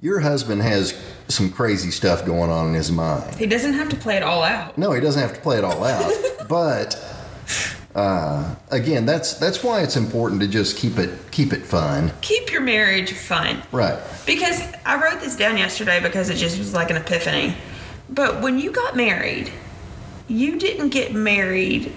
your 0.00 0.20
husband 0.20 0.62
has 0.62 1.00
some 1.28 1.50
crazy 1.50 1.90
stuff 1.90 2.24
going 2.24 2.50
on 2.50 2.68
in 2.68 2.74
his 2.74 2.90
mind. 2.90 3.34
He 3.36 3.46
doesn't 3.46 3.74
have 3.74 3.88
to 3.90 3.96
play 3.96 4.16
it 4.16 4.22
all 4.22 4.42
out. 4.42 4.78
No, 4.78 4.92
he 4.92 5.00
doesn't 5.00 5.20
have 5.20 5.34
to 5.34 5.40
play 5.40 5.58
it 5.58 5.64
all 5.64 5.84
out. 5.84 6.12
but 6.48 6.96
uh, 7.94 8.54
again, 8.70 9.06
that's 9.06 9.34
that's 9.34 9.64
why 9.64 9.82
it's 9.82 9.96
important 9.96 10.40
to 10.40 10.48
just 10.48 10.76
keep 10.76 10.98
it 10.98 11.10
keep 11.30 11.52
it 11.52 11.64
fun. 11.64 12.12
Keep 12.20 12.52
your 12.52 12.60
marriage 12.60 13.12
fun. 13.12 13.62
Right. 13.72 13.98
Because 14.26 14.62
I 14.84 15.02
wrote 15.02 15.20
this 15.20 15.36
down 15.36 15.56
yesterday 15.56 16.00
because 16.00 16.28
it 16.28 16.36
just 16.36 16.58
was 16.58 16.74
like 16.74 16.90
an 16.90 16.96
epiphany. 16.96 17.54
But 18.10 18.40
when 18.40 18.58
you 18.58 18.70
got 18.70 18.96
married, 18.96 19.52
you 20.28 20.58
didn't 20.58 20.90
get 20.90 21.12
married 21.12 21.92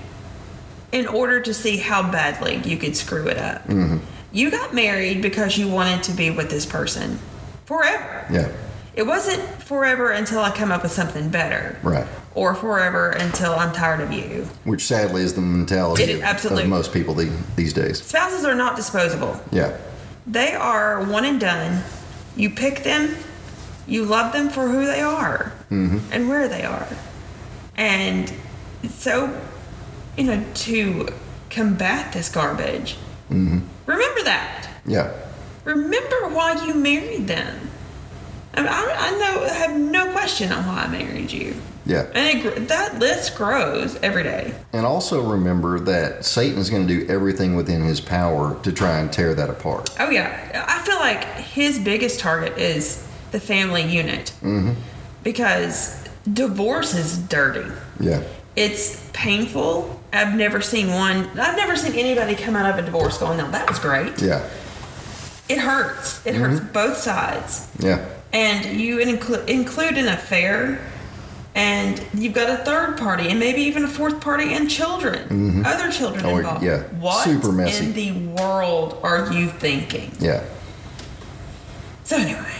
in 0.91 1.07
order 1.07 1.39
to 1.41 1.53
see 1.53 1.77
how 1.77 2.11
badly 2.11 2.57
you 2.57 2.77
could 2.77 2.95
screw 2.95 3.27
it 3.27 3.37
up. 3.37 3.63
Mm-hmm. 3.67 3.97
You 4.33 4.51
got 4.51 4.73
married 4.73 5.21
because 5.21 5.57
you 5.57 5.67
wanted 5.67 6.03
to 6.03 6.13
be 6.13 6.31
with 6.31 6.49
this 6.49 6.65
person 6.65 7.19
forever. 7.65 8.25
Yeah. 8.31 8.51
It 8.93 9.03
wasn't 9.03 9.41
forever 9.63 10.11
until 10.11 10.39
I 10.39 10.51
come 10.51 10.71
up 10.71 10.83
with 10.83 10.91
something 10.91 11.29
better. 11.29 11.79
Right. 11.81 12.07
Or 12.35 12.55
forever 12.55 13.11
until 13.11 13.53
I'm 13.53 13.73
tired 13.73 14.01
of 14.01 14.11
you. 14.11 14.47
Which 14.63 14.83
sadly 14.85 15.21
is 15.21 15.33
the 15.33 15.41
mentality 15.41 16.03
It 16.03 16.21
absolutely. 16.21 16.63
of 16.63 16.69
most 16.69 16.93
people 16.93 17.13
the, 17.13 17.31
these 17.55 17.73
days. 17.73 18.03
Spouses 18.03 18.45
are 18.45 18.55
not 18.55 18.75
disposable. 18.75 19.39
Yeah. 19.51 19.77
They 20.27 20.53
are 20.53 21.03
one 21.03 21.25
and 21.25 21.39
done. 21.39 21.83
You 22.35 22.49
pick 22.49 22.83
them, 22.83 23.15
you 23.87 24.05
love 24.05 24.33
them 24.33 24.49
for 24.49 24.67
who 24.67 24.85
they 24.85 25.01
are 25.01 25.51
mm-hmm. 25.69 25.99
and 26.11 26.29
where 26.29 26.47
they 26.47 26.63
are. 26.63 26.87
And 27.75 28.31
so, 28.89 29.27
you 30.17 30.25
know, 30.25 30.43
to 30.53 31.09
combat 31.49 32.13
this 32.13 32.29
garbage, 32.29 32.95
mm-hmm. 33.29 33.59
remember 33.85 34.23
that. 34.23 34.69
Yeah. 34.85 35.11
Remember 35.63 36.29
why 36.29 36.63
you 36.65 36.73
married 36.73 37.27
them. 37.27 37.69
I, 38.53 38.61
mean, 38.61 38.69
I, 38.69 38.95
I 38.97 39.11
know, 39.11 39.43
I 39.43 39.53
have 39.53 39.79
no 39.79 40.11
question 40.11 40.51
on 40.51 40.65
why 40.65 40.83
I 40.83 40.87
married 40.87 41.31
you. 41.31 41.55
Yeah. 41.85 42.07
And 42.13 42.45
it, 42.45 42.67
that 42.67 42.99
list 42.99 43.35
grows 43.35 43.95
every 43.97 44.23
day. 44.23 44.53
And 44.73 44.85
also 44.85 45.21
remember 45.21 45.79
that 45.79 46.25
Satan's 46.25 46.69
going 46.69 46.87
to 46.87 46.99
do 46.99 47.07
everything 47.11 47.55
within 47.55 47.81
his 47.81 47.99
power 47.99 48.59
to 48.63 48.71
try 48.71 48.99
and 48.99 49.11
tear 49.11 49.33
that 49.33 49.49
apart. 49.49 49.89
Oh 49.99 50.09
yeah, 50.09 50.65
I 50.67 50.81
feel 50.85 50.99
like 50.99 51.23
his 51.23 51.79
biggest 51.79 52.19
target 52.19 52.57
is 52.57 53.07
the 53.31 53.39
family 53.39 53.83
unit 53.83 54.33
mm-hmm. 54.41 54.73
because 55.23 56.07
divorce 56.31 56.93
is 56.93 57.17
dirty. 57.17 57.71
Yeah. 57.99 58.23
It's 58.55 59.09
painful. 59.13 59.99
I've 60.11 60.35
never 60.35 60.61
seen 60.61 60.89
one. 60.93 61.27
I've 61.39 61.55
never 61.55 61.75
seen 61.75 61.93
anybody 61.93 62.35
come 62.35 62.55
out 62.55 62.69
of 62.69 62.77
a 62.77 62.85
divorce 62.85 63.17
going, 63.17 63.37
"No, 63.37 63.49
that 63.51 63.69
was 63.69 63.79
great." 63.79 64.21
Yeah. 64.21 64.47
It 65.47 65.57
hurts. 65.59 66.25
It 66.25 66.35
hurts 66.35 66.59
mm-hmm. 66.59 66.71
both 66.73 66.97
sides, 66.97 67.67
Yeah. 67.79 68.05
and 68.33 68.79
you 68.79 68.99
include 68.99 69.49
include 69.49 69.97
an 69.97 70.07
affair, 70.07 70.79
and 71.55 72.01
you've 72.13 72.33
got 72.33 72.49
a 72.49 72.63
third 72.63 72.97
party, 72.97 73.27
and 73.29 73.39
maybe 73.39 73.61
even 73.63 73.83
a 73.83 73.87
fourth 73.87 74.21
party, 74.21 74.53
and 74.53 74.69
children, 74.69 75.19
mm-hmm. 75.29 75.65
other 75.65 75.91
children 75.91 76.25
Oh, 76.25 76.37
involved. 76.37 76.63
yeah. 76.63 76.83
What 76.99 77.23
Super 77.25 77.51
messy. 77.51 77.85
in 77.85 77.93
the 77.93 78.41
world 78.41 78.97
are 79.03 79.31
you 79.33 79.47
thinking? 79.49 80.11
Yeah. 80.19 80.43
So 82.03 82.17
anyway, 82.17 82.55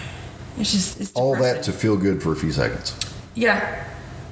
it's 0.57 0.71
just 0.71 0.99
it's 1.01 1.11
All 1.13 1.35
that 1.35 1.63
to 1.63 1.71
feel 1.71 1.97
good 1.97 2.21
for 2.23 2.31
a 2.31 2.35
few 2.35 2.51
seconds. 2.51 2.95
yeah, 3.35 3.85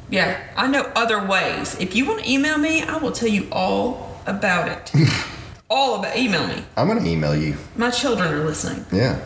yeah. 0.09 0.39
I 0.55 0.67
know 0.67 0.83
other 0.95 1.25
ways. 1.25 1.75
If 1.79 1.95
you 1.95 2.05
want 2.05 2.23
to 2.23 2.31
email 2.31 2.57
me, 2.57 2.81
I 2.81 2.97
will 2.97 3.11
tell 3.11 3.29
you 3.29 3.47
all 3.51 4.19
about 4.25 4.67
it. 4.69 4.91
all 5.69 5.99
about 5.99 6.17
email 6.17 6.47
me. 6.47 6.63
I'm 6.75 6.87
going 6.87 7.03
to 7.03 7.09
email 7.09 7.35
you. 7.35 7.55
My 7.75 7.89
children 7.91 8.33
are 8.33 8.43
listening. 8.43 8.85
Yeah. 8.91 9.19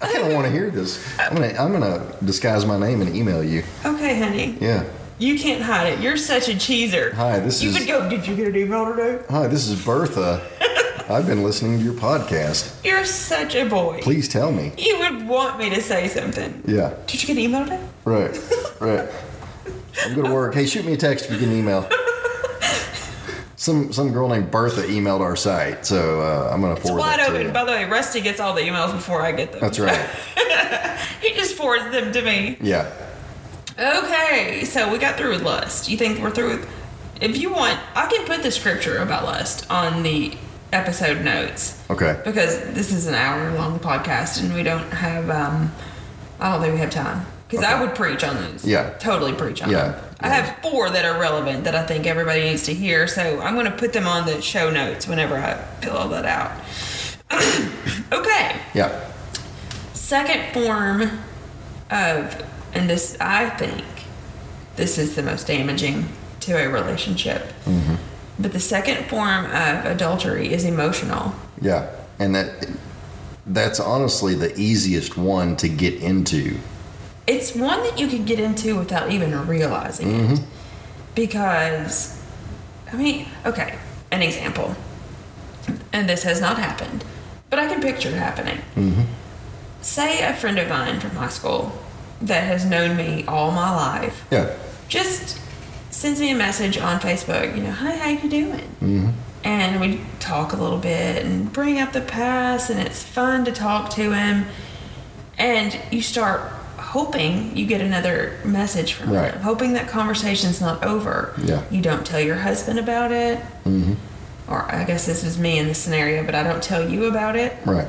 I 0.00 0.12
kind 0.12 0.26
of 0.26 0.32
want 0.34 0.46
to 0.46 0.50
hear 0.52 0.70
this. 0.70 1.04
I'm 1.18 1.34
gonna 1.34 1.54
I'm 1.58 1.72
gonna 1.72 2.12
disguise 2.24 2.66
my 2.66 2.78
name 2.78 3.00
and 3.00 3.14
email 3.14 3.42
you. 3.44 3.62
Okay, 3.84 4.18
honey. 4.18 4.56
Yeah. 4.60 4.84
You 5.18 5.38
can't 5.38 5.62
hide 5.62 5.92
it. 5.92 6.00
You're 6.00 6.16
such 6.16 6.48
a 6.48 6.52
cheeser. 6.52 7.12
Hi, 7.14 7.38
this 7.40 7.56
is 7.56 7.62
you 7.64 7.70
is- 7.70 7.78
would 7.78 7.86
go. 7.88 8.08
Did 8.08 8.26
you 8.26 8.34
get 8.36 8.48
an 8.48 8.56
email 8.56 8.94
today? 8.94 9.22
Hi, 9.30 9.46
this 9.46 9.68
is 9.68 9.84
Bertha. 9.84 10.40
I've 11.10 11.26
been 11.26 11.42
listening 11.42 11.78
to 11.78 11.84
your 11.84 11.94
podcast. 11.94 12.84
You're 12.84 13.06
such 13.06 13.54
a 13.54 13.64
boy. 13.64 14.00
Please 14.02 14.28
tell 14.28 14.52
me. 14.52 14.72
You 14.76 14.98
would 14.98 15.26
want 15.26 15.58
me 15.58 15.70
to 15.70 15.80
say 15.80 16.06
something. 16.06 16.62
Yeah. 16.66 16.92
Did 17.06 17.22
you 17.22 17.26
get 17.26 17.38
an 17.38 17.42
email 17.44 17.64
today? 17.64 17.82
Right. 18.04 18.38
Right. 18.78 19.08
I'm 20.04 20.14
going 20.14 20.26
to 20.26 20.34
work. 20.34 20.52
Hey, 20.52 20.66
shoot 20.66 20.84
me 20.84 20.92
a 20.92 20.96
text 20.98 21.24
if 21.24 21.32
you 21.32 21.38
get 21.38 21.48
an 21.48 21.56
email. 21.56 21.88
Some 23.56 23.92
some 23.92 24.12
girl 24.12 24.28
named 24.28 24.52
Bertha 24.52 24.82
emailed 24.82 25.20
our 25.20 25.34
site, 25.34 25.84
so 25.84 26.20
uh, 26.20 26.50
I'm 26.52 26.60
going 26.60 26.74
to 26.74 26.80
It's 26.80 26.88
forward 26.88 27.00
wide 27.00 27.18
that 27.18 27.30
to 27.30 27.38
open. 27.38 27.52
By 27.52 27.64
the 27.64 27.72
way, 27.72 27.84
Rusty 27.86 28.20
gets 28.20 28.38
all 28.38 28.54
the 28.54 28.60
emails 28.60 28.92
before 28.92 29.22
I 29.22 29.32
get 29.32 29.50
them. 29.50 29.60
That's 29.60 29.80
right. 29.80 29.98
he 31.20 31.34
just 31.34 31.56
forwards 31.56 31.90
them 31.90 32.12
to 32.12 32.22
me. 32.22 32.56
Yeah. 32.60 32.88
Okay, 33.76 34.64
so 34.64 34.92
we 34.92 34.98
got 34.98 35.16
through 35.16 35.30
with 35.30 35.42
lust. 35.42 35.88
You 35.88 35.96
think 35.96 36.20
we're 36.20 36.30
through 36.30 36.58
with? 36.58 36.70
If 37.20 37.36
you 37.38 37.50
want, 37.50 37.80
I 37.96 38.06
can 38.06 38.26
put 38.26 38.44
the 38.44 38.52
scripture 38.52 38.98
about 38.98 39.24
lust 39.24 39.68
on 39.70 40.04
the 40.04 40.36
episode 40.72 41.24
notes 41.24 41.82
Okay. 41.90 42.20
because 42.24 42.60
this 42.74 42.92
is 42.92 43.06
an 43.06 43.14
hour 43.14 43.50
long 43.54 43.78
podcast 43.78 44.42
and 44.42 44.54
we 44.54 44.62
don't 44.62 44.90
have. 44.92 45.30
um 45.30 45.72
I 46.40 46.52
don't 46.52 46.60
think 46.60 46.74
we 46.74 46.80
have 46.80 46.90
time 46.90 47.26
because 47.48 47.64
I 47.64 47.80
would 47.80 47.94
preach 47.96 48.22
on 48.22 48.36
those. 48.36 48.64
Yeah. 48.64 48.90
totally 48.98 49.32
preach 49.32 49.62
on 49.62 49.70
Yeah, 49.70 49.88
them. 49.92 50.04
I 50.20 50.28
have 50.28 50.58
four 50.62 50.90
that 50.90 51.04
are 51.04 51.18
relevant 51.20 51.64
that 51.64 51.74
I 51.74 51.84
think 51.86 52.06
everybody 52.06 52.42
needs 52.42 52.64
to 52.64 52.74
hear, 52.74 53.08
so 53.08 53.40
I'm 53.40 53.54
going 53.54 53.64
to 53.66 53.76
put 53.76 53.92
them 53.92 54.06
on 54.06 54.26
the 54.26 54.40
show 54.42 54.70
notes 54.70 55.08
whenever 55.08 55.36
I 55.36 55.54
fill 55.80 55.96
all 55.96 56.08
that 56.10 56.24
out. 56.26 56.52
okay 58.12 58.56
Yeah. 58.74 59.10
second 59.94 60.52
form 60.54 61.02
of 61.90 62.44
and 62.74 62.88
this 62.88 63.16
i 63.20 63.48
think 63.50 63.84
this 64.76 64.96
is 64.98 65.16
the 65.16 65.22
most 65.22 65.46
damaging 65.46 66.06
to 66.40 66.52
a 66.52 66.68
relationship. 66.68 67.42
But 68.38 68.52
the 68.52 68.60
second 68.60 69.06
form 69.06 69.46
of 69.46 69.84
adultery 69.84 70.52
is 70.52 70.64
emotional. 70.64 71.34
Yeah, 71.60 71.90
and 72.18 72.34
that 72.34 72.68
that's 73.46 73.80
honestly 73.80 74.34
the 74.34 74.58
easiest 74.58 75.16
one 75.16 75.56
to 75.56 75.68
get 75.68 75.94
into. 75.94 76.58
It's 77.26 77.54
one 77.54 77.82
that 77.82 77.98
you 77.98 78.06
can 78.08 78.24
get 78.24 78.38
into 78.38 78.76
without 78.78 79.10
even 79.10 79.46
realizing 79.46 80.10
it. 80.10 80.30
Mm-hmm. 80.30 80.44
Because, 81.14 82.22
I 82.92 82.96
mean, 82.96 83.26
okay, 83.44 83.78
an 84.10 84.22
example. 84.22 84.74
And 85.92 86.08
this 86.08 86.22
has 86.22 86.40
not 86.40 86.58
happened, 86.58 87.04
but 87.50 87.58
I 87.58 87.66
can 87.66 87.82
picture 87.82 88.08
it 88.08 88.14
happening. 88.14 88.58
Mm-hmm. 88.76 89.02
Say 89.82 90.22
a 90.22 90.34
friend 90.34 90.58
of 90.58 90.68
mine 90.68 91.00
from 91.00 91.10
high 91.10 91.28
school 91.28 91.72
that 92.20 92.44
has 92.44 92.64
known 92.64 92.96
me 92.96 93.24
all 93.26 93.52
my 93.52 93.70
life 93.70 94.26
Yeah, 94.30 94.52
just 94.88 95.38
sends 95.90 96.20
me 96.20 96.30
a 96.30 96.34
message 96.36 96.78
on 96.78 97.00
Facebook, 97.00 97.56
you 97.56 97.62
know, 97.62 97.70
hi, 97.72 97.92
how 97.96 98.08
you 98.10 98.28
doing? 98.28 98.68
Mm-hmm. 98.80 99.08
And 99.44 99.80
we 99.80 100.00
talk 100.20 100.52
a 100.52 100.56
little 100.56 100.78
bit 100.78 101.24
and 101.24 101.52
bring 101.52 101.78
up 101.78 101.92
the 101.92 102.00
past, 102.00 102.70
and 102.70 102.78
it's 102.80 103.02
fun 103.02 103.44
to 103.44 103.52
talk 103.52 103.90
to 103.90 104.12
him. 104.12 104.46
And 105.38 105.78
you 105.90 106.02
start 106.02 106.40
hoping 106.78 107.56
you 107.56 107.66
get 107.66 107.80
another 107.80 108.38
message 108.44 108.94
from 108.94 109.12
Right. 109.12 109.32
him, 109.32 109.42
hoping 109.42 109.74
that 109.74 109.88
conversation's 109.88 110.60
not 110.60 110.82
over. 110.84 111.34
Yeah. 111.42 111.62
You 111.70 111.80
don't 111.82 112.04
tell 112.04 112.20
your 112.20 112.36
husband 112.36 112.78
about 112.78 113.12
it. 113.12 113.38
Mm-hmm. 113.64 113.94
Or 114.50 114.62
I 114.64 114.84
guess 114.84 115.06
this 115.06 115.22
is 115.22 115.38
me 115.38 115.58
in 115.58 115.66
this 115.68 115.78
scenario, 115.78 116.24
but 116.24 116.34
I 116.34 116.42
don't 116.42 116.62
tell 116.62 116.88
you 116.88 117.04
about 117.04 117.36
it 117.36 117.54
right. 117.66 117.86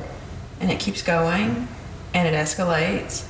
and 0.60 0.70
it 0.70 0.78
keeps 0.78 1.00
going 1.02 1.66
and 2.12 2.28
it 2.28 2.34
escalates 2.38 3.24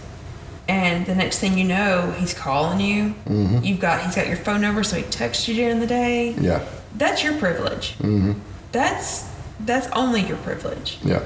and 0.70 1.04
the 1.06 1.14
next 1.14 1.38
thing 1.40 1.58
you 1.58 1.64
know 1.64 2.12
he's 2.18 2.32
calling 2.32 2.80
you 2.80 3.14
you've 3.62 3.80
got 3.80 4.02
he's 4.04 4.14
got 4.14 4.26
your 4.28 4.36
phone 4.36 4.60
number 4.60 4.82
so 4.84 4.96
he 4.96 5.02
texts 5.04 5.48
you 5.48 5.54
during 5.54 5.80
the 5.80 5.86
day 5.86 6.30
Yeah, 6.38 6.64
that's 6.96 7.24
your 7.24 7.36
privilege 7.38 7.98
mm-hmm. 7.98 8.32
that's 8.72 9.28
that's 9.60 9.88
only 9.88 10.20
your 10.22 10.36
privilege 10.38 10.98
yeah. 11.02 11.22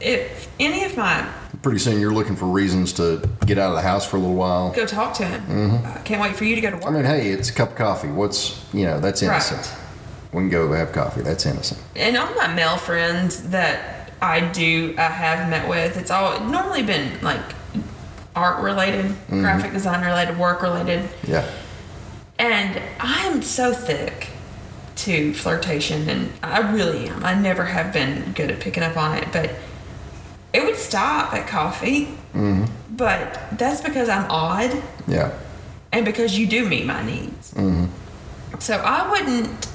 if 0.00 0.48
any 0.58 0.84
of 0.84 0.96
my 0.96 1.28
Pretty 1.60 1.80
soon 1.80 2.00
you're 2.00 2.14
looking 2.14 2.36
for 2.36 2.46
reasons 2.46 2.92
to 2.94 3.28
get 3.44 3.58
out 3.58 3.70
of 3.70 3.76
the 3.76 3.82
house 3.82 4.06
for 4.08 4.16
a 4.16 4.20
little 4.20 4.36
while. 4.36 4.70
go 4.72 4.86
talk 4.86 5.12
to 5.14 5.24
him 5.26 5.84
i 5.84 5.98
can't 6.04 6.22
wait 6.22 6.34
for 6.36 6.44
you 6.44 6.54
to 6.54 6.60
go 6.60 6.70
to 6.70 6.76
work 6.76 6.86
I 6.86 6.90
mean, 6.90 7.04
hey, 7.04 7.30
it's 7.30 7.50
a 7.50 7.52
cup 7.52 7.70
of 7.70 7.76
coffee. 7.76 8.08
What's 8.08 8.64
you 8.72 8.84
know 8.84 9.00
that's 9.00 9.22
innocent. 9.22 9.60
Right. 9.60 9.84
We 10.32 10.42
can 10.42 10.50
go 10.50 10.72
have 10.72 10.92
coffee. 10.92 11.22
That's 11.22 11.44
innocent. 11.46 11.80
and 11.96 12.16
all 12.16 12.32
my 12.34 12.48
male 12.54 12.76
friends 12.76 13.48
that 13.50 14.12
I 14.22 14.40
do 14.40 14.94
I 14.98 15.02
have 15.24 15.48
met 15.50 15.68
with, 15.68 15.96
it's 15.96 16.10
all 16.10 16.38
normally 16.40 16.82
been 16.82 17.20
like 17.22 17.40
art 18.38 18.62
related, 18.62 19.12
graphic 19.28 19.72
design 19.72 20.04
related, 20.04 20.38
work 20.38 20.62
related. 20.62 21.08
Yeah, 21.26 21.44
And 22.38 22.80
I'm 23.00 23.42
so 23.42 23.72
thick 23.74 24.28
to 24.96 25.34
flirtation, 25.34 26.08
and 26.08 26.32
I 26.42 26.60
really 26.72 27.08
am. 27.08 27.24
I 27.24 27.34
never 27.34 27.64
have 27.64 27.92
been 27.92 28.32
good 28.34 28.50
at 28.50 28.60
picking 28.60 28.82
up 28.84 28.96
on 28.96 29.18
it, 29.18 29.28
but 29.32 29.50
it 30.52 30.64
would 30.64 30.76
stop 30.76 31.34
at 31.34 31.48
coffee. 31.48 32.08
But 32.90 33.58
that's 33.58 33.80
because 33.80 34.08
I'm 34.08 34.30
odd 34.30 34.70
yeah, 35.08 35.32
and 35.92 36.04
because 36.04 36.38
you 36.38 36.46
do 36.46 36.68
meet 36.68 36.86
my 36.86 37.02
needs. 37.04 37.52
Mm-hmm. 37.54 37.86
So 38.60 38.74
I 38.76 39.08
wouldn't, 39.10 39.68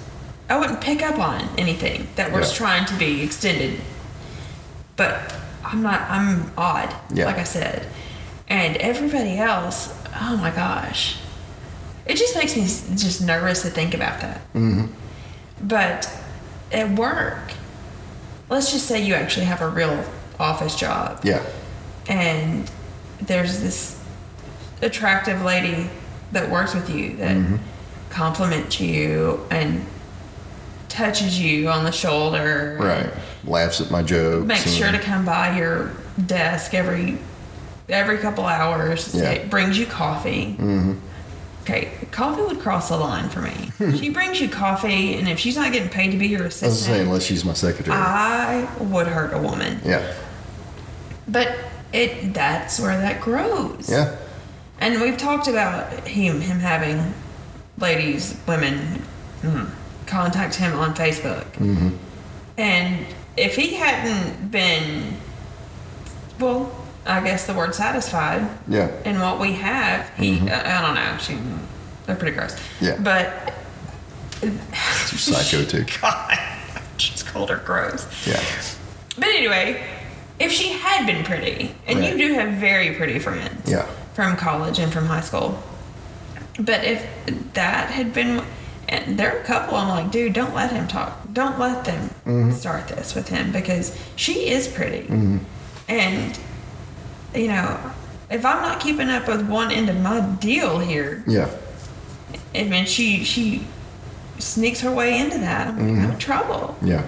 I 0.49 0.57
wouldn't 0.59 0.79
pick 0.81 1.01
up 1.03 1.19
on 1.19 1.47
anything 1.57 2.07
that 2.15 2.31
was 2.31 2.49
Yeah. 2.51 2.57
trying 2.57 2.85
to 2.85 2.95
be 2.95 3.21
extended. 3.21 3.79
But 4.95 5.33
I'm 5.65 5.81
not. 5.81 6.01
I'm 6.09 6.51
odd, 6.57 6.93
Yeah. 7.13 7.25
like 7.25 7.37
I 7.37 7.43
said, 7.45 7.85
and 8.53 8.77
everybody 8.77 9.37
else. 9.39 9.91
Oh 10.21 10.37
my 10.37 10.51
gosh, 10.51 11.17
it 12.05 12.17
just 12.17 12.35
makes 12.35 12.55
me 12.55 12.63
just 12.95 13.21
nervous 13.21 13.63
to 13.63 13.69
think 13.69 13.95
about 13.95 14.21
that. 14.21 14.37
Mm-hmm. 14.53 14.85
But 15.67 16.09
at 16.71 16.91
work, 16.91 17.51
let's 18.49 18.71
just 18.71 18.85
say 18.85 19.03
you 19.03 19.15
actually 19.15 19.47
have 19.47 19.61
a 19.61 19.69
real 19.69 20.05
office 20.39 20.75
job 20.75 21.19
yeah, 21.23 21.43
and 22.07 22.71
there's 23.21 23.61
this 23.61 24.03
attractive 24.81 25.41
lady 25.41 25.89
that 26.31 26.49
works 26.49 26.75
with 26.75 26.89
you 26.89 27.15
that 27.17 27.59
compliments 28.09 28.79
you 28.79 29.45
and 29.49 29.85
touches 30.89 31.39
you 31.39 31.69
on 31.69 31.83
the 31.83 31.91
shoulder 31.91 32.77
right. 32.79 33.11
Laughs 33.45 33.81
at 33.81 33.89
my 33.89 34.03
jokes. 34.03 34.45
makes 34.45 34.71
sure 34.71 34.91
to 34.91 34.99
come 34.99 35.25
by 35.25 35.57
your 35.57 35.91
desk 36.25 36.73
every 36.73 37.17
every 37.89 38.17
couple 38.17 38.45
hours 38.45 39.13
Yeah. 39.13 39.31
It 39.31 39.49
brings 39.49 39.77
you 39.77 39.85
coffee 39.85 40.57
okay 41.61 41.91
coffee 42.11 42.41
would 42.41 42.59
cross 42.59 42.89
the 42.89 42.97
line 42.97 43.29
for 43.29 43.41
me 43.41 43.71
she 43.97 44.09
brings 44.09 44.39
you 44.41 44.49
coffee 44.49 45.15
and 45.15 45.27
if 45.29 45.39
she's 45.39 45.55
not 45.55 45.71
getting 45.71 45.89
paid 45.89 46.11
to 46.11 46.17
be 46.17 46.27
your 46.27 46.41
I 46.41 46.43
was 46.45 46.51
saying, 46.85 47.07
unless 47.07 47.23
she's 47.23 47.45
my 47.45 47.53
secretary. 47.53 47.95
i 47.97 48.67
would 48.79 49.07
hurt 49.07 49.33
a 49.33 49.37
woman 49.39 49.79
yeah, 49.85 50.13
but 51.27 51.55
it 51.93 52.33
that's 52.33 52.79
where 52.79 52.97
that 52.97 53.21
grows 53.21 53.89
yeah, 53.89 54.15
And 54.79 54.99
we've 54.99 55.17
talked 55.17 55.47
about 55.47 56.07
him 56.07 56.41
him 56.41 56.59
having 56.59 57.13
ladies, 57.77 58.37
women 58.47 59.01
mm, 59.41 59.69
contact 60.05 60.55
him 60.55 60.77
on 60.77 60.95
Facebook. 60.95 61.45
Mm-hmm. 61.53 61.89
And 62.57 63.05
if 63.37 63.55
he 63.55 63.75
hadn't 63.75 64.51
been, 64.51 65.15
well, 66.39 66.71
I 67.05 67.21
guess 67.23 67.45
the 67.47 67.53
word 67.53 67.75
satisfied 67.75 68.47
yeah, 68.67 68.89
in 69.03 69.19
what 69.19 69.39
we 69.39 69.53
have, 69.53 70.09
he, 70.17 70.39
I, 70.49 70.79
I 70.79 70.81
don't 70.81 70.95
know, 70.95 71.17
she, 71.17 71.37
they're 72.05 72.15
pretty 72.15 72.35
gross. 72.35 72.55
Yeah. 72.79 72.97
But, 72.99 73.53
She's 75.07 75.21
psycho 75.21 75.63
too. 75.69 75.85
God, 76.01 76.37
just 76.97 77.25
called 77.27 77.49
her 77.49 77.57
gross. 77.65 78.05
Yeah, 78.27 78.41
But 79.17 79.27
anyway, 79.29 79.83
if 80.39 80.51
she 80.51 80.69
had 80.73 81.05
been 81.05 81.23
pretty, 81.23 81.75
and 81.87 81.99
Right. 81.99 82.11
you 82.15 82.27
do 82.29 82.33
have 82.35 82.53
very 82.53 82.95
pretty 82.95 83.19
friends 83.19 83.69
Yeah. 83.69 83.85
from 84.13 84.35
college 84.37 84.79
and 84.79 84.91
from 84.91 85.05
high 85.05 85.21
school, 85.21 85.61
but 86.59 86.83
if 86.83 87.05
that 87.53 87.89
had 87.89 88.13
been, 88.13 88.43
and 88.89 89.17
there 89.17 89.35
are 89.35 89.39
a 89.39 89.43
couple, 89.43 89.75
I'm 89.77 89.87
like, 89.89 90.11
dude, 90.11 90.33
don't 90.33 90.53
let 90.53 90.71
him 90.71 90.87
talk. 90.87 91.19
Don't 91.33 91.57
let 91.59 91.83
them 91.85 92.09
Mm-hmm. 92.25 92.51
start 92.51 92.87
this 92.87 93.15
with 93.15 93.27
him 93.29 93.51
because 93.51 93.97
she 94.15 94.47
is 94.49 94.67
pretty. 94.67 95.07
And, 95.89 96.39
you 97.35 97.47
know, 97.47 97.79
if 98.29 98.45
I'm 98.45 98.61
not 98.61 98.79
keeping 98.79 99.09
up 99.09 99.27
with 99.27 99.47
one 99.47 99.71
end 99.71 99.89
of 99.89 99.99
my 100.01 100.21
deal 100.39 100.79
here, 100.79 101.23
yeah, 101.27 101.49
and 102.55 102.71
then 102.71 102.85
she, 102.85 103.23
she 103.23 103.65
sneaks 104.39 104.81
her 104.81 104.91
way 104.91 105.19
into 105.19 105.37
that. 105.39 105.67
I'm, 105.67 105.77
Mm-hmm. 105.77 106.01
I'm 106.05 106.11
in 106.11 106.19
trouble 106.19 106.75
yeah. 106.81 107.05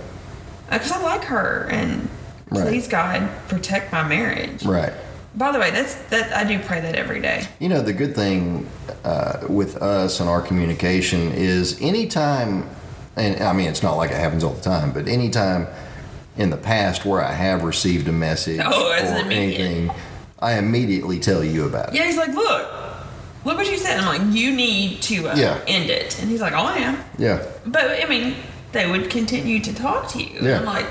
because 0.69 0.91
I 0.91 1.01
like 1.01 1.23
her 1.25 1.67
and 1.71 2.07
Right. 2.51 2.67
please 2.67 2.87
God 2.87 3.27
protect 3.47 3.91
my 3.91 4.07
marriage. 4.07 4.63
Right. 4.63 4.93
By 5.33 5.51
the 5.51 5.57
way, 5.59 5.71
that's 5.71 5.95
that 6.11 6.31
I 6.31 6.43
do 6.43 6.59
pray 6.59 6.79
that 6.79 6.93
every 6.95 7.19
day. 7.19 7.43
You 7.59 7.69
know, 7.69 7.81
the 7.81 7.91
good 7.91 8.15
thing 8.15 8.69
uh, 9.03 9.39
with 9.49 9.77
us 9.81 10.19
and 10.19 10.29
our 10.29 10.41
communication 10.43 11.31
is 11.31 11.81
anytime, 11.81 12.69
and 13.15 13.41
I 13.43 13.51
mean, 13.51 13.67
it's 13.67 13.81
not 13.81 13.97
like 13.97 14.11
it 14.11 14.17
happens 14.17 14.43
all 14.43 14.53
the 14.53 14.61
time, 14.61 14.91
but 14.93 15.07
anytime 15.07 15.65
in 16.37 16.51
the 16.51 16.55
past 16.57 17.03
where 17.03 17.21
I 17.21 17.31
have 17.33 17.63
received 17.63 18.07
a 18.07 18.11
message 18.11 18.61
Oh, 18.63 18.91
or 18.91 19.19
immediate. 19.21 19.91
I 20.39 20.57
immediately 20.57 21.19
tell 21.19 21.43
you 21.43 21.65
about 21.65 21.89
it. 21.89 21.95
Yeah, 21.95 22.05
he's 22.05 22.17
like, 22.17 22.33
look, 22.33 22.69
look 23.45 23.57
what 23.57 23.69
you 23.69 23.77
said. 23.77 23.99
I'm 23.99 24.05
like, 24.05 24.35
you 24.35 24.53
need 24.55 25.01
to 25.03 25.29
uh, 25.29 25.35
Yeah. 25.35 25.61
end 25.67 25.89
it, 25.89 26.19
and 26.21 26.29
he's 26.29 26.41
like, 26.41 26.53
oh, 26.53 26.57
I 26.65 26.77
am. 26.77 26.97
Yeah. 27.17 27.43
But 27.65 28.03
I 28.03 28.07
mean, 28.07 28.35
they 28.73 28.89
would 28.89 29.09
continue 29.09 29.59
to 29.61 29.73
talk 29.73 30.09
to 30.09 30.21
you. 30.21 30.39
Yeah. 30.41 30.59
I'm 30.59 30.65
like, 30.65 30.85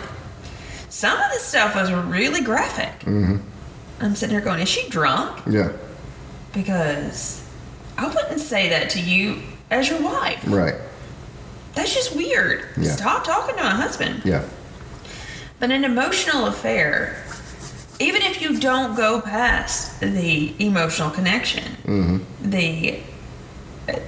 some 0.89 1.19
of 1.19 1.31
this 1.33 1.43
stuff 1.43 1.75
was 1.75 1.93
really 1.93 2.41
graphic. 2.41 3.01
Mm-hmm. 3.01 3.37
I'm 4.01 4.15
sitting 4.17 4.35
here 4.35 4.45
going, 4.45 4.61
is 4.61 4.69
she 4.69 4.89
drunk? 4.89 5.41
Yeah. 5.49 5.73
Because 6.53 7.47
I 7.99 8.07
wouldn't 8.07 8.41
say 8.41 8.69
that 8.71 8.91
to 8.91 9.01
you 9.01 9.43
as 9.71 9.89
your 9.91 10.01
wife. 10.03 10.43
Right. 10.47 10.75
That's 11.75 11.93
just 11.95 12.15
weird. 12.17 12.65
Yeah. 12.77 12.93
Stop 12.93 13.25
talking 13.25 13.57
to 13.57 13.63
my 13.63 13.71
husband. 13.71 14.23
Yeah. 14.25 14.45
But 15.61 15.71
an 15.71 15.85
emotional 15.85 16.47
affair, 16.47 17.23
even 18.01 18.23
if 18.23 18.43
you 18.43 18.59
don't 18.59 18.97
go 18.97 19.21
past 19.21 20.01
the 20.01 20.55
emotional 20.59 21.11
connection, 21.11 22.25
the 22.43 23.01
uh, 23.89 23.99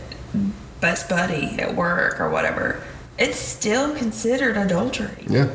best 0.80 1.08
buddy 1.08 1.56
at 1.60 1.74
work 1.74 2.20
or 2.20 2.28
whatever, 2.30 2.82
it's 3.18 3.38
still 3.38 3.94
considered 3.94 4.56
adultery 4.56 5.24
Yeah. 5.28 5.48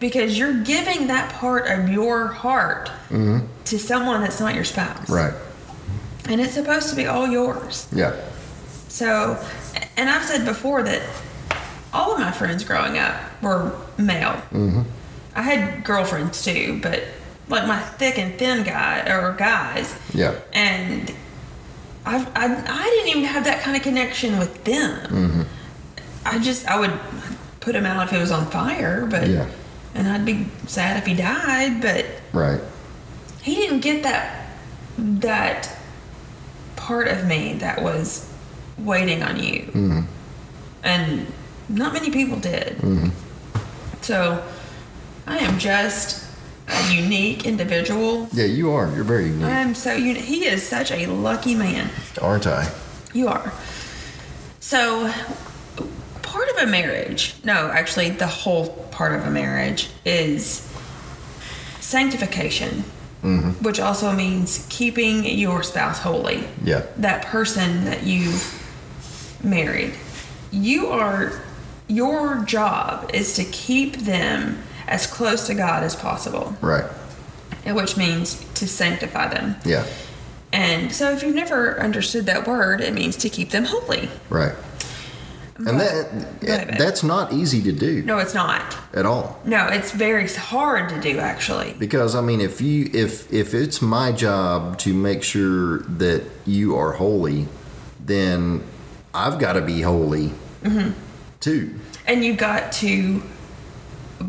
because 0.00 0.38
you're 0.38 0.62
giving 0.62 1.08
that 1.08 1.32
part 1.34 1.66
of 1.66 1.88
your 1.88 2.28
heart 2.28 2.90
to 3.10 3.78
someone 3.78 4.20
that's 4.22 4.40
not 4.40 4.54
your 4.54 4.64
spouse. 4.64 5.08
Right. 5.10 5.34
And 6.28 6.40
it's 6.40 6.54
supposed 6.54 6.88
to 6.90 6.96
be 6.96 7.06
all 7.06 7.26
yours. 7.28 7.86
Yeah. 7.92 8.14
So, 8.88 9.38
and 9.96 10.08
I've 10.08 10.24
said 10.24 10.44
before 10.46 10.82
that 10.84 11.02
all 11.92 12.12
of 12.14 12.20
my 12.20 12.30
friends 12.32 12.64
growing 12.64 12.98
up 12.98 13.14
were 13.42 13.72
male. 13.98 14.40
Mm-hmm. 14.52 14.82
I 15.36 15.42
had 15.42 15.84
girlfriends 15.84 16.42
too, 16.44 16.80
but 16.82 17.02
like 17.48 17.66
my 17.66 17.78
thick 17.80 18.18
and 18.18 18.34
thin 18.38 18.62
guy 18.64 19.00
or 19.10 19.34
guys, 19.34 19.94
Yeah. 20.12 20.34
and 20.52 21.12
I, 22.06 22.16
I, 22.34 22.64
I 22.66 22.84
didn't 22.84 23.08
even 23.08 23.24
have 23.24 23.44
that 23.44 23.60
kind 23.62 23.76
of 23.76 23.82
connection 23.82 24.38
with 24.38 24.64
them. 24.64 24.98
Mm-hmm. 25.08 25.42
I 26.26 26.38
just, 26.38 26.66
I 26.66 26.78
would 26.78 26.92
put 27.60 27.74
him 27.74 27.84
out 27.86 28.06
if 28.06 28.12
it 28.12 28.18
was 28.18 28.30
on 28.30 28.46
fire, 28.50 29.06
but, 29.06 29.28
Yeah. 29.28 29.46
and 29.94 30.08
I'd 30.08 30.24
be 30.24 30.46
sad 30.66 30.96
if 30.98 31.06
he 31.06 31.14
died, 31.14 31.80
but 31.82 32.06
Right. 32.32 32.60
he 33.42 33.54
didn't 33.56 33.80
get 33.80 34.02
that, 34.04 34.46
that 34.98 35.76
part 36.76 37.08
of 37.08 37.26
me 37.26 37.54
that 37.54 37.82
was 37.82 38.30
waiting 38.78 39.22
on 39.22 39.36
you. 39.42 39.60
Mm-hmm. 39.72 40.00
And 40.82 41.26
not 41.68 41.92
many 41.94 42.10
people 42.10 42.38
did. 42.38 42.76
Mm-hmm. 42.78 43.08
So 44.02 44.44
I 45.26 45.38
am 45.38 45.58
just 45.58 46.23
a 46.68 46.94
unique 46.94 47.46
individual. 47.46 48.28
Yeah, 48.32 48.46
you 48.46 48.72
are. 48.72 48.92
You're 48.94 49.04
very 49.04 49.26
unique, 49.26 49.44
I'm 49.44 49.74
so 49.74 49.94
uni- 49.94 50.20
he 50.20 50.46
is 50.46 50.66
such 50.66 50.90
a 50.90 51.06
lucky 51.06 51.54
man. 51.54 51.90
aren't 52.20 52.46
I? 52.46 52.72
You 53.12 53.28
are. 53.28 53.52
So 54.60 55.12
part 56.22 56.48
of 56.48 56.56
a 56.58 56.66
marriage, 56.66 57.36
no, 57.44 57.70
actually 57.70 58.10
the 58.10 58.26
whole 58.26 58.70
part 58.90 59.12
of 59.12 59.26
a 59.26 59.30
marriage 59.30 59.90
is 60.04 60.68
sanctification, 61.80 62.84
mm-hmm. 63.22 63.50
which 63.62 63.78
also 63.78 64.12
means 64.12 64.66
keeping 64.70 65.24
your 65.24 65.62
spouse 65.62 66.00
holy. 66.00 66.44
Yeah. 66.64 66.86
That 66.96 67.26
person 67.26 67.84
that 67.84 68.04
you 68.04 68.36
married. 69.42 69.94
You 70.50 70.88
are 70.88 71.42
your 71.86 72.42
job 72.44 73.10
is 73.12 73.34
to 73.34 73.44
keep 73.44 73.96
them 73.98 74.58
as 74.86 75.06
close 75.06 75.46
to 75.46 75.54
God 75.54 75.82
as 75.82 75.96
possible, 75.96 76.56
Right. 76.60 76.84
which 77.66 77.96
means 77.96 78.44
to 78.54 78.66
sanctify 78.66 79.28
them. 79.28 79.56
Yeah. 79.64 79.84
And 80.52 80.92
so, 80.92 81.10
if 81.10 81.22
you've 81.22 81.34
never 81.34 81.80
understood 81.80 82.26
that 82.26 82.46
word, 82.46 82.80
it 82.80 82.94
means 82.94 83.16
to 83.16 83.28
keep 83.28 83.50
them 83.50 83.64
holy. 83.64 84.08
Right. 84.30 84.54
And 85.56 85.80
that 85.80 86.08
it, 86.42 86.78
that's 86.78 87.04
not 87.04 87.32
easy 87.32 87.62
to 87.62 87.70
do 87.70 88.02
No, 88.02 88.18
it's 88.18 88.34
not. 88.34 88.76
at 88.92 89.06
all. 89.06 89.38
No, 89.44 89.68
it's 89.68 89.92
very 89.92 90.28
hard 90.28 90.88
to 90.88 91.00
do, 91.00 91.18
actually. 91.20 91.76
Because 91.78 92.16
I 92.16 92.20
mean, 92.20 92.40
if 92.40 92.60
you 92.60 92.90
if 92.92 93.32
if 93.32 93.54
it's 93.54 93.80
my 93.80 94.10
job 94.10 94.78
to 94.78 94.92
make 94.92 95.22
sure 95.22 95.78
that 95.78 96.24
you 96.44 96.76
are 96.76 96.92
holy, 96.92 97.46
then 98.04 98.64
I've 99.14 99.34
mm-hmm. 99.34 99.40
got 99.40 99.52
to 99.54 99.60
be 99.60 99.80
holy 99.82 100.32
too. 101.40 101.74
And 102.06 102.24
you 102.24 102.34
got 102.34 102.72
to, 102.72 103.22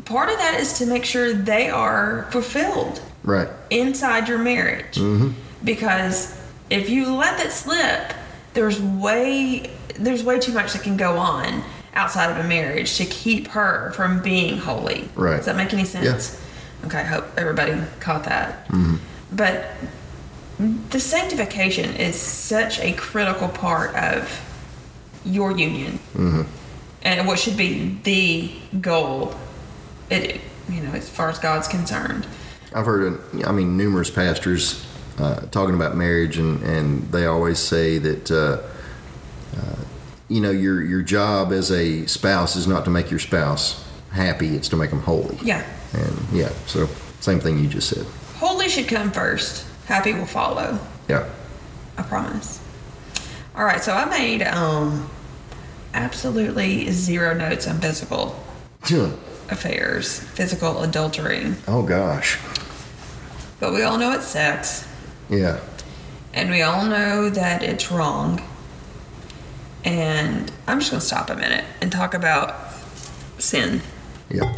part 0.06 0.30
of 0.30 0.38
that 0.38 0.60
is 0.60 0.78
to 0.80 0.86
make 0.86 1.06
sure 1.06 1.34
they 1.34 1.70
are 1.70 2.28
fulfilled 2.32 3.02
Right. 3.24 3.48
inside 3.70 4.28
your 4.28 4.38
marriage. 4.38 4.96
Mm-hmm. 4.96 5.32
Because 5.64 6.40
if 6.70 6.90
you 6.90 7.14
let 7.16 7.38
that 7.38 7.52
slip, 7.52 8.14
there's 8.54 8.82
way 8.82 9.72
there's 9.98 10.24
way 10.24 10.40
too 10.40 10.52
much 10.52 10.74
that 10.74 10.84
can 10.84 10.98
go 10.98 11.18
on 11.18 11.64
outside 11.94 12.30
of 12.30 12.44
a 12.44 12.48
marriage 12.48 12.98
to 12.98 13.06
keep 13.06 13.48
her 13.50 13.92
from 13.94 14.22
being 14.22 14.58
holy. 14.58 15.08
Right. 15.16 15.38
Does 15.38 15.46
that 15.46 15.56
make 15.56 15.74
any 15.74 15.86
sense? 15.86 16.42
Okay, 16.86 17.00
I 17.00 17.04
hope 17.04 17.26
everybody 17.38 17.82
caught 18.00 18.26
that. 18.26 18.68
Mm-hmm. 18.68 18.96
But 19.32 19.72
the 20.90 21.00
sanctification 21.00 21.96
is 21.96 22.16
such 22.16 22.80
a 22.80 22.94
critical 22.94 23.48
part 23.50 23.96
of 23.96 24.42
your 25.26 25.58
union, 25.58 25.94
mm-hmm. 26.14 26.42
and 27.02 27.28
what 27.28 27.40
should 27.40 27.58
be 27.58 27.98
the 28.04 28.52
goal. 28.80 29.34
It, 30.10 30.42
you 30.70 30.82
know, 30.82 30.92
as 30.92 31.10
far 31.10 31.30
as 31.30 31.40
God's 31.40 31.68
concerned. 31.68 32.26
I've 32.74 32.86
heard, 32.86 33.20
I 33.46 33.52
mean, 33.52 33.78
numerous 33.78 34.10
pastors 34.10 34.86
uh, 35.18 35.42
talking 35.52 35.76
about 35.76 35.96
marriage, 35.96 36.38
and, 36.38 36.62
and 36.64 37.04
they 37.12 37.26
always 37.26 37.60
say 37.60 37.98
that, 38.00 38.32
uh, 38.32 38.62
uh, 39.58 39.76
you 40.28 40.42
know, 40.42 40.52
your 40.52 40.84
your 40.84 41.02
job 41.02 41.52
as 41.54 41.72
a 41.72 42.06
spouse 42.06 42.56
is 42.56 42.68
not 42.68 42.84
to 42.86 42.92
make 42.92 43.10
your 43.10 43.20
spouse 43.20 43.86
happy; 44.12 44.56
it's 44.56 44.68
to 44.70 44.76
make 44.76 44.90
them 44.90 45.02
holy. 45.02 45.38
Yeah. 45.42 45.66
And 45.94 46.18
yeah, 46.34 46.50
so 46.66 46.88
same 47.22 47.40
thing 47.40 47.60
you 47.60 47.70
just 47.70 47.90
said. 47.90 48.06
Holy 48.36 48.68
should 48.68 48.88
come 48.88 49.12
first. 49.12 49.66
Happy 49.86 50.14
will 50.14 50.26
follow. 50.26 50.80
Yeah. 51.08 51.30
I 51.98 52.02
promise. 52.02 52.60
All 53.56 53.64
right, 53.64 53.82
so 53.82 53.94
I 53.94 54.06
made 54.06 54.42
um 54.42 55.10
absolutely 55.94 56.92
zero 56.92 57.34
notes 57.34 57.68
on 57.68 57.80
physical 57.80 58.38
affairs, 59.50 60.20
physical 60.20 60.82
adultery. 60.84 61.54
Oh 61.68 61.84
gosh. 61.84 62.40
But 63.60 63.74
we 63.74 63.84
all 63.84 63.98
know 63.98 64.12
it's 64.12 64.26
sex, 64.28 64.86
Yeah. 65.30 65.60
and 66.34 66.50
we 66.50 66.62
all 66.62 66.86
know 66.86 67.30
that 67.30 67.64
it's 67.64 67.92
wrong. 67.92 68.42
And 69.84 70.52
I'm 70.68 70.80
just 70.80 70.92
going 70.92 71.00
to 71.00 71.06
stop 71.06 71.30
a 71.30 71.36
minute 71.36 71.64
and 71.82 71.92
talk 71.92 72.14
about 72.14 72.56
sin 73.38 73.82
Yeah. 74.30 74.52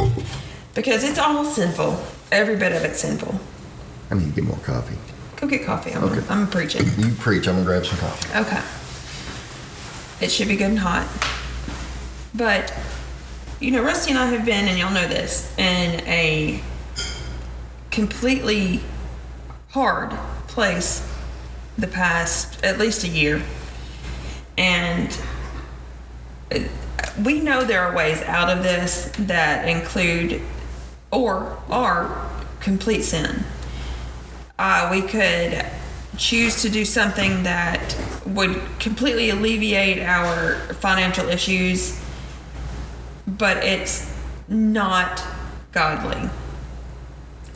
because 0.74 1.04
it's 1.04 1.20
all 1.20 1.44
sinful. 1.46 2.02
Every 2.32 2.56
bit 2.56 2.72
of 2.72 2.84
it's 2.84 3.00
sinful. 3.02 3.40
I 4.10 4.16
need 4.16 4.30
to 4.30 4.32
get 4.32 4.44
more 4.46 4.58
coffee. 4.58 4.98
Go 5.36 5.48
get 5.48 5.66
coffee. 5.66 5.92
I'm, 5.94 6.04
Okay. 6.06 6.26
I'm 6.30 6.48
preaching. 6.50 6.86
You 6.98 7.14
preach. 7.16 7.48
I'm 7.48 7.56
gonna 7.56 7.66
grab 7.66 7.86
some 7.86 7.98
coffee. 8.00 8.40
Okay. 8.40 8.62
It 10.26 10.32
should 10.32 10.48
be 10.48 10.56
good 10.56 10.70
and 10.72 10.80
hot. 10.80 11.08
But, 12.34 12.74
you 13.60 13.72
know, 13.72 13.84
Rusty 13.84 14.12
and 14.12 14.20
I 14.20 14.28
have 14.28 14.46
been, 14.46 14.68
and 14.68 14.78
y'all 14.78 14.94
know 14.94 15.08
this, 15.08 15.54
in 15.58 16.02
a 16.08 16.62
completely 17.92 18.82
hard 19.70 20.12
place 20.48 21.08
the 21.78 21.88
past 21.88 22.64
at 22.64 22.78
least 22.78 23.04
a 23.04 23.08
year. 23.08 23.44
And 24.58 25.18
we 27.24 27.40
know 27.40 27.64
there 27.64 27.84
are 27.84 27.96
ways 27.96 28.22
out 28.24 28.50
of 28.50 28.64
this 28.64 29.12
that 29.20 29.68
include 29.68 30.42
or 31.12 31.58
are 31.70 32.30
complete 32.60 33.04
sin 33.04 33.44
uh, 34.60 34.90
we 34.92 35.02
could 35.02 35.66
choose 36.18 36.62
to 36.64 36.70
do 36.70 36.84
something 36.84 37.44
that 37.44 37.96
would 38.26 38.60
completely 38.80 39.30
alleviate 39.30 40.00
our 40.00 40.56
financial 40.76 41.30
issues, 41.30 42.02
but 43.28 43.58
it's 43.58 44.14
not 44.48 45.24
godly. 45.72 46.30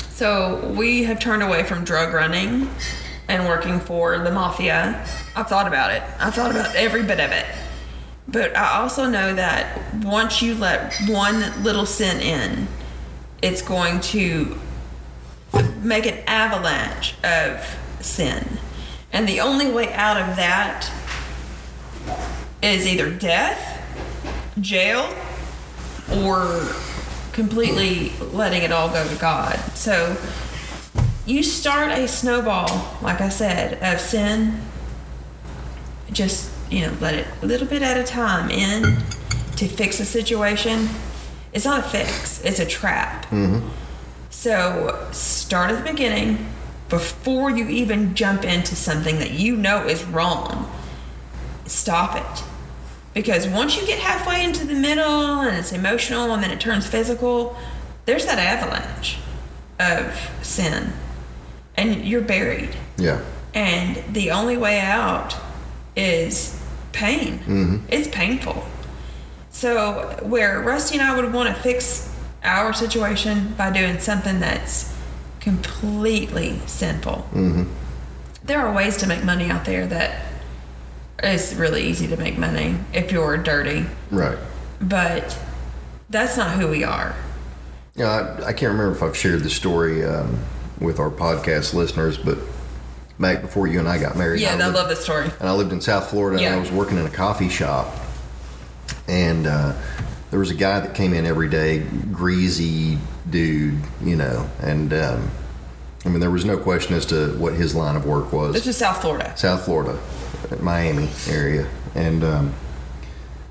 So 0.10 0.74
we 0.78 1.04
have 1.06 1.20
turned 1.20 1.42
away 1.42 1.64
from 1.64 1.84
drug 1.84 2.14
running 2.14 2.70
and 3.28 3.48
working 3.48 3.80
for 3.80 4.20
the 4.20 4.32
mafia. 4.32 5.06
I've 5.36 5.48
thought 5.48 5.68
about 5.68 5.92
it. 5.92 6.04
I've 6.20 6.36
thought 6.36 6.52
about 6.52 6.76
every 6.76 7.04
bit 7.04 7.20
of 7.20 7.32
it. 7.32 7.46
But 8.28 8.56
I 8.56 8.80
also 8.80 9.10
know 9.10 9.34
that 9.34 9.96
once 10.04 10.42
you 10.42 10.54
let 10.56 10.94
one 11.08 11.64
little 11.64 11.86
sin 11.86 12.22
in, 12.22 12.68
it's 13.42 13.62
going 13.62 14.02
to 14.02 14.60
make 15.82 16.06
an 16.06 16.20
avalanche 16.28 17.16
of 17.24 17.78
sin. 18.02 18.60
And 19.12 19.28
the 19.28 19.40
only 19.40 19.72
way 19.72 19.92
out 19.94 20.18
of 20.18 20.36
that 20.36 20.90
is 22.62 22.86
either 22.86 23.10
death, 23.10 23.82
jail, 24.60 25.14
or 26.10 26.68
completely 27.34 28.12
letting 28.34 28.64
it 28.64 28.72
all 28.72 28.90
go 28.90 29.08
to 29.08 29.16
God. 29.16 29.56
So 29.76 30.18
you 31.26 31.44
start 31.44 31.92
a 31.92 32.08
snowball, 32.08 32.98
like 33.02 33.22
I 33.22 33.30
said, 33.30 33.82
of 33.84 34.02
sin. 34.02 34.62
Just, 36.12 36.52
you 36.70 36.88
know, 36.88 36.94
let 37.00 37.14
it 37.14 37.28
a 37.42 37.46
little 37.46 37.68
bit 37.68 37.82
at 37.82 37.98
a 37.98 38.04
time 38.04 38.50
in 38.50 38.98
to 39.56 39.68
fix 39.68 40.00
a 40.00 40.06
situation. 40.06 40.90
It's 41.54 41.66
not 41.66 41.80
a 41.80 41.90
fix, 41.90 42.44
it's 42.44 42.60
a 42.60 42.66
trap. 42.66 43.26
Mm-hmm. 43.28 43.68
So 44.30 45.08
start 45.12 45.72
at 45.72 45.84
the 45.84 45.92
beginning 45.92 46.50
before 46.90 47.50
you 47.52 47.68
even 47.70 48.16
jump 48.16 48.44
into 48.44 48.76
something 48.76 49.20
that 49.20 49.32
you 49.32 49.56
know 49.56 49.86
is 49.88 50.04
wrong. 50.04 50.70
Stop 51.66 52.18
it. 52.18 52.44
Because 53.14 53.48
once 53.48 53.80
you 53.80 53.86
get 53.86 54.00
halfway 54.00 54.44
into 54.44 54.66
the 54.66 54.74
middle 54.74 55.42
and 55.42 55.58
it's 55.58 55.72
emotional 55.72 56.34
and 56.34 56.42
then 56.42 56.52
it 56.52 56.60
turns 56.60 56.88
physical, 56.88 57.58
there's 58.06 58.26
that 58.26 58.40
avalanche 58.40 59.18
of 59.80 60.30
sin. 60.42 60.94
And 61.76 62.06
you're 62.06 62.22
buried. 62.22 62.76
Yeah. 62.98 63.22
And 63.54 63.98
the 64.14 64.32
only 64.32 64.58
way 64.58 64.80
out 64.80 65.36
is 65.96 66.62
pain. 66.94 67.40
Mm-hmm. 67.40 67.78
It's 67.90 68.08
painful. 68.08 68.66
So, 69.50 70.18
where 70.22 70.62
Rusty 70.62 70.98
and 70.98 71.04
I 71.06 71.16
would 71.20 71.34
want 71.34 71.54
to 71.54 71.62
fix 71.62 72.16
our 72.44 72.74
situation 72.74 73.54
by 73.58 73.72
doing 73.72 74.00
something 74.00 74.40
that's 74.40 74.96
completely 75.42 76.60
sinful, 76.66 77.28
there 78.44 78.60
are 78.60 78.74
ways 78.74 78.98
to 78.98 79.08
make 79.08 79.24
money 79.24 79.50
out 79.50 79.66
there 79.66 79.86
that 79.88 80.31
is 81.24 81.56
really 81.56 81.84
easy 81.84 82.08
to 82.08 82.18
make 82.18 82.38
money 82.38 82.76
if 82.94 83.12
you're 83.12 83.38
dirty. 83.38 83.86
Right. 84.10 84.38
But 84.82 85.38
that's 86.10 86.38
not 86.38 86.52
who 86.60 86.68
we 86.68 86.84
are. 86.84 87.16
Yeah, 87.96 88.10
I, 88.42 88.48
I 88.48 88.54
can't 88.54 88.72
remember 88.72 88.92
if 88.94 89.04
I've 89.04 89.18
shared 89.18 89.42
the 89.44 89.50
story 89.50 90.04
um, 90.06 90.40
with 90.80 91.00
our 91.00 91.10
podcast 91.10 91.74
listeners, 91.74 92.18
but 92.18 92.38
back 93.20 93.42
before 93.42 93.68
you 93.68 93.80
and 93.80 93.88
I 93.88 94.00
got 94.00 94.18
married. 94.18 94.42
Yeah, 94.42 94.56
I 94.56 94.62
I 94.64 94.68
love 94.68 94.90
this 94.90 95.04
story. 95.04 95.26
and 95.40 95.48
I 95.50 95.54
lived 95.54 95.72
in 95.72 95.82
South 95.82 96.10
Florida 96.10 96.38
and 96.38 96.44
Yeah. 96.44 96.56
I 96.56 96.60
was 96.60 96.72
working 96.72 96.98
in 96.98 97.06
a 97.06 97.10
coffee 97.12 97.50
shop. 97.50 97.94
And 99.08 99.46
uh, 99.48 99.74
there 100.32 100.40
was 100.40 100.50
a 100.52 100.56
guy 100.56 100.80
that 100.80 100.96
came 100.96 101.14
in 101.14 101.26
every 101.26 101.50
day, 101.50 101.80
greasy 102.12 102.98
dude, 103.30 103.80
you 104.04 104.16
know. 104.16 104.50
And 104.62 104.94
um, 104.94 105.30
I 106.06 106.10
mean, 106.10 106.20
there 106.20 106.32
was 106.32 106.46
no 106.46 106.58
question 106.58 106.96
as 106.96 107.06
to 107.08 107.38
what 107.38 107.54
his 107.54 107.76
line 107.76 107.96
of 107.96 108.06
work 108.06 108.32
was. 108.32 108.54
This 108.54 108.66
was 108.66 108.78
South 108.78 109.02
Florida. 109.02 109.34
South 109.38 109.66
Florida, 109.66 110.00
Miami 110.62 111.10
area. 111.28 111.68
And 111.96 112.24
um, 112.24 112.54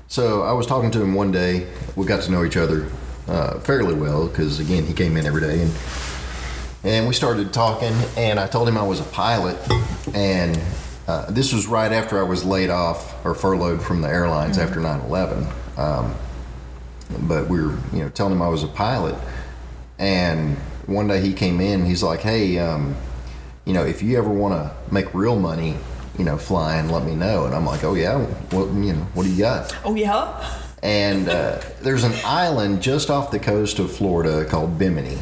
so 0.07 0.43
I 0.43 0.51
was 0.53 0.65
talking 0.65 0.91
to 0.91 1.01
him 1.01 1.13
one 1.13 1.31
day. 1.31 1.67
We 1.95 2.05
got 2.05 2.21
to 2.23 2.31
know 2.31 2.43
each 2.43 2.57
other 2.57 2.89
uh, 3.27 3.59
fairly 3.59 3.93
well 3.93 4.27
because, 4.27 4.59
again, 4.59 4.85
he 4.85 4.93
came 4.93 5.17
in 5.17 5.25
every 5.25 5.41
day. 5.41 5.61
And, 5.61 5.71
and 6.83 7.07
we 7.07 7.13
started 7.13 7.53
talking, 7.53 7.93
and 8.17 8.39
I 8.39 8.47
told 8.47 8.67
him 8.67 8.77
I 8.77 8.83
was 8.83 8.99
a 8.99 9.05
pilot. 9.05 9.57
And 10.13 10.59
uh, 11.07 11.29
this 11.31 11.53
was 11.53 11.67
right 11.67 11.91
after 11.91 12.19
I 12.19 12.23
was 12.23 12.43
laid 12.43 12.69
off 12.69 13.25
or 13.25 13.35
furloughed 13.35 13.81
from 13.81 14.01
the 14.01 14.09
airlines 14.09 14.57
after 14.57 14.79
9 14.79 15.01
11. 15.01 15.47
Um, 15.77 16.15
but 17.21 17.47
we 17.47 17.61
were, 17.61 17.77
you 17.93 17.99
know, 17.99 18.09
telling 18.09 18.33
him 18.33 18.41
I 18.41 18.49
was 18.49 18.63
a 18.63 18.67
pilot. 18.67 19.15
And 19.99 20.57
one 20.87 21.07
day 21.07 21.21
he 21.21 21.33
came 21.33 21.61
in, 21.61 21.85
he's 21.85 22.03
like, 22.03 22.21
hey, 22.21 22.57
um, 22.59 22.95
you 23.65 23.73
know, 23.73 23.85
if 23.85 24.01
you 24.01 24.17
ever 24.17 24.29
want 24.29 24.53
to 24.55 24.93
make 24.93 25.13
real 25.13 25.39
money, 25.39 25.77
you 26.21 26.25
know, 26.25 26.37
fly 26.37 26.75
and 26.75 26.91
let 26.91 27.03
me 27.03 27.15
know. 27.15 27.45
And 27.47 27.55
I'm 27.55 27.65
like, 27.65 27.83
oh 27.83 27.95
yeah, 27.95 28.19
what 28.51 28.67
you 28.67 28.93
know, 28.93 29.01
what 29.15 29.23
do 29.23 29.31
you 29.31 29.39
got? 29.39 29.75
Oh 29.83 29.95
yeah. 29.95 30.61
And 30.83 31.27
uh, 31.27 31.59
there's 31.81 32.03
an 32.03 32.13
island 32.23 32.83
just 32.83 33.09
off 33.09 33.31
the 33.31 33.39
coast 33.39 33.79
of 33.79 33.91
Florida 33.91 34.45
called 34.45 34.77
Bimini, 34.77 35.17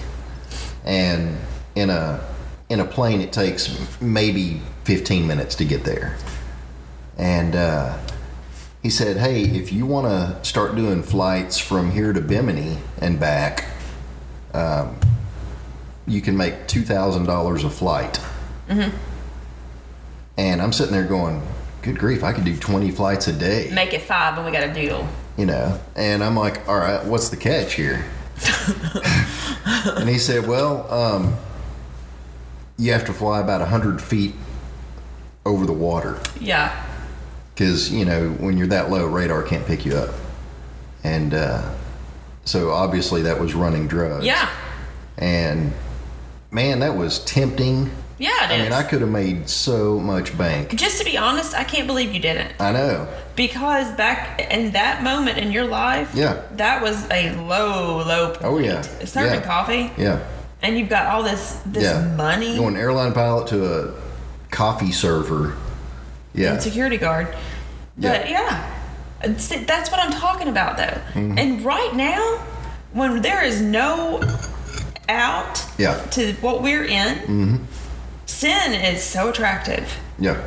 and 0.83 1.37
in 1.73 1.89
a 1.89 2.19
in 2.67 2.81
a 2.81 2.85
plane 2.85 3.21
it 3.21 3.31
takes 3.31 3.79
maybe 4.01 4.61
15 4.83 5.25
minutes 5.25 5.55
to 5.55 5.63
get 5.63 5.85
there. 5.85 6.17
And 7.17 7.55
uh, 7.55 7.97
he 8.83 8.89
said, 8.89 9.15
hey, 9.15 9.43
if 9.43 9.71
you 9.71 9.85
want 9.85 10.07
to 10.07 10.45
start 10.45 10.75
doing 10.75 11.01
flights 11.01 11.57
from 11.57 11.91
here 11.91 12.11
to 12.11 12.19
Bimini 12.19 12.77
and 12.99 13.17
back, 13.17 13.69
um, 14.53 14.99
you 16.05 16.19
can 16.19 16.35
make 16.35 16.67
two 16.67 16.81
thousand 16.83 17.23
dollars 17.25 17.63
a 17.63 17.69
flight. 17.69 18.19
And 20.39 20.61
I'm 20.61 20.71
sitting 20.71 20.93
there 20.93 21.03
going, 21.03 21.41
good 21.81 21.99
grief, 21.99 22.23
I 22.23 22.31
could 22.31 22.45
do 22.45 22.55
20 22.55 22.91
flights 22.91 23.27
a 23.27 23.33
day 23.33 23.69
Make 23.73 23.93
it 23.93 24.01
five, 24.03 24.37
and 24.37 24.45
we 24.45 24.51
got 24.53 24.63
a 24.63 24.73
deal. 24.73 25.05
you 25.37 25.45
know 25.45 25.79
and 25.95 26.21
i'm 26.23 26.35
like 26.35 26.67
all 26.67 26.77
right 26.77 27.03
what's 27.05 27.29
the 27.29 27.37
catch 27.37 27.73
here 27.73 28.03
and 29.97 30.09
he 30.09 30.17
said 30.17 30.47
well 30.47 30.91
um, 30.91 31.35
you 32.77 32.91
have 32.91 33.05
to 33.05 33.13
fly 33.13 33.39
about 33.39 33.59
100 33.61 34.01
feet 34.01 34.33
over 35.45 35.65
the 35.65 35.73
water 35.73 36.19
Yeah. 36.39 36.71
because 37.53 37.91
you 37.91 38.05
know 38.05 38.29
when 38.31 38.57
you're 38.57 38.67
that 38.67 38.89
low 38.89 39.05
radar 39.05 39.43
can't 39.43 39.65
pick 39.65 39.85
you 39.85 39.95
up 39.95 40.13
and 41.03 41.33
uh, 41.33 41.73
so 42.45 42.71
obviously 42.71 43.21
that 43.23 43.39
was 43.39 43.53
running 43.55 43.87
drugs 43.87 44.25
Yeah. 44.25 44.49
and 45.17 45.71
man 46.51 46.79
that 46.79 46.95
was 46.97 47.19
tempting 47.25 47.91
Yeah, 48.19 48.51
it 48.51 48.55
is. 48.55 48.59
i 48.59 48.63
mean 48.63 48.73
i 48.73 48.83
could 48.83 49.01
have 49.01 49.09
made 49.09 49.49
so 49.49 49.97
much 49.99 50.37
bank 50.37 50.75
Just 50.75 50.97
to 50.99 51.05
be 51.05 51.17
honest, 51.17 51.55
I 51.55 51.63
can't 51.63 51.87
believe 51.87 52.13
you 52.13 52.19
didn't. 52.19 52.51
i 52.59 52.71
know 52.71 53.07
Because 53.35 53.91
back 53.95 54.39
in 54.51 54.71
that 54.73 55.01
moment 55.03 55.37
in 55.37 55.51
your 55.51 55.65
life, 55.65 56.11
Yeah. 56.13 56.41
that 56.57 56.81
was 56.81 57.09
a 57.09 57.31
low, 57.35 58.03
low 58.05 58.31
point. 58.33 58.43
Oh, 58.43 58.57
yeah. 58.59 58.81
Serving 59.05 59.39
Yeah. 59.41 59.45
coffee, 59.45 59.91
yeah 59.97 60.19
and 60.61 60.77
you've 60.77 60.89
got 60.89 61.07
all 61.07 61.23
this 61.23 61.61
this 61.65 61.83
yeah 61.83 62.13
money 62.17 62.57
going 62.57 62.75
an 62.75 62.81
airline 62.81 63.13
pilot 63.13 63.47
to 63.47 63.57
a 63.65 63.93
coffee 64.51 64.91
server 64.91 65.55
yeah 66.33 66.51
and 66.53 66.61
security 66.61 66.97
guard. 66.97 67.27
But 67.97 68.29
yeah, 68.29 68.69
see, 69.37 69.63
that's 69.63 69.89
what 69.91 69.99
I'm 70.01 70.11
talking 70.11 70.47
about, 70.49 70.75
though. 70.77 70.97
Mm-hmm. 71.13 71.37
And 71.39 71.63
right 71.65 71.93
now, 71.95 72.21
when 72.93 73.21
there 73.21 73.41
is 73.43 73.61
no 73.61 74.21
out 75.07 75.65
Yeah. 75.77 75.95
Mm-hmm. 75.95 76.09
to 76.11 76.33
what 76.41 76.61
we're 76.61 76.85
in, 76.85 77.67
sin 78.39 78.73
is 78.73 79.03
so 79.03 79.29
attractive. 79.29 79.99
yeah 80.17 80.41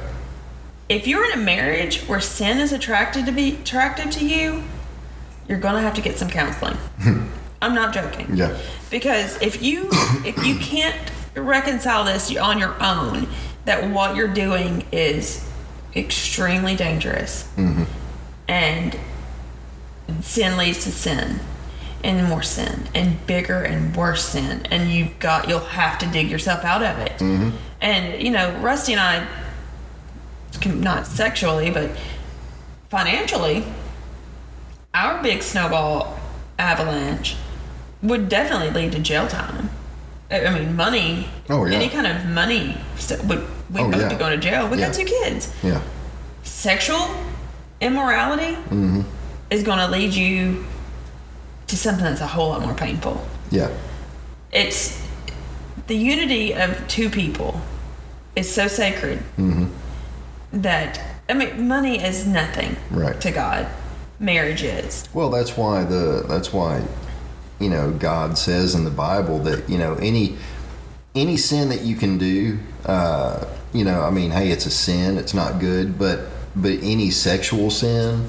if 0.93 1.07
you're 1.07 1.24
in 1.24 1.32
a 1.32 1.43
marriage 1.43 2.03
where 2.03 2.20
sin 2.20 2.59
is 2.59 2.72
attracted 2.72 3.24
to 3.26 3.32
be 3.32 3.55
attractive 3.55 4.11
to 4.11 4.26
you, 4.26 4.62
you're 5.49 5.59
gonna 5.59 5.80
have 5.80 5.95
to 5.95 6.03
get 6.03 6.18
some 6.18 6.28
counseling. 6.28 6.76
I'm 7.62 7.74
not 7.74 7.95
joking. 7.95 8.36
Yeah. 8.36 8.59
Because 8.90 9.40
if 9.40 9.62
you 9.62 9.88
if 10.24 10.45
you 10.47 10.59
can't 10.59 10.97
reconcile 11.34 12.05
this 12.05 12.34
on 12.36 12.59
your 12.59 12.76
own, 12.82 13.28
that 13.64 13.90
what 13.90 14.16
you're 14.16 14.28
doing 14.28 14.84
is 14.93 15.49
extremely 15.95 16.74
dangerous, 16.74 17.49
mm-hmm. 17.57 17.84
and 18.49 18.99
sin 20.20 20.59
leads 20.59 20.84
to 20.84 20.90
sin, 20.90 21.40
and 22.05 22.28
more 22.28 22.43
sin, 22.43 22.88
and 22.95 23.24
bigger 23.26 23.62
and 23.62 23.97
worse 23.97 24.24
sin, 24.24 24.66
and 24.70 24.90
you've 24.90 25.18
got 25.18 25.49
you'll 25.49 25.61
have 25.61 25.99
to 25.99 26.07
dig 26.07 26.30
yourself 26.30 26.64
out 26.64 26.82
of 26.82 26.99
it. 26.99 27.18
And 27.83 28.22
you 28.22 28.30
know, 28.30 28.57
Rusty 28.61 28.93
and 28.93 29.01
I 29.01 29.26
not 30.64 31.07
sexually, 31.07 31.70
but 31.70 31.91
financially, 32.89 33.64
our 34.95 35.20
big 35.22 35.43
snowball 35.43 36.18
avalanche 36.59 37.37
would 38.03 38.28
definitely 38.28 38.70
lead 38.70 38.93
to 38.93 38.99
jail 39.01 39.26
time. 39.26 39.70
I 40.30 40.51
mean, 40.59 40.76
money. 40.76 41.28
Oh, 41.51 41.64
yeah. 41.64 41.76
Any 41.76 41.89
kind 41.89 42.07
of 42.07 42.24
money 42.26 42.76
st- 42.97 43.24
would 43.24 43.41
we 43.70 43.80
Oh, 43.80 43.91
both 43.91 44.01
yeah. 44.03 44.09
be 44.09 44.14
going 44.16 44.33
to 44.33 44.39
jail. 44.39 44.68
We 44.68 44.78
Yeah. 44.78 44.87
got 44.87 44.95
two 44.95 45.05
kids. 45.05 45.53
yeah 45.62 45.80
Sexual 46.45 47.09
immorality 47.80 48.55
Mm-hmm. 48.70 49.03
is 49.51 49.62
going 49.62 49.78
to 49.78 49.89
lead 49.89 50.14
you 50.14 50.64
to 51.66 51.76
something 51.76 52.05
that's 52.05 52.20
a 52.20 52.26
whole 52.28 52.51
lot 52.51 52.62
more 52.62 52.74
painful. 52.74 53.26
yeah 53.51 53.68
It's 54.53 55.01
the 55.87 55.97
unity 55.97 56.53
of 56.55 56.87
two 56.89 57.11
people 57.11 57.61
is 58.37 58.53
so 58.53 58.68
sacred 58.68 59.18
Mm-hmm. 59.39 59.66
that 60.62 61.01
I 61.28 61.35
mean, 61.35 61.66
money 61.68 62.03
is 62.03 62.26
nothing 62.26 62.76
Right. 62.91 63.18
to 63.20 63.30
God. 63.30 63.66
Marriage 64.18 64.62
is. 64.62 65.09
Well, 65.14 65.30
that's 65.30 65.57
why 65.57 65.85
the 65.85 66.24
that's 66.28 66.53
why 66.53 66.83
you 67.59 67.68
know 67.70 67.91
God 67.93 68.37
says 68.39 68.74
in 68.74 68.85
the 68.85 68.91
Bible 68.91 69.39
that 69.41 69.68
you 69.68 69.78
know 69.78 69.95
any 69.95 70.37
any 71.14 71.37
sin 71.37 71.68
that 71.70 71.83
you 71.83 71.95
can 71.97 72.16
do, 72.18 72.59
uh, 72.87 73.45
you 73.74 73.85
know, 73.85 74.01
I 74.03 74.11
mean, 74.11 74.30
hey, 74.30 74.51
it's 74.51 74.64
a 74.66 74.70
sin, 74.70 75.18
it's 75.18 75.35
not 75.35 75.59
good, 75.61 75.99
but 75.99 76.20
but 76.57 76.72
any 76.83 77.11
sexual 77.11 77.70
sin 77.70 78.28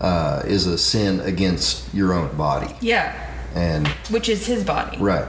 uh, 0.00 0.42
is 0.46 0.66
a 0.66 0.76
sin 0.78 1.20
against 1.20 1.92
your 1.94 2.12
own 2.12 2.36
body, 2.36 2.74
Yeah, 2.80 3.14
and 3.54 3.88
which 4.10 4.28
is 4.28 4.46
His 4.46 4.62
body. 4.64 4.98
right, 4.98 5.26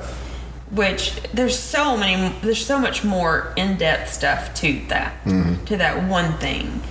Which 0.72 1.16
there's 1.34 1.57
so 1.57 1.95
many, 1.95 2.34
there's 2.41 2.66
so 2.66 2.80
much 2.80 3.03
more 3.03 3.53
in-depth 3.55 4.11
stuff 4.11 4.53
to 4.55 4.82
that, 4.88 5.24
mm-hmm. 5.24 5.63
to 5.66 5.78
that 5.78 6.09
one 6.09 6.34
thing. 6.39 6.82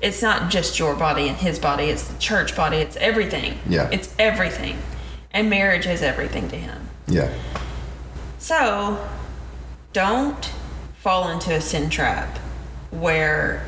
It's 0.00 0.22
not 0.22 0.50
just 0.50 0.78
your 0.78 0.94
body 0.94 1.28
and 1.28 1.36
His 1.36 1.58
body; 1.58 1.84
it's 1.84 2.08
the 2.08 2.18
church 2.18 2.56
body. 2.56 2.78
It's 2.78 2.96
everything. 2.96 3.58
Yeah. 3.68 3.90
it's 3.92 4.14
everything, 4.18 4.78
and 5.30 5.50
marriage 5.50 5.86
is 5.86 6.02
everything 6.02 6.48
to 6.48 6.56
Him. 6.56 6.88
yeah, 7.06 7.32
So, 8.38 9.06
don't 9.92 10.50
fall 10.94 11.28
into 11.28 11.54
a 11.54 11.60
sin 11.60 11.90
trap 11.90 12.38
where 12.90 13.66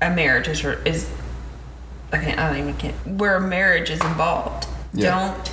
a 0.00 0.10
marriage 0.10 0.48
is 0.48 0.64
is 0.86 1.10
I 2.12 2.18
can't 2.18 2.38
I 2.38 2.48
don't 2.48 2.58
even 2.58 2.74
can't 2.74 3.06
where 3.06 3.36
a 3.36 3.40
marriage 3.40 3.90
is 3.90 4.00
involved. 4.02 4.66
Yeah. 4.94 5.32
Don't 5.34 5.51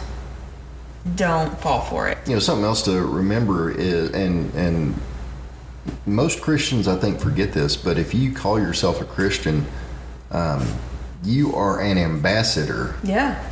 don't 1.16 1.58
fall 1.60 1.82
for 1.82 2.08
it. 2.10 2.18
you 2.28 2.34
know 2.34 2.39
something 2.39 2.66
else 2.66 2.82
to 2.84 3.02
remember 3.02 3.72
is 3.72 4.12
and 4.12 4.54
and 4.56 4.95
most 6.06 6.41
christians 6.41 6.88
i 6.88 6.95
think 6.95 7.20
forget 7.20 7.54
this 7.54 7.76
but 7.78 7.97
if 7.97 8.14
you 8.14 8.32
call 8.34 8.60
yourself 8.60 9.02
a 9.02 9.06
christian 9.06 9.66
um, 10.32 10.66
you 11.24 11.56
are 11.56 11.80
an 11.82 11.97
ambassador 11.97 12.95
Yeah. 13.04 13.43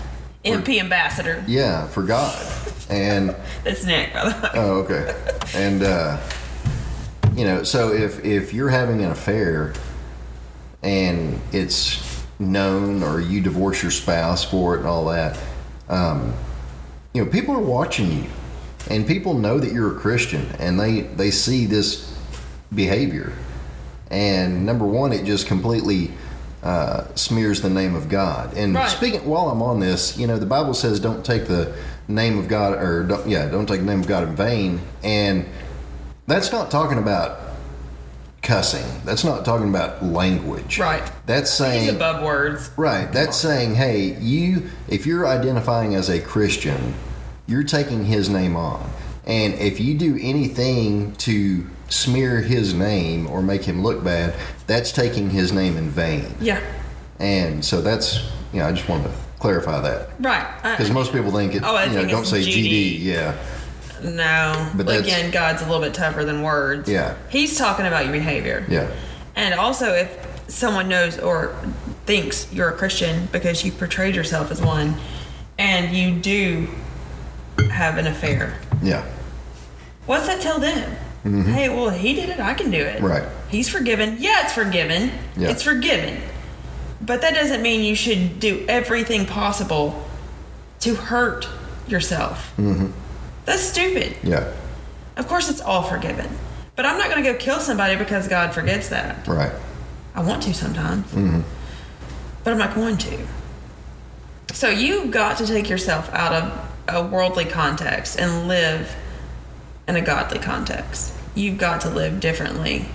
MP 0.46 0.80
ambassador. 0.80 1.44
yeah 1.48 1.88
for 1.88 2.04
god 2.04 2.36
and 2.90 3.36
That's 3.64 3.86
Nick, 3.86 4.14
by 4.14 4.30
the 4.30 4.42
way. 4.44 4.50
oh 4.56 4.72
okay 4.82 5.16
and 5.56 5.84
uh, 5.84 6.20
you 7.34 7.46
know 7.46 7.64
so 7.64 7.92
if 7.94 8.24
if 8.24 8.54
you're 8.54 8.70
having 8.70 9.02
an 9.04 9.12
affair 9.12 9.74
and 10.84 11.40
it's 11.52 12.24
known 12.40 13.02
or 13.04 13.20
you 13.20 13.42
divorce 13.42 13.82
your 13.82 13.92
spouse 13.92 14.44
for 14.44 14.76
it 14.76 14.80
and 14.80 14.88
all 14.88 15.06
that 15.06 15.40
um, 15.90 16.34
you 17.18 17.26
know 17.26 17.32
people 17.32 17.56
are 17.56 17.60
watching 17.60 18.12
you 18.12 18.30
and 18.92 19.08
people 19.08 19.34
know 19.34 19.58
that 19.58 19.72
you're 19.72 19.98
a 19.98 20.00
christian 20.00 20.46
and 20.60 20.80
they 20.80 21.02
they 21.02 21.32
see 21.32 21.66
this 21.66 22.16
behavior 22.74 23.34
and 24.12 24.68
number 24.68 24.86
one 24.86 25.12
it 25.12 25.26
just 25.26 25.48
completely 25.48 26.12
uh, 26.62 27.04
smears 27.16 27.62
the 27.62 27.70
name 27.72 27.96
of 27.96 28.08
god 28.08 28.56
and 28.56 28.76
Right. 28.76 28.88
speaking 28.88 29.26
while 29.26 29.50
i'm 29.50 29.64
on 29.64 29.80
this 29.80 30.16
you 30.16 30.28
know 30.28 30.38
the 30.38 30.46
bible 30.46 30.76
says 30.76 31.00
don't 31.00 31.26
take 31.26 31.48
the 31.48 31.76
name 32.08 32.38
of 32.38 32.48
god 32.48 32.78
or 32.78 33.04
don't, 33.04 33.28
yeah 33.28 33.50
don't 33.50 33.66
take 33.66 33.80
the 33.80 33.86
name 33.86 34.02
of 34.02 34.08
god 34.08 34.28
in 34.28 34.36
vain 34.36 34.80
and 35.04 35.44
that's 36.28 36.52
not 36.52 36.70
talking 36.70 37.00
about 37.00 37.40
cussing. 38.48 38.86
That's 39.04 39.26
not 39.26 39.44
talking 39.44 39.68
about 39.68 40.04
language. 40.04 40.80
Right. 40.80 41.04
That's 41.26 41.50
He's 41.50 41.58
saying 41.58 41.96
above 41.96 42.24
words. 42.24 42.72
Right. 42.78 43.12
That's 43.12 43.38
saying, 43.38 43.76
hey, 43.76 44.18
you, 44.20 44.70
if 44.88 45.06
you're 45.06 45.28
identifying 45.28 45.96
as 45.96 46.10
a 46.10 46.22
Christian, 46.22 46.94
you're 47.48 47.64
taking 47.64 48.06
his 48.06 48.30
name 48.30 48.56
on. 48.56 48.90
And 49.26 49.54
if 49.56 49.80
you 49.80 49.98
do 49.98 50.18
anything 50.22 51.14
to 51.18 51.66
smear 51.90 52.42
his 52.42 52.74
name 52.74 53.28
or 53.28 53.42
make 53.42 53.64
him 53.64 53.84
look 53.84 54.04
bad, 54.04 54.36
that's 54.68 54.92
taking 54.92 55.30
his 55.30 55.52
name 55.52 55.78
in 55.78 55.90
vain. 55.90 56.36
Yeah. 56.40 56.62
And 57.20 57.64
so 57.64 57.82
that's, 57.82 58.20
you 58.54 58.60
know, 58.60 58.68
I 58.68 58.72
just 58.72 58.88
wanted 58.88 59.06
to 59.06 59.14
clarify 59.40 59.82
that. 59.82 60.10
Right. 60.20 60.48
Because 60.62 60.92
most 60.92 61.12
people 61.12 61.32
think 61.32 61.56
it, 61.56 61.64
Oh, 61.64 61.76
I 61.76 61.86
you 61.86 61.94
know, 61.94 62.08
don't 62.08 62.26
say 62.26 62.42
GD. 62.42 63.00
GD. 63.00 63.00
Yeah. 63.04 63.36
No. 64.04 64.72
But 64.76 64.88
Again, 65.00 65.32
God's 65.32 65.62
a 65.62 65.66
little 65.66 65.82
bit 65.82 65.94
tougher 65.94 66.24
than 66.24 66.44
words. 66.44 66.88
Yeah. 66.90 67.16
He's 67.30 67.58
talking 67.58 67.86
about 67.86 68.04
your 68.06 68.14
behavior. 68.14 68.66
Yeah. 68.70 68.90
And 69.36 69.54
also, 69.56 69.94
if 69.94 70.26
someone 70.48 70.88
knows 70.88 71.20
or 71.20 71.56
thinks 72.06 72.52
you're 72.54 72.70
a 72.70 72.78
Christian 72.78 73.28
because 73.32 73.66
you've 73.66 73.78
portrayed 73.78 74.16
yourself 74.16 74.52
as 74.52 74.62
one 74.62 74.96
and 75.58 75.96
you 75.96 76.18
do 76.20 76.68
have 77.78 77.98
an 77.98 78.08
affair, 78.08 78.58
Yeah. 78.82 79.06
what's 80.06 80.28
that 80.28 80.42
tell 80.42 80.60
them? 80.60 80.96
Hey, 81.24 81.68
well, 81.68 81.90
he 81.90 82.14
did 82.14 82.30
it. 82.30 82.40
I 82.40 82.54
can 82.54 82.72
do 82.72 82.78
it. 82.78 82.98
Mm-hmm. 82.98 83.06
Right. 83.06 83.24
He's 83.50 83.68
forgiven. 83.68 84.16
Yeah, 84.20 84.44
it's 84.44 84.54
forgiven. 84.54 85.12
Yeah. 85.36 85.50
It's 85.50 85.62
forgiven. 85.62 86.22
But 87.02 87.20
that 87.22 87.34
doesn't 87.34 87.62
mean 87.62 87.84
you 87.84 87.96
should 87.96 88.40
do 88.40 88.64
everything 88.70 89.26
possible 89.26 90.06
to 90.82 90.96
hurt 90.96 91.46
yourself. 91.88 92.54
Mm-hmm. 92.58 92.92
That's 93.44 93.62
stupid. 93.62 94.16
Yeah. 94.24 94.54
Of 95.18 95.28
course, 95.28 95.50
it's 95.50 95.60
all 95.60 95.84
forgiven. 95.84 96.30
But 96.78 96.86
I'm 96.86 96.98
not 96.98 97.10
going 97.10 97.22
to 97.22 97.34
go 97.34 97.38
kill 97.38 97.60
somebody 97.60 97.98
because 97.98 98.30
God 98.30 98.54
forgets 98.54 98.88
that. 98.90 99.28
Right. 99.28 99.52
I 100.16 100.22
want 100.24 100.44
to 100.44 100.54
sometimes, 100.54 101.08
Mm-hmm. 101.12 101.42
but 102.46 102.54
I'm 102.54 102.60
not 102.60 102.74
going 102.74 102.96
to. 102.98 103.18
So 104.54 104.70
you've 104.70 105.12
got 105.12 105.38
to 105.40 105.46
take 105.48 105.70
yourself 105.70 106.10
out 106.14 106.32
of 106.34 106.67
a 106.88 107.06
worldly 107.06 107.46
context 107.46 108.20
and 108.20 108.48
live 108.48 108.96
in 109.88 109.96
a 109.96 110.02
godly 110.02 110.40
context. 110.40 111.14
You've 111.36 111.58
got 111.58 111.82
to 111.82 111.90
live 111.90 112.20
differently 112.20 112.86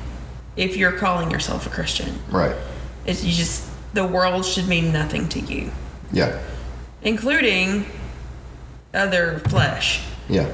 if 0.57 0.77
you're 0.77 0.93
calling 0.93 1.31
yourself 1.31 1.67
a 1.67 1.71
Christian. 1.71 2.19
Right. 2.31 2.57
It's 3.07 3.25
you 3.25 3.33
just 3.33 3.69
the 3.95 4.07
world 4.07 4.45
should 4.45 4.69
mean 4.69 4.93
nothing 4.93 5.29
to 5.31 5.41
you, 5.41 5.71
Yeah. 6.13 6.39
including 7.03 7.87
other 8.95 9.39
flesh. 9.49 10.03
Yeah. 10.29 10.51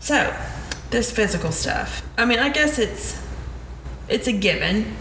So, 0.00 0.34
this 0.90 1.10
physical 1.12 1.52
stuff. 1.52 2.02
I 2.18 2.24
mean, 2.24 2.38
I 2.38 2.48
guess 2.48 2.78
it's 2.78 3.20
it's 4.08 4.26
a 4.26 4.32
given. 4.32 4.96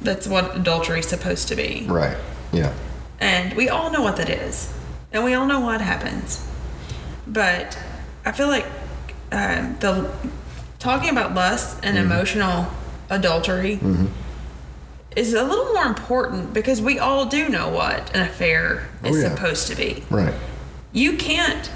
That's 0.00 0.26
what 0.26 0.56
adultery's 0.56 1.08
supposed 1.08 1.48
to 1.48 1.56
be. 1.56 1.84
Right. 1.88 2.16
Yeah. 2.52 2.72
And 3.20 3.54
we 3.54 3.68
all 3.68 3.90
know 3.90 4.02
what 4.02 4.16
that 4.16 4.28
is. 4.30 4.72
And 5.12 5.22
we 5.24 5.34
all 5.34 5.46
know 5.46 5.60
what 5.60 5.80
happens. 5.80 6.44
But 7.32 7.78
I 8.24 8.32
feel 8.32 8.48
like 8.48 8.66
um, 9.30 9.76
the 9.80 10.10
talking 10.78 11.10
about 11.10 11.34
lust 11.34 11.78
and 11.82 11.96
Mm-hmm. 11.96 12.10
emotional 12.12 12.66
adultery 13.08 13.78
is 15.16 15.34
a 15.34 15.44
little 15.44 15.72
more 15.74 15.84
important 15.84 16.52
because 16.54 16.80
we 16.80 16.98
all 16.98 17.26
do 17.26 17.48
know 17.48 17.68
what 17.68 18.14
an 18.14 18.22
affair 18.22 18.88
is 19.04 19.16
Oh, 19.16 19.20
yeah. 19.20 19.34
supposed 19.34 19.66
to 19.68 19.76
be 19.76 20.02
Right. 20.10 20.32
you 20.92 21.16
can't 21.16 21.70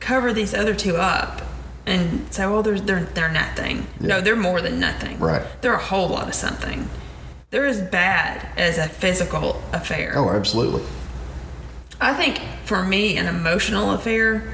cover 0.00 0.32
these 0.32 0.54
other 0.54 0.74
two 0.74 0.96
up 0.96 1.42
and 1.84 2.32
say, 2.32 2.46
well, 2.46 2.62
they're, 2.62 2.80
they're, 2.80 3.04
they're 3.04 3.30
nothing. 3.30 3.86
No, 4.00 4.20
they're 4.20 4.34
more 4.36 4.60
than 4.60 4.80
nothing. 4.80 5.18
Right. 5.20 5.42
They're 5.62 5.74
a 5.74 5.82
whole 5.82 6.08
lot 6.08 6.26
of 6.28 6.34
something. 6.34 6.88
They're 7.50 7.66
as 7.66 7.80
bad 7.80 8.48
as 8.56 8.76
a 8.78 8.88
physical 8.88 9.62
affair. 9.72 10.12
Oh, 10.16 10.30
absolutely. 10.30 10.82
I 12.00 12.12
think 12.14 12.40
for 12.64 12.82
me, 12.84 13.16
an 13.16 13.26
emotional 13.26 13.92
affair, 13.92 14.52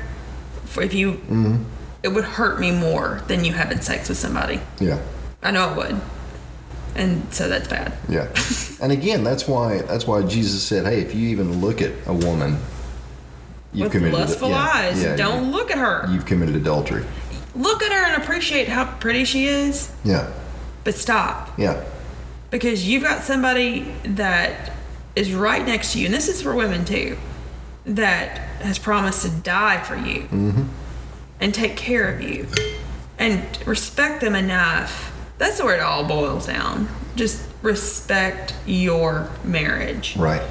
if 0.81 0.95
you, 0.95 1.13
Mm-hmm. 1.13 1.63
it 2.03 2.09
would 2.09 2.25
hurt 2.25 2.59
me 2.61 2.71
more 2.73 3.23
than 3.29 3.45
you 3.45 3.53
having 3.53 3.81
sex 3.81 4.09
with 4.09 4.19
somebody. 4.19 4.61
Yeah. 4.81 5.01
I 5.43 5.51
know 5.51 5.73
it 5.73 5.77
would. 5.77 6.01
And 6.95 7.33
so 7.33 7.49
that's 7.49 7.69
bad. 7.69 7.93
Yeah. 8.09 8.29
and 8.83 8.93
again, 8.93 9.25
that's 9.25 9.49
why 9.49 9.83
that's 9.83 10.07
why 10.07 10.23
Jesus 10.23 10.63
said, 10.63 10.85
"Hey, 10.85 11.01
if 11.01 11.15
you 11.15 11.29
even 11.31 11.61
look 11.61 11.81
at 11.81 11.93
a 12.07 12.13
woman, 12.13 12.59
you've 13.73 13.85
with 13.85 13.93
committed 13.93 14.19
lustful 14.19 14.51
yeah, 14.51 14.71
eyes, 14.75 15.03
yeah, 15.03 15.17
don't 15.17 15.51
look 15.53 15.71
at 15.71 15.79
her. 15.79 16.07
You've 16.11 16.27
committed 16.27 16.55
adultery." 16.57 17.05
look 17.55 17.83
at 17.83 17.93
her 17.93 18.05
and 18.15 18.23
appreciate 18.23 18.67
how 18.67 18.87
pretty 18.97 19.25
she 19.27 19.45
is, 19.47 19.91
Yeah. 20.05 20.31
but 20.85 20.95
stop. 20.95 21.51
Yeah. 21.59 21.83
because 22.51 22.89
you've 22.89 23.03
got 23.03 23.23
somebody 23.23 23.87
that 24.05 24.73
is 25.17 25.35
right 25.35 25.63
next 25.67 25.93
to 25.93 25.99
you, 25.99 26.07
and 26.07 26.15
this 26.15 26.29
is 26.29 26.41
for 26.41 26.55
women 26.55 26.85
too, 26.87 27.19
that 27.85 28.39
has 28.61 28.79
promised 28.79 29.23
to 29.23 29.31
die 29.31 29.83
for 29.83 29.97
you 29.97 30.23
mm-hmm. 30.23 30.63
and 31.41 31.53
take 31.55 31.77
care 31.77 32.13
of 32.13 32.21
you 32.23 32.47
and 33.19 33.43
respect 33.67 34.21
them 34.21 34.35
enough. 34.35 35.09
That's 35.39 35.63
where 35.63 35.77
it 35.77 35.81
all 35.81 36.05
boils 36.05 36.47
down. 36.47 36.89
Just 37.17 37.49
respect 37.63 38.55
your 38.67 39.31
marriage 39.45 40.17
Right. 40.17 40.43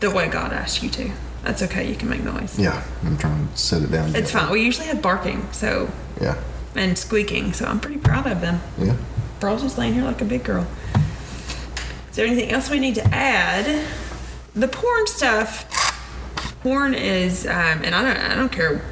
the 0.00 0.10
way 0.10 0.28
God 0.28 0.52
asked 0.52 0.82
you 0.82 0.90
to. 0.90 1.10
That's 1.42 1.62
okay. 1.62 1.88
You 1.88 1.94
can 1.94 2.08
make 2.08 2.24
noise. 2.24 2.58
Yeah. 2.58 2.82
I'm 3.04 3.16
trying 3.16 3.48
to 3.48 3.56
set 3.56 3.82
it 3.82 3.90
down. 3.92 4.14
It's 4.16 4.32
fine. 4.32 4.50
We 4.50 4.62
usually 4.62 4.88
have 4.88 5.00
barking, 5.00 5.48
so 5.52 5.88
Yeah. 6.20 6.36
and 6.74 6.98
squeaking, 6.98 7.52
so 7.52 7.66
I'm 7.66 7.80
pretty 7.80 7.98
proud 8.00 8.26
of 8.26 8.40
them. 8.40 8.60
Yeah. 8.78 8.96
Pearl's 9.40 9.62
just 9.62 9.78
laying 9.78 9.94
here 9.94 10.04
like 10.04 10.20
a 10.20 10.24
big 10.24 10.42
girl. 10.44 10.66
Is 12.10 12.16
there 12.16 12.26
anything 12.26 12.50
else 12.50 12.68
we 12.70 12.80
need 12.80 12.94
to 12.96 13.04
add? 13.14 13.84
The 14.54 14.68
porn 14.68 15.06
stuff. 15.06 15.66
Porn 16.66 16.94
is, 16.94 17.46
um, 17.46 17.84
and 17.84 17.94
I 17.94 18.02
don't, 18.02 18.16
I 18.32 18.34
don't 18.34 18.50
care 18.50 18.82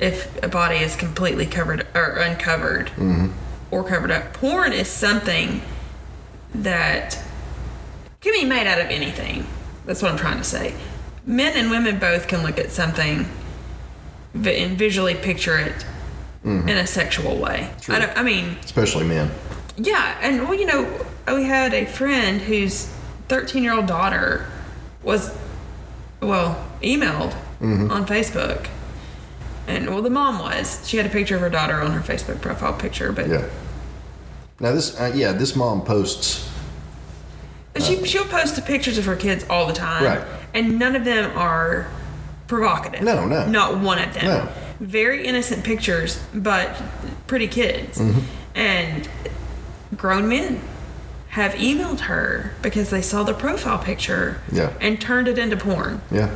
if 0.00 0.42
a 0.42 0.48
body 0.48 0.76
is 0.76 0.96
completely 0.96 1.44
covered 1.44 1.86
or 1.94 2.12
uncovered 2.12 2.90
or 3.70 3.84
covered 3.84 4.10
up. 4.10 4.32
Porn 4.32 4.72
is 4.72 4.88
something 4.88 5.60
that 6.54 7.22
can 8.22 8.32
be 8.32 8.46
made 8.46 8.66
out 8.66 8.80
of 8.80 8.86
anything. 8.86 9.46
That's 9.84 10.00
what 10.00 10.10
I'm 10.10 10.16
trying 10.16 10.38
to 10.38 10.44
say. 10.44 10.72
Men 11.26 11.54
and 11.54 11.70
women 11.70 11.98
both 11.98 12.28
can 12.28 12.42
look 12.42 12.58
at 12.58 12.70
something 12.70 13.26
and 14.32 14.78
visually 14.78 15.14
picture 15.14 15.58
it 15.58 15.84
in 16.44 16.70
a 16.70 16.86
sexual 16.86 17.36
way. 17.36 17.70
True. 17.82 17.96
I, 17.96 17.98
don't, 17.98 18.16
I 18.16 18.22
mean, 18.22 18.56
Especially 18.64 19.04
men. 19.06 19.30
yeah, 19.76 20.16
and 20.22 20.48
well, 20.48 20.54
you 20.58 20.64
know, 20.64 21.06
we 21.26 21.44
had 21.44 21.74
a 21.74 21.84
friend 21.84 22.40
whose 22.40 22.86
13 23.28 23.62
year 23.62 23.74
old 23.74 23.84
daughter 23.84 24.50
was, 25.02 25.36
well, 26.22 26.64
emailed 26.82 27.34
on 27.60 28.06
Facebook. 28.06 28.68
And, 29.66 29.88
well, 29.90 30.00
the 30.02 30.10
mom 30.10 30.38
was. 30.38 30.86
She 30.88 30.96
had 30.96 31.04
a 31.04 31.10
picture 31.10 31.34
of 31.34 31.40
her 31.42 31.50
daughter 31.50 31.74
on 31.80 31.90
her 31.92 32.00
Facebook 32.00 32.40
profile 32.40 32.72
picture, 32.72 33.12
but 33.12 33.28
Yeah. 33.28 33.44
Now 34.60 34.72
this, 34.72 34.98
uh, 34.98 35.12
yeah, 35.14 35.32
this 35.32 35.54
mom 35.54 35.82
posts. 35.84 36.48
but 37.74 37.82
she, 37.82 38.04
she'll 38.04 38.24
post 38.24 38.56
the 38.56 38.62
pictures 38.62 38.98
of 38.98 39.04
her 39.04 39.14
kids 39.14 39.44
all 39.48 39.66
the 39.66 39.72
time. 39.72 40.02
Right. 40.04 40.20
And 40.54 40.78
none 40.80 40.96
of 40.96 41.04
them 41.04 41.36
are 41.38 41.86
provocative. 42.48 43.02
No, 43.02 43.26
no. 43.26 43.46
Not 43.46 43.78
one 43.78 43.98
of 44.00 44.12
them. 44.14 44.24
No. 44.24 44.48
Very 44.80 45.24
innocent 45.26 45.64
pictures, 45.64 46.20
but 46.34 46.74
pretty 47.28 47.46
kids. 47.46 47.98
Mm-hmm. 47.98 48.20
And 48.58 49.08
grown 49.96 50.28
men 50.28 50.60
have 51.28 51.52
emailed 51.52 52.00
her 52.00 52.52
because 52.62 52.90
they 52.90 53.02
saw 53.02 53.22
the 53.22 53.34
profile 53.34 53.78
picture 53.78 54.40
Yeah. 54.50 54.72
and 54.80 55.00
turned 55.00 55.28
it 55.28 55.38
into 55.38 55.56
porn. 55.56 56.00
Yeah. 56.10 56.30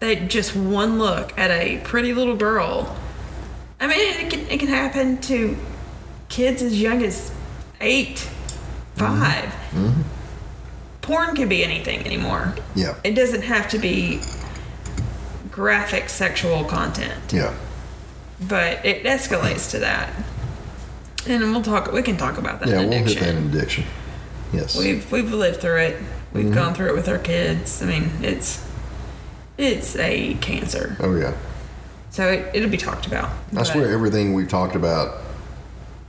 They 0.00 0.16
just 0.16 0.56
one 0.56 0.98
look 0.98 1.36
at 1.38 1.50
a 1.50 1.78
pretty 1.84 2.12
little 2.14 2.36
girl. 2.36 2.96
I 3.78 3.86
mean, 3.86 3.98
it 3.98 4.30
can, 4.30 4.40
it 4.48 4.58
can 4.58 4.68
happen 4.68 5.18
to 5.22 5.56
kids 6.28 6.62
as 6.62 6.80
young 6.80 7.02
as 7.02 7.32
eight, 7.80 8.18
5 8.96 9.54
Porn 11.02 11.34
can 11.34 11.48
be 11.48 11.64
anything 11.64 12.04
anymore. 12.06 12.54
Yeah. 12.74 12.94
It 13.04 13.12
doesn't 13.14 13.42
have 13.42 13.68
to 13.70 13.78
be 13.78 14.20
graphic 15.50 16.08
sexual 16.08 16.64
content, 16.64 17.32
Yeah. 17.32 17.54
but 18.40 18.84
it 18.84 19.04
escalates 19.04 19.70
to 19.72 19.78
that. 19.80 20.10
And 21.26 21.42
we'll 21.52 21.62
talk. 21.62 21.90
We 21.92 22.02
can 22.02 22.16
talk 22.16 22.38
about 22.38 22.60
that 22.60 22.68
Yeah. 22.68 22.80
we'll 22.80 22.90
hit 23.04 23.18
that 23.18 23.34
addiction. 23.34 23.84
Yes, 24.52 24.76
we've 24.78 25.10
we've 25.12 25.32
lived 25.32 25.60
through 25.60 25.78
it. 25.78 26.02
We've 26.32 26.44
Mm-hmm. 26.46 26.54
gone 26.54 26.74
through 26.74 26.88
it 26.90 26.94
with 26.94 27.08
our 27.08 27.18
kids. 27.18 27.82
I 27.82 27.86
mean, 27.86 28.10
it's 28.22 28.64
it's 29.62 29.96
a 29.96 30.34
cancer. 30.40 30.96
oh 31.00 31.14
yeah. 31.16 31.34
So 32.10 32.26
it, 32.28 32.54
it'll 32.54 32.70
be 32.70 32.76
talked 32.76 33.06
about. 33.06 33.26
I 33.28 33.32
But- 33.52 33.64
swear 33.66 33.92
everything 33.92 34.34
we've 34.34 34.48
talked 34.48 34.74
about 34.74 35.18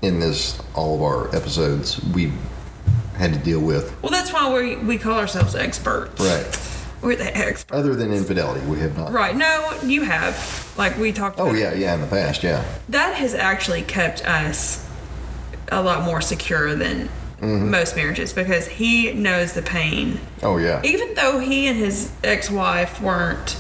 in 0.02 0.20
this, 0.20 0.60
all 0.74 0.96
of 0.96 1.02
our 1.04 1.28
episodes, 1.36 2.04
we 2.06 2.34
had 3.18 3.34
to 3.34 3.40
deal 3.40 3.60
with. 3.60 3.94
Well, 4.02 4.12
that's 4.12 4.34
why 4.34 4.52
we 4.52 4.76
we 4.78 4.98
call 4.98 5.20
ourselves 5.20 5.54
experts. 5.56 6.20
Right. 6.20 6.68
We're 7.04 7.16
the 7.16 7.36
experts. 7.36 7.80
Other 7.80 7.96
than 7.96 8.12
infidelity, 8.14 8.66
we 8.68 8.80
have 8.80 8.96
not. 8.98 9.12
Right. 9.12 9.36
No, 9.36 9.78
you 9.84 10.04
have. 10.04 10.74
Like 10.78 10.98
we 10.98 11.12
talked. 11.12 11.40
Oh 11.40 11.48
about. 11.50 11.58
yeah, 11.58 11.74
yeah. 11.74 11.94
In 11.96 12.02
the 12.02 12.08
past, 12.08 12.42
yeah. 12.44 12.64
That 12.90 13.16
has 13.16 13.34
actually 13.36 13.82
kept 13.84 14.26
us 14.26 14.88
a 15.72 15.82
lot 15.82 16.04
more 16.04 16.22
secure 16.22 16.76
than 16.76 17.10
most 17.42 17.96
marriages 17.96 18.34
because 18.34 18.68
he 18.68 19.12
knows 19.14 19.54
the 19.54 19.62
pain. 19.64 20.20
Oh 20.44 20.58
yeah. 20.58 20.80
Even 20.84 21.14
though 21.16 21.40
he 21.40 21.68
and 21.68 21.78
his 21.78 22.12
ex-wife 22.24 23.02
weren't 23.02 23.58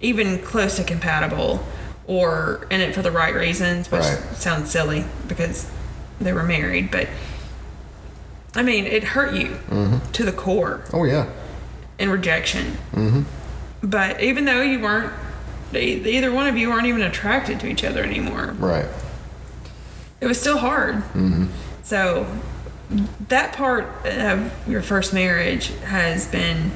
even 0.00 0.38
close 0.38 0.76
to 0.76 0.84
compatible 0.84 1.64
or 2.06 2.66
in 2.70 2.80
it 2.80 2.94
for 2.94 3.02
the 3.02 3.10
right 3.10 3.34
reasons, 3.34 3.90
which 3.90 4.02
Right. 4.02 4.18
sounds 4.36 4.70
silly 4.70 5.04
because 5.26 5.68
they 6.20 6.32
were 6.32 6.42
married, 6.44 6.90
but 6.90 7.08
I 8.54 8.62
mean, 8.62 8.86
it 8.86 9.02
hurt 9.04 9.34
you 9.34 9.56
to 10.12 10.24
the 10.24 10.32
core 10.32 10.82
Oh 10.92 11.04
yeah. 11.04 11.26
in 11.98 12.10
rejection. 12.10 12.78
Mm-hmm. 12.92 13.22
But 13.82 14.20
even 14.22 14.44
though 14.44 14.62
you 14.62 14.78
weren't, 14.80 15.12
either 15.74 16.32
one 16.32 16.46
of 16.46 16.56
you 16.56 16.68
weren't 16.70 16.86
even 16.86 17.02
attracted 17.02 17.58
to 17.60 17.66
each 17.68 17.82
other 17.84 18.02
anymore, 18.04 18.54
Right. 18.58 18.86
it 20.20 20.26
was 20.26 20.38
still 20.40 20.58
hard. 20.58 20.96
Mm-hmm. 21.14 21.46
So 21.82 22.26
that 23.28 23.52
part 23.52 23.86
of 24.04 24.52
your 24.68 24.82
first 24.82 25.12
marriage 25.14 25.68
has 25.84 26.26
been 26.26 26.72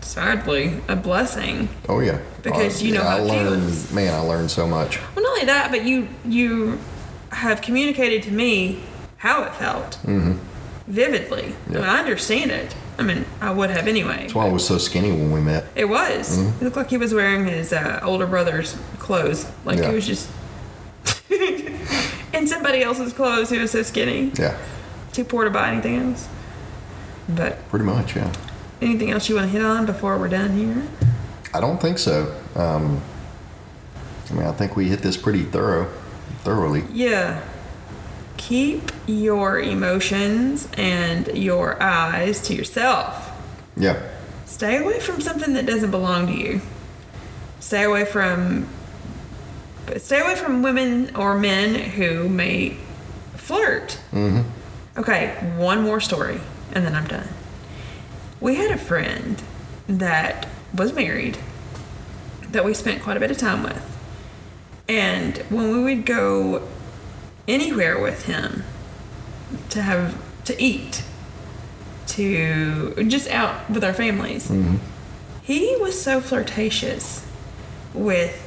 sadly 0.00 0.80
a 0.88 0.96
blessing. 0.96 1.68
Oh 1.88 2.00
yeah. 2.00 2.18
Because 2.42 2.82
Oh, 2.82 2.84
you 2.86 2.94
know 2.94 3.02
yeah, 3.02 3.08
how 3.10 3.16
I 3.16 3.20
learned. 3.20 3.62
feels. 3.62 3.92
Man, 3.92 4.12
I 4.12 4.18
learned 4.20 4.50
so 4.50 4.66
much. 4.66 4.98
Well, 5.14 5.22
not 5.24 5.30
only 5.30 5.44
that, 5.46 5.70
but 5.70 5.84
you 5.84 6.08
you 6.24 6.78
have 7.30 7.62
communicated 7.62 8.22
to 8.24 8.30
me 8.32 8.80
how 9.18 9.44
it 9.44 9.54
felt 9.54 9.98
vividly. 10.88 11.42
I, 11.42 11.46
mean, 11.46 11.54
Mm-hmm. 11.68 11.82
I 11.84 11.98
understand 12.00 12.50
it. 12.50 12.74
I 12.98 13.02
mean, 13.04 13.24
I 13.40 13.52
would 13.52 13.70
have 13.70 13.86
anyway. 13.86 14.22
That's 14.22 14.34
why 14.34 14.46
I 14.46 14.50
was 14.52 14.66
so 14.66 14.76
skinny 14.78 15.10
when 15.12 15.30
we 15.32 15.40
met. 15.40 15.64
It 15.76 15.86
was. 15.86 16.36
Mm-hmm. 16.38 16.58
It 16.60 16.64
looked 16.64 16.76
like 16.76 16.90
he 16.90 16.98
was 16.98 17.14
wearing 17.14 17.46
his 17.46 17.72
uh, 17.72 18.00
older 18.02 18.26
brother's 18.26 18.76
clothes. 18.98 19.50
Like 19.64 19.78
Yeah. 19.78 19.88
he 19.90 19.94
was 19.94 20.06
just 20.06 20.28
in 21.30 22.46
somebody 22.46 22.82
else's 22.82 23.12
clothes. 23.12 23.48
He 23.50 23.58
was 23.58 23.70
so 23.70 23.82
skinny. 23.82 24.32
Yeah. 24.38 24.56
Too 25.12 25.24
poor 25.24 25.44
to 25.44 25.50
buy 25.50 25.70
anything 25.70 25.96
else. 25.96 26.28
But 27.28 27.68
Pretty 27.68 27.84
much. 27.84 28.16
Yeah. 28.16 28.32
anything 28.80 29.10
else 29.10 29.28
you 29.28 29.36
want 29.36 29.46
to 29.46 29.52
hit 29.52 29.64
on 29.64 29.86
before 29.86 30.18
we're 30.18 30.28
done 30.28 30.56
here? 30.56 30.82
I 31.54 31.60
don't 31.60 31.80
think 31.80 31.98
so. 31.98 32.34
Um, 32.56 33.00
I 34.30 34.34
mean, 34.34 34.46
I 34.46 34.52
think 34.52 34.74
we 34.76 34.88
hit 34.88 35.00
this 35.00 35.16
pretty 35.16 35.42
thorough, 35.42 35.84
thoroughly. 36.42 36.82
Yeah. 36.92 37.42
Keep 38.38 38.90
your 39.06 39.60
emotions 39.60 40.66
and 40.76 41.28
your 41.36 41.80
eyes 41.82 42.40
to 42.42 42.54
yourself. 42.54 43.30
Yeah. 43.76 44.02
Stay 44.46 44.78
away 44.78 44.98
from 45.00 45.20
something 45.20 45.52
that 45.54 45.66
doesn't 45.66 45.90
belong 45.90 46.26
to 46.26 46.32
you. 46.32 46.60
Stay 47.60 47.84
away 47.84 48.04
from 48.04 48.66
stay 49.98 50.20
away 50.20 50.34
from 50.36 50.62
women 50.62 51.14
or 51.16 51.38
men 51.38 51.74
who 51.74 52.28
may 52.28 52.76
flirt. 53.36 53.98
Mm-hmm. 54.12 54.42
Okay, 54.96 55.34
one 55.56 55.82
more 55.82 56.00
story 56.00 56.40
and 56.72 56.84
then 56.84 56.94
I'm 56.94 57.06
done. 57.06 57.28
We 58.40 58.56
had 58.56 58.70
a 58.70 58.78
friend 58.78 59.42
that 59.88 60.48
was 60.74 60.92
married 60.92 61.38
that 62.50 62.64
we 62.64 62.74
spent 62.74 63.02
quite 63.02 63.16
a 63.16 63.20
bit 63.20 63.30
of 63.30 63.38
time 63.38 63.62
with. 63.62 63.88
And 64.88 65.38
when 65.48 65.72
we 65.72 65.82
would 65.82 66.06
go 66.06 66.68
anywhere 67.48 68.00
with 68.00 68.24
him 68.26 68.64
to 69.70 69.82
have 69.82 70.20
to 70.44 70.60
eat, 70.62 71.04
to 72.08 72.94
just 73.08 73.28
out 73.28 73.70
with 73.70 73.82
our 73.84 73.94
families, 73.94 74.50
he 75.42 75.76
was 75.80 76.00
so 76.00 76.20
flirtatious 76.20 77.26
with 77.94 78.38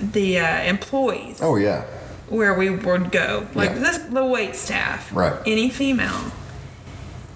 the 0.00 0.38
uh, 0.38 0.62
employees 0.62 1.40
Oh 1.42 1.56
yeah. 1.56 1.84
Where 2.30 2.54
we 2.54 2.70
would 2.70 3.10
go, 3.12 3.46
like 3.54 3.70
Yeah. 3.70 3.78
this, 3.78 3.98
the 3.98 4.24
wait 4.24 4.54
staff, 4.56 5.10
Right. 5.12 5.34
Any 5.46 5.70
female, 5.70 6.32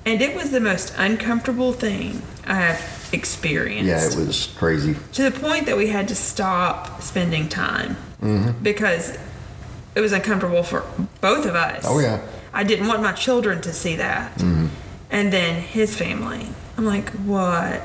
and 0.04 0.20
it 0.20 0.34
was 0.36 0.50
the 0.50 0.60
most 0.60 0.92
uncomfortable 0.98 1.72
thing 1.72 2.22
I 2.46 2.54
have 2.54 3.08
experienced. 3.12 3.88
Yeah, 3.88 4.04
it 4.04 4.26
was 4.26 4.48
crazy. 4.56 4.96
to 5.12 5.22
the 5.22 5.30
point 5.30 5.66
that 5.66 5.76
we 5.76 5.88
had 5.88 6.08
to 6.08 6.14
stop 6.14 7.02
spending 7.02 7.48
time 7.48 7.96
Mm-hmm. 8.22 8.62
because 8.62 9.16
it 9.94 10.00
was 10.00 10.12
uncomfortable 10.12 10.62
for 10.62 10.84
both 11.20 11.44
of 11.44 11.54
us. 11.54 11.84
Oh, 11.86 11.98
yeah. 11.98 12.20
I 12.54 12.62
didn't 12.64 12.86
want 12.86 13.02
my 13.02 13.12
children 13.12 13.60
to 13.62 13.72
see 13.72 13.96
that, 13.96 14.34
Mm-hmm. 14.38 14.66
and 15.10 15.32
then 15.32 15.60
his 15.60 15.96
family. 15.96 16.48
I'm 16.78 16.84
like, 16.86 17.10
what 17.10 17.82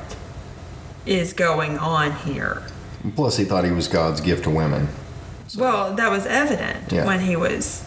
is 1.06 1.32
going 1.32 1.78
on 1.78 2.12
here? 2.12 2.62
Plus, 3.14 3.36
he 3.36 3.44
thought 3.44 3.64
he 3.64 3.70
was 3.70 3.86
God's 3.88 4.20
gift 4.20 4.44
to 4.44 4.50
women. 4.50 4.88
Well, 5.56 5.94
that 5.94 6.10
was 6.10 6.26
evident 6.26 6.92
Yeah. 6.92 7.04
when 7.06 7.20
he 7.20 7.36
was 7.36 7.82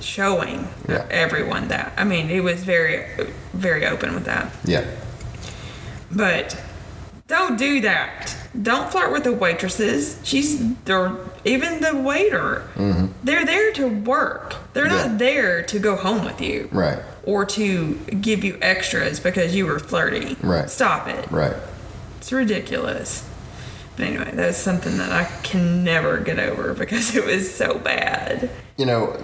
showing 0.00 0.68
Yeah. 0.88 1.04
everyone 1.10 1.68
that. 1.68 1.92
I 1.96 2.04
mean, 2.04 2.28
he 2.28 2.40
was 2.40 2.62
very, 2.64 3.04
very 3.52 3.86
open 3.86 4.14
with 4.14 4.24
that. 4.26 4.50
Yeah. 4.64 4.82
But 6.10 6.56
don't 7.26 7.58
do 7.58 7.80
that. 7.82 8.34
Don't 8.60 8.90
flirt 8.90 9.12
with 9.12 9.24
the 9.24 9.32
waitresses. 9.32 10.16
She's 10.22 10.62
or 10.88 11.18
even 11.44 11.80
the 11.80 11.94
waiter. 11.96 12.62
They're 13.22 13.44
there 13.44 13.72
to 13.72 13.86
work. 13.88 14.54
They're 14.72 14.86
Mm-hmm. 14.86 14.94
Yeah. 14.96 15.06
not 15.08 15.18
there 15.18 15.62
to 15.62 15.78
go 15.78 15.96
home 15.96 16.24
with 16.24 16.40
you 16.40 16.68
Right. 16.72 16.98
or 17.24 17.44
to 17.44 17.94
give 18.20 18.44
you 18.44 18.56
extras 18.62 19.20
because 19.20 19.54
you 19.54 19.66
were 19.66 19.78
flirty. 19.78 20.36
Right. 20.42 20.70
Stop 20.70 21.08
it. 21.08 21.26
Right. 21.30 21.54
It's 22.20 22.32
ridiculous. 22.32 23.22
But 23.98 24.06
anyway, 24.06 24.30
that's 24.32 24.56
something 24.56 24.96
that 24.98 25.10
I 25.10 25.24
can 25.42 25.82
never 25.82 26.18
get 26.20 26.38
over 26.38 26.72
because 26.78 27.16
it 27.16 27.24
was 27.26 27.52
so 27.52 27.78
bad. 27.78 28.48
You 28.76 28.86
know, 28.86 29.20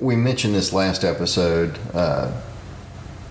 we 0.00 0.16
mentioned 0.16 0.54
this 0.54 0.72
last 0.72 1.04
episode. 1.04 1.78
Uh, 1.94 2.32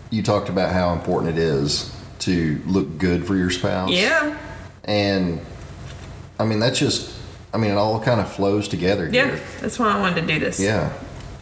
you 0.09 0.23
talked 0.23 0.47
about 0.47 0.71
how 0.71 0.93
important 0.93 1.37
it 1.37 1.39
is 1.41 1.93
to 2.19 2.61
look 2.65 2.97
good 2.97 3.27
for 3.27 3.35
your 3.35 3.49
spouse. 3.49 3.91
Yeah. 3.91 4.37
And 4.85 5.41
I 6.39 6.45
mean, 6.45 6.59
that's 6.59 6.79
just, 6.79 7.13
I 7.53 7.57
mean, 7.57 7.71
it 7.71 7.77
all 7.77 7.99
kind 7.99 8.21
of 8.21 8.31
flows 8.31 8.69
together 8.69 9.09
Yeah. 9.11 9.25
here. 9.31 9.41
That's 9.59 9.77
why 9.77 9.91
I 9.91 9.99
wanted 9.99 10.21
to 10.21 10.27
do 10.33 10.39
this 10.39 10.59
Yeah. 10.61 10.93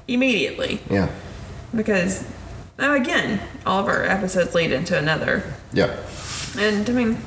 immediately 0.08 0.82
Yeah. 0.89 1.10
because, 1.76 2.24
now 2.80 2.95
again, 2.95 3.39
all 3.68 3.82
of 3.82 3.86
our 3.88 4.04
episodes 4.04 4.56
lead 4.56 4.72
into 4.72 4.97
another. 4.97 5.43
Yeah. 5.74 5.95
And 6.58 6.89
I 6.89 6.93
mean, 6.93 7.18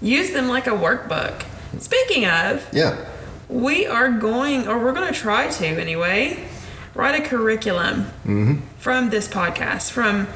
use 0.00 0.30
them 0.32 0.48
like 0.48 0.66
a 0.66 0.70
workbook. 0.70 1.42
Speaking 1.78 2.26
of, 2.26 2.66
Yeah. 2.72 2.96
we 3.48 3.86
are 3.86 4.10
going, 4.10 4.66
or 4.68 4.78
we're 4.78 4.92
going 4.92 5.12
to 5.12 5.18
try 5.18 5.48
to 5.48 5.66
anyway, 5.66 6.38
write 6.94 7.20
a 7.20 7.26
curriculum 7.26 8.06
from 8.78 9.10
this 9.10 9.28
podcast 9.28 9.90
from 9.90 10.26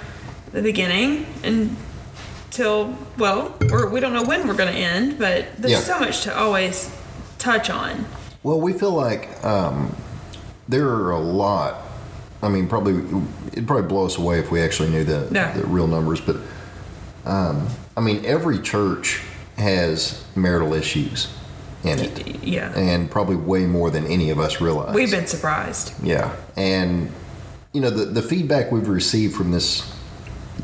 the 0.53 0.63
beginning 0.63 1.27
until, 1.43 2.97
well, 3.19 3.55
we're, 3.71 3.89
we 3.89 4.01
don't 4.01 4.13
know 4.13 4.23
when 4.25 4.47
we're 4.47 4.55
going 4.55 4.73
to 4.73 4.79
end, 4.79 5.19
but 5.19 5.47
there's 5.59 5.73
Yeah. 5.73 5.81
so 5.81 5.99
much 5.99 6.23
to 6.23 6.37
always 6.39 6.91
touch 7.39 7.71
on. 7.71 8.07
Well, 8.43 8.61
we 8.61 8.73
feel 8.75 8.93
like 8.93 9.43
um, 9.45 9.95
there 10.69 10.87
are 10.89 11.11
a 11.13 11.19
lot. 11.19 11.81
I 12.43 12.49
mean, 12.49 12.69
probably 12.69 12.95
it'd 13.53 13.67
probably 13.67 13.89
blow 13.89 14.05
us 14.07 14.19
away 14.19 14.39
if 14.39 14.51
we 14.51 14.61
actually 14.61 14.91
knew 14.91 15.03
the, 15.05 15.21
the 15.55 15.63
real 15.67 15.87
numbers. 15.87 16.21
But 16.21 16.37
um, 17.25 17.69
I 17.97 18.01
mean, 18.03 18.23
every 18.27 18.59
church 18.61 19.23
has 19.57 20.23
marital 20.35 20.75
issues 20.75 21.29
in 21.85 21.99
it, 21.99 22.43
Yeah. 22.45 22.73
and 22.77 23.11
probably 23.11 23.37
way 23.37 23.67
more 23.67 23.91
than 23.91 24.07
any 24.07 24.31
of 24.31 24.41
us 24.41 24.61
realize. 24.61 24.95
We've 24.95 25.11
been 25.11 25.27
surprised. 25.27 25.93
Yeah, 26.03 26.33
and 26.57 27.11
you 27.73 27.81
know 27.81 27.91
the 27.91 28.07
the 28.07 28.23
feedback 28.23 28.73
we've 28.73 28.89
received 28.89 29.35
from 29.35 29.51
this 29.53 29.83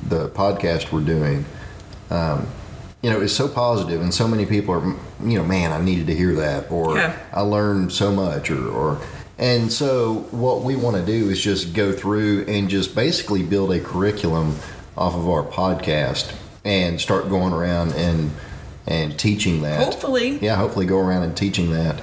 the 0.09 0.28
podcast 0.30 0.93
we're 0.93 1.01
doing, 1.01 1.45
um, 2.11 2.47
you 3.03 3.11
know, 3.11 3.20
is 3.20 3.34
so 3.34 3.49
positive, 3.49 4.01
and 4.01 4.14
so 4.14 4.26
many 4.28 4.47
people 4.47 4.74
are, 4.74 4.86
you 5.28 5.38
know, 5.38 5.45
man, 5.45 5.72
I 5.72 5.80
needed 5.82 6.07
to 6.09 6.14
hear 6.14 6.34
that, 6.36 6.70
or 6.70 6.97
Yeah. 6.97 7.12
I 7.32 7.41
learned 7.43 7.93
so 7.93 8.12
much, 8.12 8.51
or 8.51 8.68
or. 8.68 8.99
And 9.38 9.72
so, 9.72 10.26
what 10.32 10.62
we 10.62 10.76
want 10.76 10.97
to 10.97 11.03
do 11.05 11.30
is 11.30 11.41
just 11.41 11.72
go 11.72 11.93
through 11.93 12.45
and 12.47 12.68
just 12.68 12.95
basically 12.95 13.43
build 13.43 13.72
a 13.72 13.80
curriculum 13.80 14.57
off 14.99 15.14
of 15.14 15.26
our 15.30 15.43
podcast 15.43 16.32
and 16.62 17.01
start 17.01 17.30
going 17.30 17.55
around 17.55 17.93
and 17.95 18.32
and 18.87 19.18
teaching 19.18 19.62
that. 19.62 19.83
Hopefully, 19.83 20.39
Yeah, 20.41 20.57
hopefully 20.57 20.87
go 20.87 20.99
around 20.99 21.22
and 21.22 21.37
teaching 21.37 21.70
that. 21.72 22.01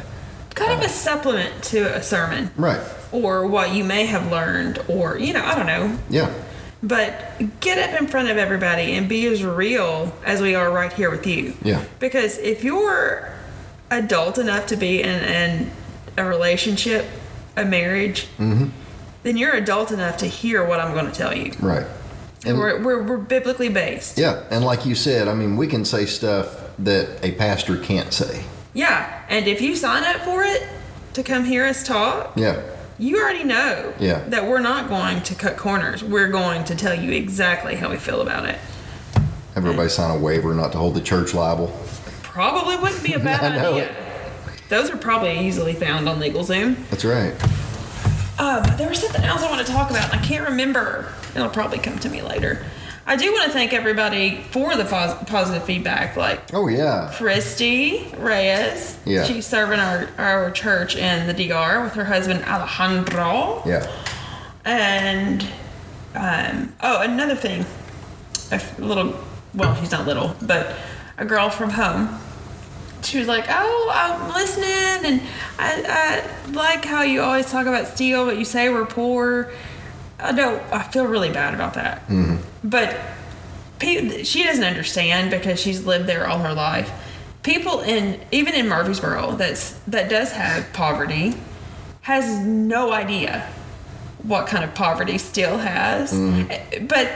kind 0.55 0.71
of 0.73 0.81
a 0.81 0.89
supplement 0.89 1.63
to 1.65 1.95
a 1.95 2.01
sermon 2.01 2.49
Right. 2.57 2.79
or 3.11 3.45
what 3.47 3.73
you 3.73 3.83
may 3.83 4.05
have 4.07 4.31
learned, 4.31 4.79
or, 4.87 5.17
you 5.19 5.33
know, 5.33 5.43
I 5.43 5.53
don't 5.55 5.67
know. 5.67 5.97
Yeah. 6.09 6.31
But 6.81 7.59
get 7.59 7.77
up 7.93 7.99
in 7.99 8.07
front 8.07 8.29
of 8.29 8.37
everybody 8.37 8.93
and 8.95 9.07
be 9.09 9.25
as 9.27 9.43
real 9.43 10.13
as 10.25 10.41
we 10.41 10.55
are 10.55 10.69
right 10.71 10.91
here 10.93 11.09
with 11.11 11.25
you. 11.27 11.53
Yeah. 11.63 11.83
Because 11.99 12.37
if 12.37 12.63
you're 12.63 13.29
adult 13.91 14.37
enough 14.37 14.67
to 14.67 14.75
be 14.75 15.01
in, 15.01 15.09
in 15.23 15.71
a 16.17 16.23
relationship, 16.25 17.05
a 17.55 17.65
marriage, 17.65 18.27
Mm-hmm. 18.39 18.67
then 19.23 19.37
you're 19.37 19.53
adult 19.53 19.91
enough 19.91 20.17
to 20.17 20.27
hear 20.27 20.65
what 20.65 20.79
I'm 20.79 20.93
going 20.93 21.05
to 21.07 21.11
tell 21.17 21.35
you. 21.35 21.53
Right. 21.59 21.85
And 22.45 22.57
We're, 22.57 22.81
we're, 22.81 23.03
we're 23.03 23.17
biblically 23.17 23.69
based. 23.69 24.17
Yeah, 24.17 24.43
and 24.51 24.63
like 24.63 24.85
you 24.85 24.95
said, 24.95 25.27
I 25.27 25.33
mean, 25.33 25.57
we 25.57 25.67
can 25.67 25.83
say 25.85 26.05
stuff 26.05 26.63
that 26.79 27.19
a 27.23 27.31
pastor 27.33 27.77
can't 27.77 28.13
say. 28.13 28.43
Yeah. 28.73 29.23
And 29.29 29.47
if 29.47 29.61
you 29.61 29.75
sign 29.75 30.03
up 30.03 30.21
for 30.21 30.43
it 30.43 30.67
to 31.13 31.23
come 31.23 31.43
hear 31.45 31.65
us 31.65 31.83
talk, 31.85 32.33
Yeah, 32.35 32.61
you 32.99 33.17
already 33.19 33.43
know 33.43 33.93
Yeah. 33.99 34.19
that 34.27 34.45
we're 34.47 34.59
not 34.59 34.87
going 34.89 35.21
to 35.23 35.35
cut 35.35 35.57
corners. 35.57 36.03
We're 36.03 36.29
going 36.29 36.63
to 36.65 36.75
tell 36.75 36.93
you 36.93 37.11
exactly 37.11 37.75
how 37.75 37.89
we 37.89 37.97
feel 37.97 38.21
about 38.21 38.45
it. 38.45 38.59
Everybody 39.55 39.89
sign 39.89 40.15
a 40.15 40.19
waiver 40.19 40.53
not 40.53 40.71
to 40.73 40.77
hold 40.77 40.93
the 40.93 41.01
church 41.01 41.33
liable. 41.33 41.67
Probably 42.21 42.77
wouldn't 42.77 43.03
be 43.03 43.13
a 43.13 43.19
bad 43.31 43.43
idea. 43.59 43.85
it. 43.89 43.91
Those 44.69 44.91
are 44.91 44.97
probably 44.97 45.47
easily 45.47 45.73
found 45.73 46.07
on 46.07 46.19
LegalZoom. 46.19 46.75
That's 46.89 47.05
right. 47.05 47.33
Um, 48.39 48.63
there 48.77 48.87
was 48.87 48.99
something 48.99 49.23
else 49.23 49.41
I 49.41 49.49
want 49.49 49.65
to 49.65 49.71
talk 49.71 49.89
about. 49.89 50.11
and 50.13 50.21
I 50.21 50.23
can't 50.23 50.47
remember. 50.47 51.11
It'll 51.35 51.49
probably 51.49 51.79
come 51.79 51.97
to 51.99 52.09
me 52.09 52.21
later. 52.21 52.63
I 53.09 53.15
do 53.15 53.31
want 53.31 53.45
to 53.45 53.51
thank 53.51 53.71
everybody 53.73 54.41
for 54.51 54.75
the 54.75 54.83
pos- 54.83 55.15
positive 55.29 55.63
feedback. 55.63 56.17
Like 56.17 56.53
Oh 56.53 56.67
yeah. 56.67 57.09
Christy 57.15 58.05
Reyes. 58.17 58.99
Yeah. 59.05 59.23
She's 59.23 59.45
serving 59.47 59.79
our, 59.79 60.09
our 60.17 60.51
church 60.51 60.97
in 60.97 61.25
the 61.25 61.33
DR 61.47 61.81
with 61.83 61.93
her 61.93 62.03
husband 62.03 62.43
Alejandro. 62.43 63.63
Yeah. 63.65 63.89
And 64.65 65.41
um, 66.15 66.73
oh, 66.81 67.01
another 67.01 67.35
thing, 67.35 67.65
a 68.51 68.61
little. 68.79 69.15
Well, 69.53 69.73
she's 69.75 69.91
not 69.91 70.05
little, 70.05 70.35
but 70.41 70.75
a 71.17 71.23
girl 71.25 71.49
from 71.49 71.69
home. 71.69 72.19
She 73.03 73.19
was 73.19 73.27
like, 73.27 73.45
"Oh, 73.47 73.91
I'm 73.93 74.33
listening, 74.33 74.67
and 75.13 75.21
I, 75.57 76.23
I 76.45 76.51
like 76.51 76.83
how 76.83 77.03
you 77.03 77.21
always 77.21 77.49
talk 77.49 77.65
about 77.67 77.87
steel, 77.87 78.25
but 78.25 78.37
you 78.37 78.43
say 78.45 78.69
we're 78.69 78.85
poor." 78.85 79.49
I 80.19 80.31
don't. 80.31 80.61
I 80.73 80.83
feel 80.83 81.05
really 81.05 81.31
bad 81.31 81.53
about 81.53 81.75
that. 81.75 82.07
Mm-hmm. 82.07 82.37
But 82.63 82.97
pe- 83.79 84.23
she 84.23 84.43
doesn't 84.43 84.63
understand 84.63 85.31
because 85.31 85.59
she's 85.59 85.85
lived 85.85 86.07
there 86.07 86.27
all 86.27 86.39
her 86.39 86.53
life. 86.53 86.91
People 87.43 87.81
in 87.81 88.19
even 88.31 88.55
in 88.55 88.67
Murfreesboro 88.67 89.33
that's 89.33 89.73
that 89.87 90.09
does 90.09 90.31
have 90.31 90.71
poverty 90.73 91.35
has 92.01 92.39
no 92.45 92.91
idea 92.91 93.47
what 94.23 94.47
kind 94.47 94.63
of 94.63 94.73
poverty 94.73 95.17
still 95.17 95.57
has. 95.57 96.13
Mm-hmm. 96.13 96.51
Eh, 96.51 96.79
but 96.81 97.11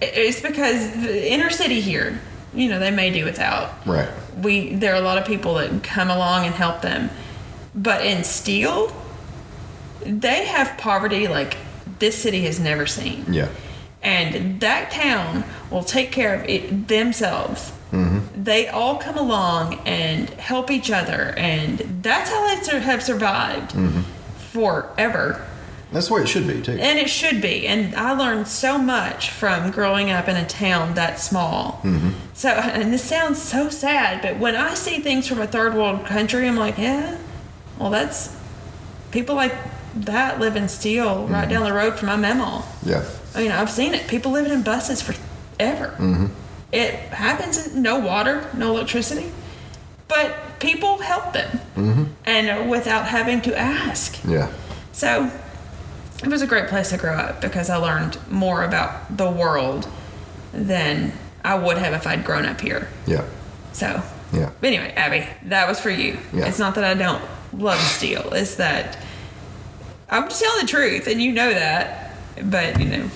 it's 0.00 0.40
because 0.40 0.92
the 0.92 1.32
inner 1.32 1.50
city 1.50 1.80
here, 1.80 2.20
you 2.54 2.68
know, 2.68 2.78
they 2.78 2.90
may 2.90 3.10
do 3.10 3.24
without. 3.24 3.86
Right. 3.86 4.08
We 4.42 4.74
there 4.74 4.92
are 4.92 5.00
a 5.00 5.04
lot 5.04 5.18
of 5.18 5.26
people 5.26 5.54
that 5.54 5.82
come 5.82 6.10
along 6.10 6.46
and 6.46 6.54
help 6.54 6.82
them. 6.82 7.10
But 7.74 8.04
in 8.04 8.24
Steel, 8.24 8.94
they 10.02 10.44
have 10.44 10.76
poverty 10.76 11.26
like 11.28 11.56
this 12.00 12.20
city 12.20 12.42
has 12.42 12.58
never 12.58 12.86
seen. 12.86 13.24
Yeah. 13.32 13.48
And 14.02 14.60
that 14.60 14.90
town 14.90 15.44
will 15.70 15.84
take 15.84 16.10
care 16.10 16.34
of 16.34 16.44
it 16.48 16.88
themselves. 16.88 17.72
Mm-hmm. 17.92 18.42
They 18.42 18.68
all 18.68 18.96
come 18.96 19.16
along 19.16 19.80
and 19.86 20.30
help 20.30 20.70
each 20.70 20.90
other, 20.90 21.34
and 21.36 21.78
that's 22.02 22.30
how 22.30 22.56
they 22.56 22.80
have 22.80 23.02
survived 23.02 23.72
mm-hmm. 23.72 24.00
forever. 24.52 25.46
That's 25.92 26.06
the 26.06 26.14
way 26.14 26.22
it 26.22 26.28
should 26.28 26.46
be 26.46 26.62
too. 26.62 26.78
And 26.80 27.00
it 27.00 27.10
should 27.10 27.42
be. 27.42 27.66
And 27.66 27.94
I 27.96 28.12
learned 28.12 28.46
so 28.46 28.78
much 28.78 29.30
from 29.30 29.72
growing 29.72 30.10
up 30.10 30.28
in 30.28 30.36
a 30.36 30.46
town 30.46 30.94
that 30.94 31.18
small. 31.18 31.80
Mm-hmm. 31.82 32.10
So, 32.32 32.50
and 32.50 32.92
this 32.92 33.02
sounds 33.02 33.42
so 33.42 33.70
sad, 33.70 34.22
but 34.22 34.38
when 34.38 34.54
I 34.54 34.74
see 34.74 35.00
things 35.00 35.26
from 35.26 35.40
a 35.40 35.48
third 35.48 35.74
world 35.74 36.06
country, 36.06 36.46
I'm 36.46 36.56
like, 36.56 36.78
yeah, 36.78 37.18
well, 37.76 37.90
that's 37.90 38.36
people 39.10 39.34
like 39.34 39.52
that 39.94 40.40
live 40.40 40.56
in 40.56 40.68
Steel 40.68 41.26
right 41.26 41.42
mm-hmm. 41.42 41.50
down 41.50 41.64
the 41.64 41.72
road 41.72 41.98
from 41.98 42.08
my 42.08 42.16
memo. 42.16 42.62
Yeah. 42.84 43.04
I 43.34 43.42
mean, 43.42 43.50
I've 43.52 43.70
seen 43.70 43.94
it. 43.94 44.08
People 44.08 44.32
living 44.32 44.52
in 44.52 44.62
buses 44.62 45.02
forever. 45.02 45.94
Mm-hmm. 45.98 46.26
It 46.72 46.94
happens 46.94 47.66
in 47.66 47.82
no 47.82 47.98
water, 47.98 48.48
no 48.54 48.70
electricity, 48.70 49.32
but 50.08 50.36
people 50.60 50.98
help 50.98 51.32
them, 51.32 51.60
mm-hmm. 51.74 52.04
and 52.24 52.48
uh, 52.48 52.70
without 52.70 53.06
having 53.06 53.40
to 53.42 53.58
ask. 53.58 54.22
Yeah. 54.24 54.52
So 54.92 55.30
it 56.22 56.28
was 56.28 56.42
a 56.42 56.46
great 56.46 56.68
place 56.68 56.90
to 56.90 56.98
grow 56.98 57.14
up 57.14 57.40
because 57.40 57.70
I 57.70 57.76
learned 57.76 58.18
more 58.30 58.62
about 58.62 59.16
the 59.16 59.30
world 59.30 59.88
than 60.52 61.12
I 61.44 61.54
would 61.54 61.78
have 61.78 61.92
if 61.94 62.06
I'd 62.06 62.24
grown 62.24 62.44
up 62.44 62.60
here. 62.60 62.88
Yeah. 63.06 63.24
So, 63.72 64.02
Yeah. 64.32 64.50
anyway, 64.62 64.92
Abby, 64.96 65.26
that 65.48 65.66
was 65.68 65.80
for 65.80 65.90
you. 65.90 66.18
Yeah. 66.32 66.46
It's 66.46 66.58
not 66.58 66.74
that 66.74 66.84
I 66.84 66.94
don't 66.94 67.22
love 67.52 67.78
steel. 67.80 68.32
It's 68.32 68.56
that 68.56 68.98
I'm 70.10 70.28
just 70.28 70.42
telling 70.42 70.60
the 70.60 70.66
truth, 70.66 71.06
and 71.06 71.22
you 71.22 71.32
know 71.32 71.50
that. 71.52 72.16
But 72.44 72.80
you 72.80 72.86
know, 72.86 73.10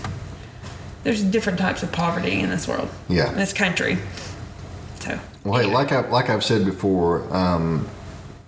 there's 1.03 1.23
different 1.23 1.59
types 1.59 1.83
of 1.83 1.93
poverty 1.93 2.41
in 2.41 2.51
this 2.51 2.69
world. 2.69 2.89
Yeah. 3.09 3.31
In 3.31 3.37
this 3.37 3.53
country. 3.53 3.99
So. 5.01 5.19
Well, 5.45 5.61
hey, 5.61 5.67
like 5.67 5.93
I 5.93 6.09
like 6.09 6.31
I've 6.31 6.45
said 6.45 6.65
before, 6.65 7.33
um, 7.35 7.89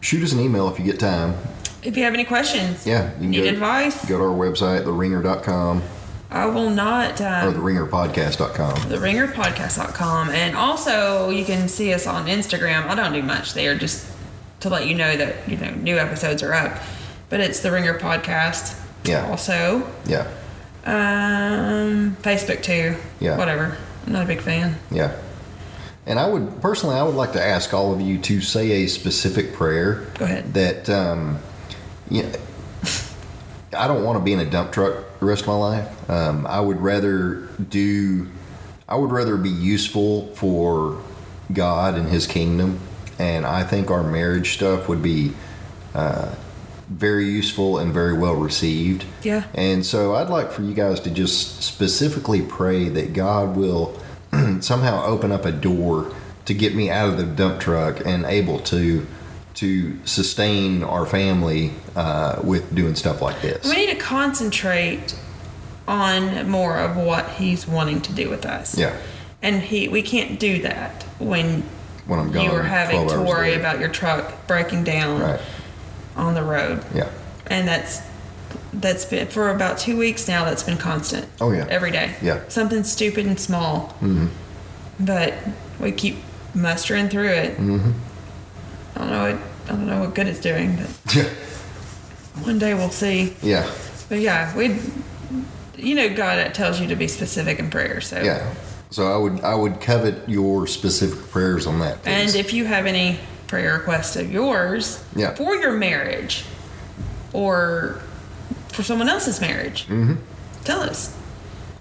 shoot 0.01 0.23
us 0.23 0.33
an 0.33 0.41
email 0.41 0.69
if 0.69 0.79
you 0.79 0.85
get 0.85 0.99
time. 1.01 1.35
if 1.83 1.97
you 1.97 2.05
have 2.05 2.15
any 2.15 2.25
questions, 2.25 2.87
Yeah. 2.87 3.11
You 3.21 3.29
need 3.29 3.43
go, 3.43 3.49
advice, 3.49 4.05
Go 4.07 4.19
to 4.19 4.25
our 4.25 4.31
website, 4.31 4.85
thewringer.com 4.85 5.83
I 6.29 6.47
will 6.47 6.71
not. 6.71 7.21
Um, 7.21 7.49
or 7.49 7.53
thewringerpodcast.com. 7.53 8.73
thewringerpodcast.com 8.91 10.31
and 10.31 10.57
also 10.57 11.31
you 11.31 11.45
can 11.45 11.69
see 11.69 11.93
us 11.95 12.07
on 12.07 12.27
instagram 12.27 12.87
i 12.89 12.95
don't 12.97 13.13
do 13.13 13.23
much 13.23 13.55
there 13.55 13.77
just 13.77 14.11
to 14.61 14.69
let 14.69 14.87
you 14.87 14.95
know 14.95 15.17
that 15.17 15.49
you 15.49 15.57
know 15.57 15.71
new 15.71 15.97
episodes 15.99 16.43
are 16.43 16.53
up 16.53 16.83
but 17.29 17.41
it's 17.41 17.61
the 17.61 17.71
Wringer 17.71 17.99
podcast 17.99 18.79
Yeah. 19.05 19.29
also 19.29 19.87
Yeah. 20.07 20.27
um 20.85 22.17
facebook 22.23 22.63
too 22.63 22.97
Yeah. 23.21 23.37
whatever 23.37 23.77
i'm 24.07 24.13
not 24.13 24.23
a 24.25 24.27
big 24.27 24.41
fan 24.41 24.77
Yeah. 24.91 25.13
And 26.09 26.21
I 26.21 26.29
would 26.29 26.63
personally, 26.63 26.95
I 26.95 27.03
would 27.03 27.17
like 27.17 27.33
to 27.33 27.43
ask 27.45 27.75
all 27.75 27.93
of 27.93 28.01
you 28.01 28.17
to 28.19 28.41
say 28.41 28.85
a 28.85 28.87
specific 28.87 29.53
prayer. 29.53 30.05
Go 30.19 30.25
ahead. 30.25 30.55
That, 30.55 30.89
um, 30.89 31.41
you 32.09 32.23
know, 32.23 32.31
I 33.77 33.89
don't 33.89 34.05
want 34.05 34.17
to 34.17 34.25
be 34.25 34.33
in 34.33 34.39
a 34.39 34.49
dump 34.49 34.71
truck 34.71 35.19
the 35.19 35.27
rest 35.27 35.43
of 35.43 35.49
my 35.49 35.55
life. 35.57 36.09
Um, 36.09 36.47
I 36.47 36.61
would 36.61 36.81
rather 36.81 37.49
do, 37.71 38.29
I 38.89 38.95
would 38.95 39.11
rather 39.11 39.37
be 39.37 39.49
useful 39.51 40.29
for 40.37 41.03
God 41.53 41.97
and 41.97 42.09
His 42.09 42.29
kingdom. 42.29 42.79
And 43.19 43.45
I 43.45 43.65
think 43.65 43.91
our 43.91 44.05
marriage 44.05 44.53
stuff 44.55 44.89
would 44.89 45.03
be 45.03 45.33
uh, 45.93 46.29
very 46.89 47.25
useful 47.27 47.79
and 47.79 47.93
very 47.93 48.13
well 48.17 48.35
received. 48.35 49.05
Yeah. 49.23 49.45
And 49.55 49.85
so 49.85 50.15
I'd 50.15 50.29
like 50.29 50.51
for 50.53 50.63
you 50.63 50.73
guys 50.75 51.01
to 51.01 51.11
just 51.11 51.63
specifically 51.63 52.43
pray 52.43 52.89
that 52.89 53.13
God 53.13 53.57
will 53.57 53.99
somehow 54.61 55.05
open 55.05 55.33
up 55.33 55.45
a 55.45 55.53
door 55.53 56.15
to 56.45 56.55
get 56.55 56.75
me 56.75 56.89
out 56.91 57.09
of 57.09 57.17
the 57.17 57.25
dump 57.25 57.61
truck 57.61 58.01
and 58.07 58.25
able 58.25 58.59
to 58.61 59.07
to 59.55 59.99
sustain 60.05 60.85
our 60.85 61.07
family 61.07 61.73
uh, 61.97 62.39
with 62.45 62.75
doing 62.75 62.95
stuff 62.95 63.23
like 63.23 63.41
this. 63.41 63.65
we 63.65 63.75
need 63.75 63.91
to 63.91 63.97
concentrate 63.97 65.19
on 65.89 66.49
more 66.51 66.77
of 66.79 66.95
what 66.97 67.27
he's 67.31 67.67
wanting 67.67 68.01
to 68.03 68.13
do 68.13 68.29
with 68.29 68.45
us 68.45 68.77
Yeah. 68.77 68.95
and 69.43 69.63
he 69.63 69.89
we 69.89 70.03
can't 70.03 70.39
do 70.39 70.61
that 70.63 71.05
when 71.19 71.63
When 72.07 72.19
I'm 72.19 72.31
gone, 72.33 72.45
you 72.45 72.51
are 72.51 72.63
having 72.63 73.09
to 73.09 73.23
worry 73.23 73.55
about 73.55 73.81
your 73.81 73.89
truck 73.89 74.47
breaking 74.47 74.85
down 74.85 75.21
Right. 75.23 75.41
On 76.17 76.35
the 76.35 76.43
road 76.43 76.85
Yeah. 76.95 77.09
and 77.47 77.67
that's 77.69 78.01
that's 78.73 79.05
been 79.05 79.27
for 79.29 79.51
about 79.51 79.79
two 79.79 79.97
weeks 79.97 80.29
now 80.29 80.45
that's 80.45 80.63
been 80.63 80.77
constant 80.79 81.27
Oh, 81.41 81.53
yeah. 81.53 81.67
every 81.69 81.91
day 81.91 82.15
Yeah. 82.23 82.41
something 82.49 82.85
stupid 82.85 83.27
and 83.27 83.39
small 83.39 83.89
mm-hmm. 84.01 84.27
but 85.01 85.35
we 85.81 85.93
keep 85.93 86.17
mustering 86.55 87.09
through 87.09 87.29
it 87.31 87.57
mm-hmm. 87.59 87.91
i 88.97 88.99
don't 89.01 89.11
know 89.11 89.23
what 89.33 89.39
i 89.67 89.69
don't 89.69 89.87
know 89.87 90.01
what 90.01 90.15
good 90.15 90.27
it's 90.27 90.41
doing 90.41 90.77
but 90.77 91.15
Yeah. 91.17 91.25
one 92.43 92.59
day 92.59 92.75
we'll 92.75 92.91
see 92.91 93.37
Yeah. 93.43 93.71
but 94.09 94.21
yeah 94.21 94.57
we 94.57 94.79
you 95.77 95.95
know 95.95 96.15
god 96.15 96.55
tells 96.55 96.81
you 96.81 96.87
to 96.89 96.97
be 96.97 97.09
specific 97.09 97.59
in 97.59 97.71
prayer 97.71 98.01
so 98.01 98.21
Yeah. 98.23 98.55
So 98.89 99.13
I 99.13 99.17
would 99.17 99.41
I 99.43 99.55
would 99.55 99.81
covet 99.81 100.29
your 100.29 100.67
specific 100.69 101.19
prayers 101.31 101.67
on 101.67 101.81
that. 101.81 101.99
and 102.07 102.35
if 102.37 102.53
you 102.55 102.65
have 102.67 102.87
any 102.87 103.19
prayer 103.47 103.75
request 103.75 104.17
of 104.17 104.31
yours 104.33 105.03
Yeah. 105.15 105.35
for 105.35 105.55
your 105.55 105.73
marriage 105.73 106.45
or 107.33 108.01
for 108.73 108.83
someone 108.83 109.09
else's 109.09 109.41
marriage, 109.41 109.87
Mm-hmm. 109.87 110.15
tell 110.65 110.81
us. 110.83 111.15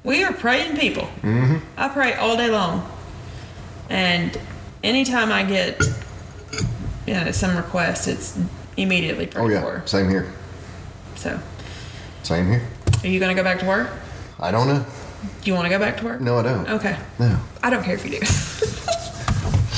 We 0.04 0.24
are 0.24 0.34
praying 0.34 0.78
people. 0.78 1.10
Mm-hmm. 1.22 1.58
I 1.78 1.88
pray 1.90 2.14
all 2.14 2.38
day 2.38 2.50
long. 2.50 2.90
And 3.90 4.40
anytime 4.84 5.32
I 5.32 5.44
get 5.44 5.82
you 7.08 7.14
know, 7.14 7.32
some 7.32 7.56
request, 7.58 8.08
it's 8.08 8.38
immediately 8.78 9.26
prayed 9.28 9.44
oh 9.44 9.48
yeah, 9.50 9.62
for. 9.62 9.82
same 9.88 10.10
here. 10.10 10.32
So, 11.16 11.40
Same 12.24 12.48
here. 12.48 12.62
are 13.04 13.08
you 13.08 13.20
going 13.20 13.36
to 13.36 13.42
go 13.42 13.44
back 13.44 13.60
to 13.60 13.66
work? 13.66 13.90
I 14.40 14.52
don't 14.52 14.68
know. 14.68 14.86
Do 15.42 15.50
you 15.50 15.54
want 15.56 15.66
to 15.66 15.70
go 15.70 15.80
back 15.80 15.98
to 15.98 16.06
work? 16.06 16.22
No, 16.22 16.38
I 16.38 16.44
don't. 16.44 16.70
Okay. 16.70 16.98
No. 17.20 17.40
I 17.64 17.70
don't 17.70 17.84
care 17.84 17.96
if 17.96 18.06
you 18.06 18.20
do. 18.20 18.26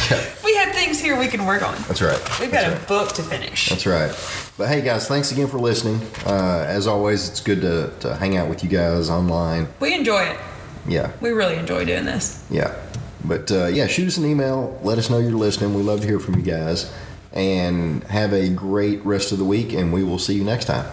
Yeah. 0.10 0.24
we 0.44 0.56
have 0.56 0.74
things 0.74 1.00
here 1.00 1.18
we 1.18 1.28
can 1.28 1.46
work 1.46 1.62
on. 1.68 1.76
That's 1.88 2.02
right. 2.02 2.20
We've 2.40 2.52
got 2.52 2.62
That's 2.62 2.68
a 2.76 2.78
right. 2.78 2.88
book 2.88 3.14
to 3.14 3.24
finish. 3.24 3.70
That's 3.70 3.86
right. 3.86 4.10
But 4.58 4.70
hey, 4.70 4.82
guys, 4.82 5.08
thanks 5.08 5.32
again 5.32 5.48
for 5.48 5.60
listening. 5.60 6.00
Uh, 6.26 6.66
as 6.68 6.88
always, 6.88 7.30
it's 7.30 7.42
good 7.42 7.62
to, 7.62 7.92
to 8.02 8.16
hang 8.16 8.38
out 8.38 8.48
with 8.50 8.64
you 8.64 8.70
guys 8.70 9.10
online. 9.10 9.68
We 9.80 9.94
enjoy 9.94 10.24
it. 10.24 10.38
Yeah, 10.88 11.12
We 11.20 11.32
really 11.32 11.56
enjoy 11.58 11.84
doing 11.86 12.06
this. 12.06 12.46
yeah. 12.50 12.74
But 13.26 13.52
uh, 13.52 13.66
yeah, 13.66 13.88
shoot 13.88 14.08
us 14.08 14.16
an 14.18 14.26
email. 14.26 14.80
Let 14.84 14.98
us 14.98 15.10
know 15.10 15.18
you're 15.18 15.32
listening. 15.32 15.74
We 15.74 15.82
love 15.84 16.00
to 16.02 16.08
hear 16.08 16.20
from 16.20 16.36
you 16.36 16.44
guys. 16.44 16.94
And 17.34 18.04
have 18.06 18.32
a 18.34 18.48
great 18.50 19.06
rest 19.06 19.32
of 19.34 19.38
the 19.38 19.44
week, 19.44 19.74
and 19.74 19.92
we 19.92 20.04
will 20.04 20.18
see 20.18 20.34
you 20.36 20.44
next 20.46 20.66
time. 20.66 20.86